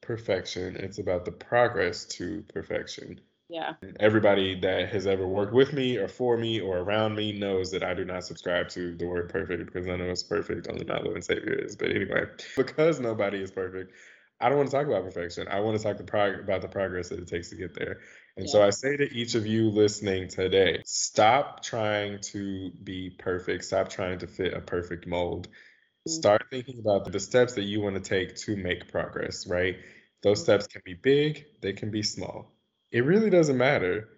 perfection, 0.02 0.76
it's 0.76 0.98
about 0.98 1.24
the 1.24 1.32
progress 1.32 2.04
to 2.04 2.44
perfection. 2.52 3.20
Yeah. 3.48 3.74
Everybody 4.00 4.58
that 4.60 4.88
has 4.88 5.06
ever 5.06 5.26
worked 5.26 5.52
with 5.52 5.72
me 5.72 5.98
or 5.98 6.08
for 6.08 6.36
me 6.36 6.60
or 6.60 6.78
around 6.78 7.14
me 7.14 7.38
knows 7.38 7.70
that 7.70 7.84
I 7.84 7.94
do 7.94 8.04
not 8.04 8.24
subscribe 8.24 8.68
to 8.70 8.96
the 8.96 9.06
word 9.06 9.28
perfect 9.28 9.66
because 9.66 9.86
none 9.86 10.00
of 10.00 10.08
us 10.08 10.22
perfect, 10.22 10.68
only 10.68 10.84
my 10.84 10.98
Lord 10.98 11.14
and 11.14 11.24
Savior 11.24 11.52
is. 11.52 11.76
But 11.76 11.90
anyway, 11.90 12.24
because 12.56 12.98
nobody 12.98 13.40
is 13.40 13.52
perfect, 13.52 13.92
I 14.40 14.48
don't 14.48 14.58
want 14.58 14.70
to 14.70 14.76
talk 14.76 14.86
about 14.86 15.04
perfection. 15.04 15.46
I 15.48 15.60
want 15.60 15.78
to 15.78 15.82
talk 15.82 15.96
the 15.96 16.04
prog- 16.04 16.40
about 16.40 16.60
the 16.60 16.68
progress 16.68 17.08
that 17.10 17.20
it 17.20 17.28
takes 17.28 17.50
to 17.50 17.56
get 17.56 17.74
there. 17.74 18.00
And 18.36 18.46
yeah. 18.46 18.52
so 18.52 18.62
I 18.62 18.70
say 18.70 18.96
to 18.96 19.10
each 19.14 19.36
of 19.36 19.46
you 19.46 19.70
listening 19.70 20.28
today, 20.28 20.82
stop 20.84 21.62
trying 21.62 22.20
to 22.32 22.72
be 22.82 23.10
perfect. 23.10 23.64
Stop 23.64 23.88
trying 23.88 24.18
to 24.18 24.26
fit 24.26 24.54
a 24.54 24.60
perfect 24.60 25.06
mold. 25.06 25.46
Mm-hmm. 25.46 26.12
Start 26.12 26.46
thinking 26.50 26.80
about 26.80 27.10
the 27.10 27.20
steps 27.20 27.54
that 27.54 27.64
you 27.64 27.80
want 27.80 27.94
to 27.94 28.02
take 28.02 28.34
to 28.38 28.56
make 28.56 28.90
progress, 28.90 29.46
right? 29.46 29.76
Those 30.22 30.38
mm-hmm. 30.38 30.44
steps 30.44 30.66
can 30.66 30.82
be 30.84 30.94
big, 30.94 31.46
they 31.62 31.72
can 31.72 31.92
be 31.92 32.02
small 32.02 32.55
it 32.90 33.04
really 33.04 33.30
doesn't 33.30 33.56
matter 33.56 34.08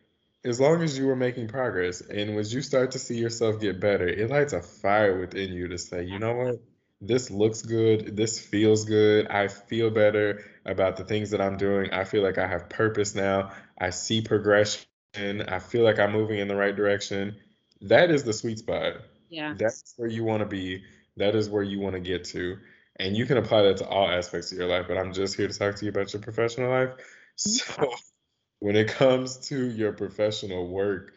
as 0.45 0.61
long 0.61 0.83
as 0.83 0.97
you 0.97 1.09
are 1.11 1.17
making 1.17 1.49
progress. 1.49 2.01
And 2.01 2.37
when 2.37 2.45
you 2.47 2.63
start 2.63 2.93
to 2.93 2.99
see 2.99 3.19
yourself 3.19 3.61
get 3.61 3.81
better, 3.81 4.09
it 4.09 4.31
lights 4.31 4.53
a 4.53 4.63
fire 4.63 5.19
within 5.19 5.53
you 5.53 5.69
to 5.69 5.79
say, 5.79 6.05
you 6.05 6.19
know 6.19 6.35
what? 6.35 6.61
This 7.01 7.31
looks 7.31 7.63
good. 7.63 8.17
This 8.17 8.41
feels 8.41 8.85
good. 8.85 9.29
I 9.29 9.49
feel 9.49 9.91
better 9.91 10.45
about 10.65 10.97
the 10.97 11.05
things 11.05 11.31
that 11.31 11.41
I'm 11.41 11.57
doing. 11.57 11.93
I 11.93 12.05
feel 12.05 12.23
like 12.23 12.39
I 12.39 12.47
have 12.47 12.69
purpose 12.69 13.15
now. 13.15 13.53
I 13.79 13.91
see 13.91 14.21
progression. 14.21 14.87
I 15.17 15.59
feel 15.61 15.85
like 15.85 15.99
I'm 15.99 16.13
moving 16.13 16.39
in 16.39 16.49
the 16.49 16.57
right 16.57 16.75
direction. 16.75 17.37
That 17.83 18.11
is 18.11 18.25
the 18.25 18.33
sweet 18.33 18.59
spot. 18.59 18.95
Yeah. 19.29 19.55
That's 19.57 19.95
where 19.97 20.09
you 20.09 20.25
want 20.25 20.41
to 20.41 20.47
be. 20.47 20.83
That 21.17 21.35
is 21.35 21.49
where 21.49 21.63
you 21.63 21.79
want 21.79 21.95
to 21.95 22.01
get 22.01 22.25
to. 22.27 22.59
And 22.97 23.17
you 23.17 23.27
can 23.27 23.37
apply 23.37 23.63
that 23.63 23.77
to 23.79 23.89
all 23.89 24.09
aspects 24.09 24.51
of 24.51 24.59
your 24.59 24.67
life, 24.67 24.87
but 24.89 24.99
I'm 24.99 25.13
just 25.13 25.37
here 25.37 25.47
to 25.47 25.57
talk 25.57 25.77
to 25.77 25.85
you 25.85 25.91
about 25.91 26.13
your 26.13 26.23
professional 26.23 26.71
life. 26.71 26.91
So 27.37 27.65
when 28.61 28.77
it 28.77 28.89
comes 28.89 29.49
to 29.49 29.71
your 29.71 29.93
professional 29.93 30.69
work 30.69 31.13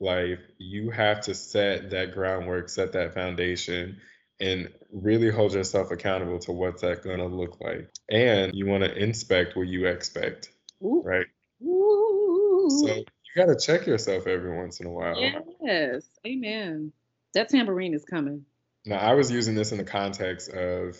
life, 0.00 0.40
you 0.58 0.90
have 0.90 1.22
to 1.22 1.34
set 1.34 1.90
that 1.90 2.12
groundwork, 2.12 2.68
set 2.68 2.92
that 2.92 3.14
foundation, 3.14 4.00
and 4.40 4.70
really 4.92 5.30
hold 5.30 5.54
yourself 5.54 5.90
accountable 5.90 6.38
to 6.40 6.52
what's 6.52 6.82
that 6.82 7.02
going 7.02 7.18
to 7.18 7.26
look 7.26 7.60
like. 7.60 7.90
And 8.10 8.54
you 8.54 8.66
want 8.66 8.84
to 8.84 8.94
inspect 8.94 9.56
what 9.56 9.66
you 9.66 9.86
expect, 9.86 10.50
Ooh. 10.82 11.02
right? 11.04 11.26
Ooh. 11.62 12.68
So 12.68 12.94
you 12.94 13.04
got 13.34 13.46
to 13.46 13.56
check 13.58 13.86
yourself 13.86 14.26
every 14.26 14.56
once 14.56 14.80
in 14.80 14.86
a 14.86 14.90
while. 14.90 15.16
Yes, 15.62 16.04
amen. 16.26 16.92
That 17.34 17.48
tambourine 17.48 17.94
is 17.94 18.04
coming. 18.04 18.44
Now, 18.84 18.98
I 18.98 19.14
was 19.14 19.30
using 19.30 19.54
this 19.54 19.72
in 19.72 19.78
the 19.78 19.84
context 19.84 20.50
of, 20.50 20.98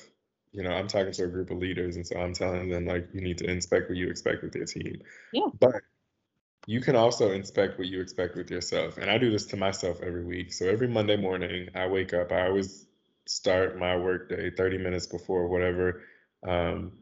you 0.57 0.63
know, 0.63 0.71
I'm 0.71 0.89
talking 0.89 1.13
to 1.13 1.25
a 1.25 1.29
group 1.29 1.51
of 1.51 1.59
leaders, 1.59 1.97
and 1.97 2.07
so 2.07 2.19
I'm 2.19 2.33
telling 2.33 2.71
them, 2.71 2.87
like, 2.87 3.09
you 3.13 3.21
need 3.21 3.37
to 3.39 3.45
inspect 3.45 3.91
what 3.91 3.99
you 3.99 4.09
expect 4.09 4.43
with 4.43 4.55
your 4.55 4.65
team. 4.65 5.03
Yeah. 5.31 5.49
But 5.61 5.83
you 6.67 6.81
can 6.81 6.97
also 6.97 7.33
inspect 7.33 7.79
what 7.79 7.89
you 7.89 8.01
expect 8.01 8.37
with 8.37 8.51
yourself. 8.51 8.97
And 8.97 9.11
I 9.11 9.19
do 9.19 9.31
this 9.31 9.45
to 9.47 9.59
myself 9.59 10.01
every 10.03 10.25
week. 10.25 10.55
So 10.55 10.67
every 10.67 10.89
Monday 10.89 11.19
morning, 11.19 11.69
I 11.75 11.87
wake 11.89 12.15
up, 12.15 12.33
I 12.33 12.47
always 12.47 12.87
start 13.27 13.79
my 13.79 13.97
workday 13.97 14.51
30 14.51 14.79
minutes 14.79 15.07
before 15.07 15.47
whatever, 15.47 16.05
um, 16.49 16.93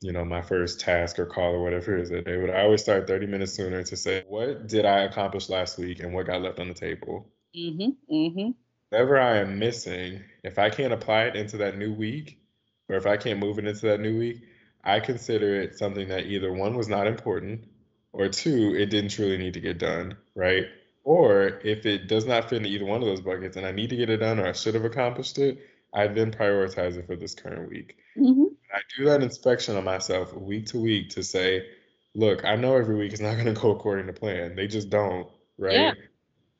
you 0.00 0.10
know, 0.10 0.24
my 0.24 0.42
first 0.42 0.80
task 0.80 1.20
or 1.20 1.26
call 1.26 1.52
or 1.52 1.62
whatever 1.62 1.96
it 1.96 2.02
is 2.02 2.10
that 2.10 2.24
day. 2.24 2.36
But 2.36 2.50
I 2.50 2.62
always 2.62 2.82
start 2.82 3.06
30 3.06 3.26
minutes 3.28 3.52
sooner 3.52 3.84
to 3.84 3.96
say, 3.96 4.24
what 4.26 4.66
did 4.66 4.86
I 4.86 5.02
accomplish 5.02 5.48
last 5.48 5.78
week 5.78 6.00
and 6.00 6.12
what 6.12 6.26
got 6.26 6.42
left 6.42 6.58
on 6.58 6.66
the 6.66 6.74
table? 6.74 7.30
Mm-hmm. 7.56 8.12
Mm-hmm. 8.12 8.50
Whatever 8.90 9.20
I 9.20 9.36
am 9.36 9.60
missing, 9.60 10.20
if 10.42 10.58
I 10.58 10.68
can't 10.68 10.92
apply 10.92 11.26
it 11.26 11.36
into 11.36 11.58
that 11.58 11.78
new 11.78 11.94
week, 11.94 12.40
or 12.88 12.96
if 12.96 13.06
I 13.06 13.16
can't 13.16 13.40
move 13.40 13.58
it 13.58 13.66
into 13.66 13.86
that 13.86 14.00
new 14.00 14.18
week, 14.18 14.42
I 14.82 15.00
consider 15.00 15.60
it 15.60 15.78
something 15.78 16.08
that 16.08 16.26
either 16.26 16.52
one 16.52 16.76
was 16.76 16.88
not 16.88 17.06
important 17.06 17.64
or 18.12 18.28
two, 18.28 18.74
it 18.76 18.86
didn't 18.86 19.10
truly 19.10 19.38
need 19.38 19.54
to 19.54 19.60
get 19.60 19.78
done, 19.78 20.16
right? 20.34 20.66
Or 21.02 21.60
if 21.64 21.84
it 21.86 22.06
does 22.06 22.26
not 22.26 22.48
fit 22.48 22.58
into 22.58 22.68
either 22.68 22.84
one 22.84 23.02
of 23.02 23.08
those 23.08 23.20
buckets 23.20 23.56
and 23.56 23.66
I 23.66 23.72
need 23.72 23.90
to 23.90 23.96
get 23.96 24.10
it 24.10 24.18
done 24.18 24.38
or 24.38 24.46
I 24.46 24.52
should 24.52 24.74
have 24.74 24.84
accomplished 24.84 25.38
it, 25.38 25.58
I 25.92 26.06
then 26.08 26.32
prioritize 26.32 26.96
it 26.96 27.06
for 27.06 27.16
this 27.16 27.34
current 27.34 27.70
week. 27.70 27.96
Mm-hmm. 28.16 28.44
I 28.72 28.80
do 28.96 29.04
that 29.06 29.22
inspection 29.22 29.76
on 29.76 29.84
myself 29.84 30.32
week 30.34 30.66
to 30.66 30.80
week 30.80 31.10
to 31.10 31.22
say, 31.22 31.66
look, 32.14 32.44
I 32.44 32.56
know 32.56 32.76
every 32.76 32.96
week 32.96 33.12
is 33.12 33.20
not 33.20 33.34
going 33.34 33.52
to 33.52 33.60
go 33.60 33.70
according 33.70 34.06
to 34.06 34.12
plan. 34.12 34.56
They 34.56 34.66
just 34.66 34.90
don't, 34.90 35.28
right? 35.58 35.74
Yeah. 35.74 35.92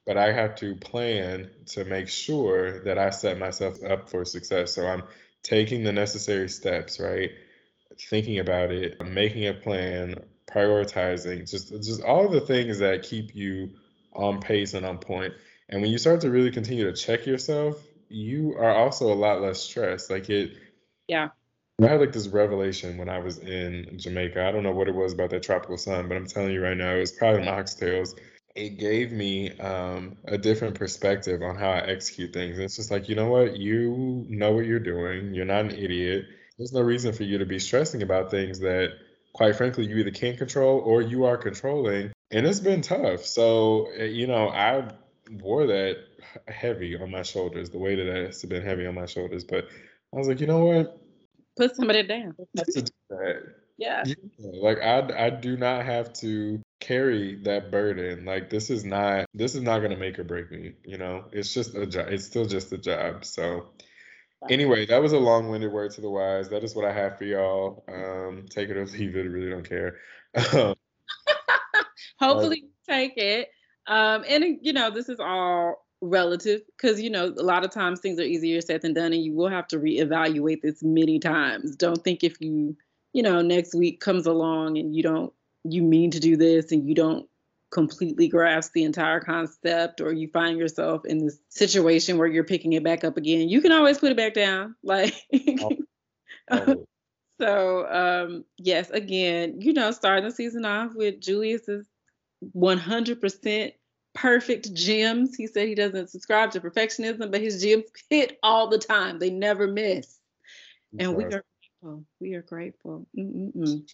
But 0.06 0.18
I 0.18 0.32
have 0.32 0.54
to 0.56 0.76
plan 0.76 1.50
to 1.66 1.84
make 1.84 2.08
sure 2.08 2.84
that 2.84 2.98
I 2.98 3.10
set 3.10 3.38
myself 3.38 3.82
up 3.82 4.10
for 4.10 4.24
success. 4.24 4.74
So 4.74 4.86
I'm 4.86 5.02
taking 5.44 5.84
the 5.84 5.92
necessary 5.92 6.48
steps, 6.48 6.98
right? 6.98 7.30
Thinking 8.10 8.40
about 8.40 8.72
it, 8.72 9.00
making 9.06 9.46
a 9.46 9.54
plan, 9.54 10.16
prioritizing, 10.50 11.48
just 11.48 11.70
just 11.70 12.02
all 12.02 12.28
the 12.28 12.40
things 12.40 12.80
that 12.80 13.04
keep 13.04 13.36
you 13.36 13.70
on 14.12 14.40
pace 14.40 14.74
and 14.74 14.84
on 14.84 14.98
point. 14.98 15.32
And 15.68 15.80
when 15.80 15.92
you 15.92 15.98
start 15.98 16.20
to 16.22 16.30
really 16.30 16.50
continue 16.50 16.84
to 16.84 16.92
check 16.92 17.26
yourself, 17.26 17.80
you 18.08 18.56
are 18.58 18.74
also 18.74 19.12
a 19.12 19.14
lot 19.14 19.40
less 19.40 19.60
stressed. 19.60 20.10
Like 20.10 20.28
it 20.28 20.56
Yeah. 21.06 21.28
I 21.82 21.86
had 21.86 22.00
like 22.00 22.12
this 22.12 22.28
revelation 22.28 22.98
when 22.98 23.08
I 23.08 23.18
was 23.18 23.38
in 23.38 23.98
Jamaica. 23.98 24.44
I 24.44 24.52
don't 24.52 24.62
know 24.62 24.72
what 24.72 24.88
it 24.88 24.94
was 24.94 25.12
about 25.12 25.30
that 25.30 25.42
tropical 25.42 25.76
sun, 25.76 26.08
but 26.08 26.16
I'm 26.16 26.26
telling 26.26 26.52
you 26.52 26.62
right 26.62 26.76
now, 26.76 26.94
it 26.94 27.00
was 27.00 27.12
probably 27.12 27.42
oxtails. 27.42 28.14
It 28.54 28.78
gave 28.78 29.10
me 29.10 29.50
um, 29.58 30.16
a 30.24 30.38
different 30.38 30.76
perspective 30.76 31.42
on 31.42 31.56
how 31.56 31.70
I 31.70 31.80
execute 31.80 32.32
things. 32.32 32.58
It's 32.58 32.76
just 32.76 32.90
like, 32.90 33.08
you 33.08 33.16
know 33.16 33.28
what? 33.28 33.56
You 33.56 34.24
know 34.28 34.52
what 34.52 34.64
you're 34.64 34.78
doing. 34.78 35.34
You're 35.34 35.44
not 35.44 35.64
an 35.64 35.72
idiot. 35.72 36.26
There's 36.56 36.72
no 36.72 36.80
reason 36.82 37.12
for 37.12 37.24
you 37.24 37.38
to 37.38 37.46
be 37.46 37.58
stressing 37.58 38.02
about 38.02 38.30
things 38.30 38.60
that 38.60 38.92
quite 39.34 39.56
frankly, 39.56 39.84
you 39.84 39.96
either 39.96 40.10
can't 40.10 40.38
control 40.38 40.78
or 40.78 41.02
you 41.02 41.24
are 41.24 41.36
controlling. 41.36 42.12
And 42.30 42.46
it's 42.46 42.60
been 42.60 42.80
tough. 42.80 43.26
So, 43.26 43.88
eh, 43.96 44.04
you 44.04 44.26
know, 44.26 44.48
I 44.48 44.90
wore 45.30 45.66
that 45.66 45.98
heavy 46.48 46.96
on 46.96 47.10
my 47.10 47.22
shoulders, 47.22 47.70
the 47.70 47.78
weight 47.78 47.98
of 47.98 48.06
that 48.06 48.26
has 48.26 48.44
been 48.44 48.62
heavy 48.62 48.86
on 48.86 48.94
my 48.94 49.06
shoulders. 49.06 49.44
But 49.44 49.68
I 50.12 50.16
was 50.16 50.28
like, 50.28 50.40
you 50.40 50.46
know 50.46 50.64
what? 50.64 50.98
Put 51.56 51.76
somebody 51.76 52.04
down. 52.04 52.34
To 53.78 53.84
do 53.84 53.90
that. 53.90 54.06
Yeah. 54.06 54.14
yeah. 54.38 54.62
Like 54.62 54.78
I 54.80 55.26
I 55.26 55.30
do 55.30 55.56
not 55.56 55.84
have 55.84 56.12
to 56.14 56.60
carry 56.80 57.36
that 57.44 57.70
burden. 57.70 58.24
Like 58.24 58.50
this 58.50 58.70
is 58.70 58.84
not 58.84 59.26
this 59.34 59.54
is 59.54 59.62
not 59.62 59.80
gonna 59.80 59.96
make 59.96 60.18
or 60.18 60.24
break 60.24 60.50
me, 60.50 60.74
you 60.84 60.98
know. 60.98 61.24
It's 61.32 61.52
just 61.52 61.74
a 61.74 61.86
job. 61.86 62.08
It's 62.08 62.24
still 62.24 62.46
just 62.46 62.72
a 62.72 62.78
job. 62.78 63.24
So 63.24 63.68
Anyway, 64.50 64.86
that 64.86 65.00
was 65.00 65.12
a 65.12 65.18
long-winded 65.18 65.72
word 65.72 65.90
to 65.92 66.00
the 66.00 66.10
wise. 66.10 66.50
That 66.50 66.64
is 66.64 66.74
what 66.74 66.84
I 66.84 66.92
have 66.92 67.18
for 67.18 67.24
y'all. 67.24 67.84
Um, 67.88 68.44
take 68.48 68.68
it 68.68 68.76
or 68.76 68.86
leave 68.98 69.16
it. 69.16 69.22
Really 69.22 69.50
don't 69.50 69.68
care. 69.68 69.98
Hopefully, 72.20 72.64
uh, 72.64 72.92
take 72.92 73.16
it. 73.16 73.48
Um, 73.86 74.24
and 74.28 74.58
you 74.62 74.72
know, 74.72 74.90
this 74.90 75.08
is 75.08 75.18
all 75.20 75.86
relative 76.00 76.60
because 76.76 77.00
you 77.00 77.08
know 77.08 77.32
a 77.38 77.42
lot 77.42 77.64
of 77.64 77.70
times 77.70 78.00
things 78.00 78.18
are 78.18 78.24
easier 78.24 78.60
said 78.60 78.82
than 78.82 78.94
done, 78.94 79.12
and 79.12 79.22
you 79.22 79.34
will 79.34 79.48
have 79.48 79.68
to 79.68 79.78
reevaluate 79.78 80.62
this 80.62 80.82
many 80.82 81.18
times. 81.18 81.76
Don't 81.76 82.02
think 82.02 82.22
if 82.22 82.40
you, 82.40 82.76
you 83.14 83.22
know, 83.22 83.40
next 83.40 83.74
week 83.74 84.00
comes 84.00 84.26
along 84.26 84.76
and 84.76 84.94
you 84.94 85.02
don't, 85.02 85.32
you 85.62 85.82
mean 85.82 86.10
to 86.10 86.20
do 86.20 86.36
this 86.36 86.72
and 86.72 86.86
you 86.86 86.94
don't 86.94 87.26
completely 87.70 88.28
grasp 88.28 88.72
the 88.72 88.84
entire 88.84 89.20
concept 89.20 90.00
or 90.00 90.12
you 90.12 90.28
find 90.28 90.58
yourself 90.58 91.06
in 91.06 91.18
this 91.18 91.38
situation 91.48 92.18
where 92.18 92.26
you're 92.26 92.44
picking 92.44 92.74
it 92.74 92.84
back 92.84 93.04
up 93.04 93.16
again, 93.16 93.48
you 93.48 93.62
can 93.62 93.72
always 93.72 93.98
put 93.98 94.12
it 94.12 94.16
back 94.16 94.34
down. 94.34 94.74
Like 94.84 95.14
oh. 96.50 96.86
so 97.40 97.88
um 97.88 98.44
yes, 98.58 98.90
again, 98.90 99.60
you 99.60 99.72
know, 99.72 99.90
starting 99.92 100.24
the 100.24 100.30
season 100.30 100.66
off 100.66 100.92
with 100.94 101.20
Julius's 101.20 101.86
100% 102.54 103.72
perfect 104.14 104.74
gems. 104.74 105.34
He 105.34 105.46
said 105.46 105.68
he 105.68 105.74
doesn't 105.74 106.10
subscribe 106.10 106.50
to 106.52 106.60
perfectionism, 106.60 107.30
but 107.30 107.40
his 107.40 107.62
gems 107.62 107.84
hit 108.10 108.38
all 108.42 108.68
the 108.68 108.78
time. 108.78 109.18
They 109.18 109.30
never 109.30 109.66
miss. 109.66 110.18
And 110.98 111.16
we 111.16 111.24
are 111.24 111.44
grateful. 111.84 112.04
We 112.20 112.34
are 112.34 112.42
grateful. 112.42 113.06
Mm-mm-mm. 113.16 113.84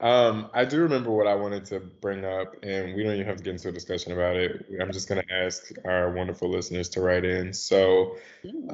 Um, 0.00 0.50
I 0.54 0.64
do 0.64 0.80
remember 0.80 1.10
what 1.10 1.26
I 1.26 1.34
wanted 1.34 1.64
to 1.66 1.80
bring 1.80 2.24
up, 2.24 2.54
and 2.62 2.94
we 2.94 3.02
don't 3.02 3.14
even 3.14 3.26
have 3.26 3.36
to 3.36 3.42
get 3.42 3.52
into 3.52 3.68
a 3.68 3.72
discussion 3.72 4.12
about 4.12 4.36
it. 4.36 4.66
I'm 4.80 4.92
just 4.92 5.08
going 5.08 5.22
to 5.22 5.34
ask 5.34 5.70
our 5.84 6.12
wonderful 6.12 6.48
listeners 6.48 6.88
to 6.90 7.00
write 7.00 7.24
in. 7.24 7.52
So, 7.52 8.16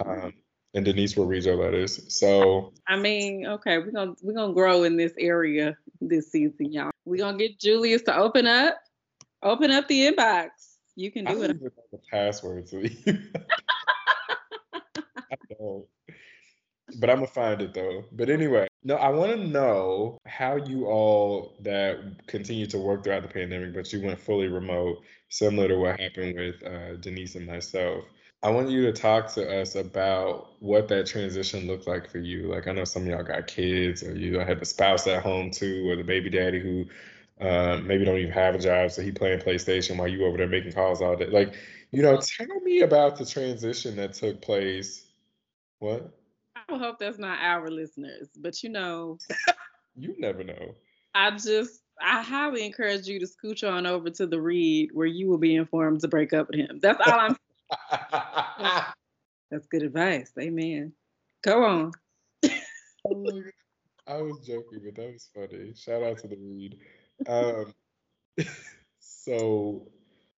um, 0.04 0.34
and 0.74 0.84
Denise 0.84 1.16
will 1.16 1.26
read 1.26 1.44
your 1.44 1.56
letters. 1.56 2.14
So 2.14 2.72
I 2.86 2.96
mean, 2.96 3.46
okay, 3.46 3.78
we're 3.78 3.92
gonna 3.92 4.14
we're 4.22 4.34
gonna 4.34 4.52
grow 4.52 4.82
in 4.82 4.96
this 4.96 5.12
area 5.18 5.76
this 6.00 6.32
season, 6.32 6.72
y'all. 6.72 6.90
We're 7.04 7.24
gonna 7.24 7.38
get 7.38 7.60
Julius 7.60 8.02
to 8.02 8.16
open 8.16 8.46
up, 8.46 8.76
open 9.42 9.70
up 9.70 9.86
the 9.86 10.10
inbox. 10.10 10.48
You 10.96 11.12
can 11.12 11.24
do 11.24 11.30
I 11.30 11.44
it. 11.44 11.46
don't 11.46 11.56
even 11.56 11.62
know 11.64 11.70
the 11.92 11.98
password 12.10 12.66
to 12.66 12.88
you. 12.88 13.18
I 14.74 15.36
don't. 15.48 15.86
But 16.98 17.10
I'm 17.10 17.16
gonna 17.16 17.26
find 17.26 17.60
it 17.60 17.74
though. 17.74 18.04
But 18.12 18.30
anyway, 18.30 18.68
no, 18.82 18.96
I 18.96 19.08
want 19.08 19.32
to 19.32 19.46
know 19.46 20.18
how 20.26 20.56
you 20.56 20.86
all 20.86 21.56
that 21.60 22.26
continue 22.26 22.66
to 22.66 22.78
work 22.78 23.04
throughout 23.04 23.22
the 23.22 23.28
pandemic, 23.28 23.74
but 23.74 23.92
you 23.92 24.02
went 24.02 24.20
fully 24.20 24.48
remote, 24.48 24.98
similar 25.28 25.68
to 25.68 25.78
what 25.78 25.98
happened 25.98 26.36
with 26.36 26.62
uh, 26.64 26.96
Denise 26.96 27.34
and 27.34 27.46
myself. 27.46 28.04
I 28.42 28.50
want 28.50 28.68
you 28.68 28.82
to 28.82 28.92
talk 28.92 29.32
to 29.34 29.60
us 29.60 29.74
about 29.74 30.60
what 30.60 30.86
that 30.88 31.06
transition 31.06 31.66
looked 31.66 31.86
like 31.86 32.10
for 32.10 32.18
you. 32.18 32.48
Like 32.48 32.68
I 32.68 32.72
know 32.72 32.84
some 32.84 33.02
of 33.02 33.08
y'all 33.08 33.22
got 33.22 33.46
kids, 33.46 34.02
or 34.02 34.14
you 34.14 34.38
had 34.38 34.60
the 34.60 34.66
spouse 34.66 35.06
at 35.06 35.22
home 35.22 35.50
too, 35.50 35.88
or 35.88 35.96
the 35.96 36.04
baby 36.04 36.28
daddy 36.28 36.60
who 36.60 36.84
uh, 37.40 37.80
maybe 37.82 38.04
don't 38.04 38.18
even 38.18 38.32
have 38.32 38.54
a 38.54 38.58
job, 38.58 38.90
so 38.90 39.02
he 39.02 39.12
playing 39.12 39.40
PlayStation 39.40 39.96
while 39.96 40.08
you 40.08 40.24
over 40.26 40.36
there 40.36 40.46
making 40.46 40.72
calls 40.72 41.00
all 41.00 41.16
day. 41.16 41.26
Like, 41.26 41.54
you 41.90 42.02
know, 42.02 42.20
tell 42.20 42.60
me 42.60 42.82
about 42.82 43.16
the 43.16 43.24
transition 43.24 43.96
that 43.96 44.12
took 44.12 44.42
place. 44.42 45.06
What? 45.78 46.12
I 46.70 46.78
hope 46.78 46.98
that's 46.98 47.18
not 47.18 47.38
our 47.40 47.70
listeners, 47.70 48.28
but 48.36 48.62
you 48.62 48.70
know, 48.70 49.18
You 49.96 50.14
never 50.18 50.42
know. 50.42 50.74
I 51.14 51.30
just 51.32 51.82
I 52.02 52.22
highly 52.22 52.66
encourage 52.66 53.06
you 53.06 53.20
to 53.20 53.26
scooch 53.26 53.68
on 53.68 53.86
over 53.86 54.10
to 54.10 54.26
the 54.26 54.40
read 54.40 54.90
where 54.92 55.06
you 55.06 55.28
will 55.28 55.38
be 55.38 55.54
informed 55.54 56.00
to 56.00 56.08
break 56.08 56.32
up 56.32 56.48
with 56.48 56.58
him. 56.58 56.80
That's 56.80 57.00
all 57.06 57.20
I'm. 57.20 57.36
That's 59.50 59.66
good 59.68 59.84
advice. 59.84 60.32
Amen. 60.40 60.92
Go 61.42 61.62
on. 61.62 61.92
I 64.06 64.20
was 64.20 64.40
joking, 64.44 64.80
but 64.84 64.96
that 64.96 65.12
was 65.12 65.30
funny. 65.34 65.72
Shout 65.76 66.02
out 66.02 66.18
to 66.18 66.28
the 66.28 66.36
read. 66.36 66.78
Um, 67.28 67.72
so 68.98 69.86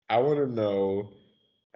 I 0.09 0.17
want 0.17 0.39
to 0.39 0.47
know 0.47 1.09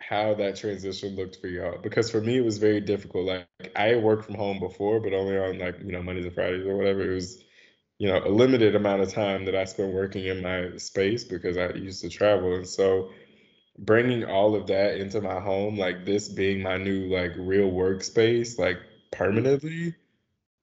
how 0.01 0.33
that 0.35 0.55
transition 0.55 1.15
looked 1.15 1.37
for 1.37 1.47
y'all 1.47 1.77
because 1.81 2.09
for 2.09 2.21
me 2.21 2.37
it 2.37 2.45
was 2.45 2.57
very 2.57 2.81
difficult. 2.81 3.25
Like 3.25 3.47
I 3.75 3.95
worked 3.95 4.25
from 4.25 4.35
home 4.35 4.59
before, 4.59 4.99
but 4.99 5.13
only 5.13 5.37
on 5.37 5.59
like 5.59 5.79
you 5.83 5.91
know 5.91 6.01
Mondays 6.01 6.25
and 6.25 6.33
Fridays 6.33 6.65
or 6.65 6.75
whatever. 6.77 7.11
It 7.11 7.15
was 7.15 7.43
you 7.97 8.07
know 8.07 8.21
a 8.25 8.29
limited 8.29 8.75
amount 8.75 9.01
of 9.01 9.13
time 9.13 9.45
that 9.45 9.55
I 9.55 9.65
spent 9.65 9.93
working 9.93 10.25
in 10.25 10.41
my 10.41 10.77
space 10.77 11.23
because 11.23 11.57
I 11.57 11.69
used 11.73 12.01
to 12.01 12.09
travel, 12.09 12.55
and 12.55 12.67
so 12.67 13.09
bringing 13.79 14.25
all 14.25 14.55
of 14.55 14.67
that 14.67 14.97
into 14.97 15.21
my 15.21 15.39
home, 15.39 15.77
like 15.77 16.05
this 16.05 16.29
being 16.29 16.61
my 16.61 16.77
new 16.77 17.07
like 17.07 17.31
real 17.37 17.71
workspace, 17.71 18.57
like 18.57 18.77
permanently 19.11 19.95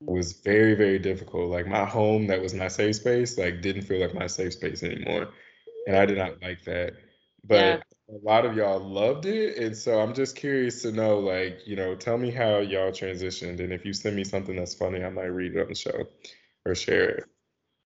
was 0.01 0.35
very 0.45 0.75
very 0.75 0.99
difficult 0.99 1.51
like 1.51 1.67
my 1.67 1.85
home 1.85 2.27
that 2.27 2.41
was 2.41 2.53
my 2.55 2.69
safe 2.69 2.97
space 2.97 3.39
like 3.39 3.63
didn't 3.63 3.83
feel 3.83 4.01
like 4.01 4.15
my 4.15 4.27
safe 4.27 4.53
space 4.53 4.83
anymore 4.83 5.29
and 5.87 5.97
i 5.97 6.05
did 6.05 6.19
not 6.19 6.41
like 6.43 6.63
that 6.65 6.93
but. 7.45 7.83
A 8.09 8.19
lot 8.23 8.45
of 8.45 8.55
y'all 8.55 8.81
loved 8.81 9.27
it 9.27 9.59
and 9.59 9.77
so 9.77 10.01
i'm 10.01 10.15
just 10.15 10.37
curious 10.37 10.83
to 10.83 10.93
know 10.93 11.19
like 11.19 11.61
you 11.67 11.77
know 11.77 11.95
tell 11.95 12.17
me 12.19 12.31
how 12.31 12.59
y'all 12.59 12.93
transitioned 12.93 13.61
and 13.61 13.73
if 13.73 13.85
you 13.85 13.93
send 13.93 14.15
me 14.15 14.25
something 14.25 14.57
that's 14.57 14.75
funny 14.75 15.03
i 15.05 15.09
might 15.11 15.25
read 15.25 15.57
it 15.57 15.61
on 15.61 15.69
the 15.69 15.75
show 15.75 16.05
or 16.65 16.75
share 16.75 17.09
it 17.11 17.25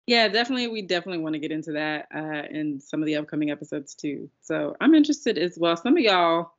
Yeah, 0.08 0.28
definitely. 0.28 0.68
We 0.70 0.82
definitely 0.82 1.22
want 1.24 1.34
to 1.34 1.40
get 1.40 1.52
into 1.52 1.74
that 1.74 2.08
uh, 2.14 2.44
in 2.50 2.80
some 2.80 3.02
of 3.02 3.06
the 3.06 3.18
upcoming 3.18 3.52
episodes 3.52 3.94
too. 3.94 4.30
So 4.42 4.76
I'm 4.82 4.96
interested 4.96 5.38
as 5.38 5.58
well. 5.60 5.78
Some 5.78 5.98
of 5.98 6.04
y'all 6.04 6.52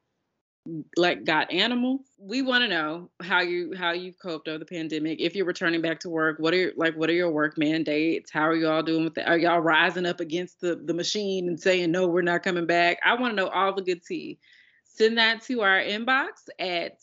like 0.96 1.24
got 1.24 1.50
animals. 1.52 2.02
We 2.18 2.42
want 2.42 2.62
to 2.62 2.68
know 2.68 3.10
how 3.22 3.40
you 3.40 3.74
how 3.76 3.92
you've 3.92 4.18
coped 4.18 4.48
over 4.48 4.58
the 4.58 4.64
pandemic. 4.64 5.20
If 5.20 5.34
you're 5.34 5.46
returning 5.46 5.80
back 5.80 6.00
to 6.00 6.10
work, 6.10 6.38
what 6.38 6.52
are 6.52 6.58
your, 6.58 6.72
like 6.76 6.94
what 6.96 7.08
are 7.08 7.14
your 7.14 7.30
work 7.30 7.56
mandates? 7.56 8.30
How 8.30 8.46
are 8.46 8.54
y'all 8.54 8.82
doing 8.82 9.04
with 9.04 9.14
that? 9.14 9.28
Are 9.28 9.38
y'all 9.38 9.60
rising 9.60 10.06
up 10.06 10.20
against 10.20 10.60
the 10.60 10.76
the 10.76 10.94
machine 10.94 11.48
and 11.48 11.58
saying 11.58 11.90
no, 11.90 12.06
we're 12.06 12.22
not 12.22 12.42
coming 12.42 12.66
back? 12.66 12.98
I 13.04 13.14
want 13.14 13.32
to 13.32 13.36
know 13.36 13.48
all 13.48 13.74
the 13.74 13.82
good 13.82 14.04
tea. 14.04 14.38
Send 14.84 15.18
that 15.18 15.42
to 15.42 15.62
our 15.62 15.80
inbox 15.80 16.48
at 16.58 16.98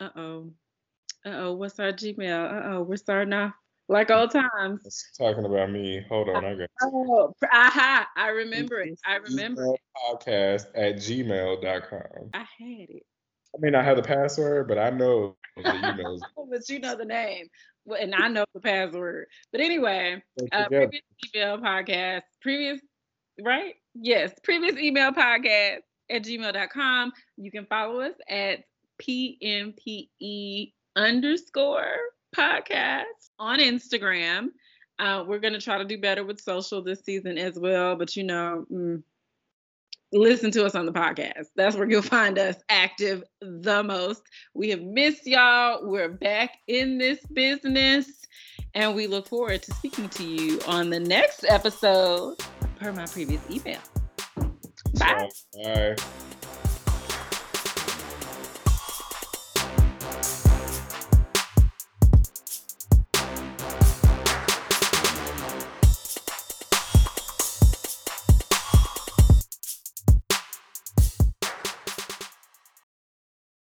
uh 0.00 0.08
oh 0.16 0.50
uh 1.26 1.30
oh 1.30 1.52
what's 1.52 1.78
our 1.78 1.92
Gmail? 1.92 2.50
Uh 2.50 2.74
oh 2.74 2.82
we're 2.82 2.96
starting 2.96 3.34
off 3.34 3.52
like 3.92 4.10
old 4.10 4.30
times. 4.30 4.80
It's 4.84 5.10
talking 5.16 5.44
about 5.44 5.70
me 5.70 6.04
hold 6.08 6.28
on 6.28 6.44
i 6.44 6.54
got 6.54 6.68
Oh, 6.82 7.32
aha! 7.52 8.06
I 8.16 8.28
remember 8.28 8.80
it. 8.80 8.98
I 9.06 9.16
remember 9.16 9.64
it. 9.74 9.80
podcast 10.04 10.66
at 10.74 10.96
gmail.com 10.96 12.30
I 12.34 12.38
had 12.38 12.46
it, 12.90 13.02
i 13.54 13.58
mean 13.60 13.74
i 13.74 13.82
have 13.82 13.96
the 13.96 14.02
password 14.02 14.66
but 14.68 14.78
i 14.78 14.90
know 14.90 15.36
the 15.56 15.62
emails 15.62 16.20
but 16.50 16.68
you 16.68 16.78
know 16.80 16.96
the 16.96 17.04
name, 17.04 17.46
Well, 17.84 18.00
and 18.00 18.14
I 18.14 18.28
know 18.28 18.44
the 18.54 18.60
password. 18.60 19.26
But 19.52 19.60
anyway, 19.60 20.22
uh, 20.52 20.66
previous 20.68 21.02
email 21.34 21.58
podcast, 21.58 22.22
previous, 22.40 22.80
right? 23.42 23.74
Yes, 23.94 24.32
previous 24.44 24.76
email 24.78 25.12
podcast 25.12 25.80
at 26.10 26.22
gmail.com. 26.22 27.12
You 27.36 27.50
can 27.50 27.66
follow 27.66 28.00
us 28.00 28.14
at 28.28 28.60
PMPE 29.02 30.72
underscore 30.96 31.96
podcast 32.34 33.02
on 33.38 33.58
Instagram. 33.58 34.48
Uh, 34.98 35.24
we're 35.26 35.38
going 35.38 35.54
to 35.54 35.60
try 35.60 35.78
to 35.78 35.84
do 35.84 35.98
better 35.98 36.24
with 36.24 36.40
social 36.40 36.82
this 36.82 37.00
season 37.04 37.38
as 37.38 37.58
well. 37.58 37.96
But 37.96 38.16
you 38.16 38.24
know, 38.24 38.66
mm, 38.70 39.02
listen 40.12 40.50
to 40.52 40.64
us 40.64 40.74
on 40.74 40.86
the 40.86 40.92
podcast. 40.92 41.46
That's 41.56 41.76
where 41.76 41.88
you'll 41.88 42.02
find 42.02 42.38
us 42.38 42.56
active 42.68 43.24
the 43.40 43.82
most. 43.82 44.22
We 44.54 44.70
have 44.70 44.82
missed 44.82 45.26
y'all. 45.26 45.86
We're 45.86 46.08
back 46.08 46.58
in 46.68 46.98
this 46.98 47.20
business. 47.32 48.08
And 48.74 48.94
we 48.94 49.06
look 49.06 49.28
forward 49.28 49.62
to 49.62 49.74
speaking 49.74 50.08
to 50.10 50.24
you 50.24 50.60
on 50.66 50.90
the 50.90 51.00
next 51.00 51.44
episode 51.48 52.36
per 52.78 52.92
my 52.92 53.06
previous 53.06 53.42
email. 53.50 53.80
Bye. 54.98 55.28
Bye. 55.62 55.96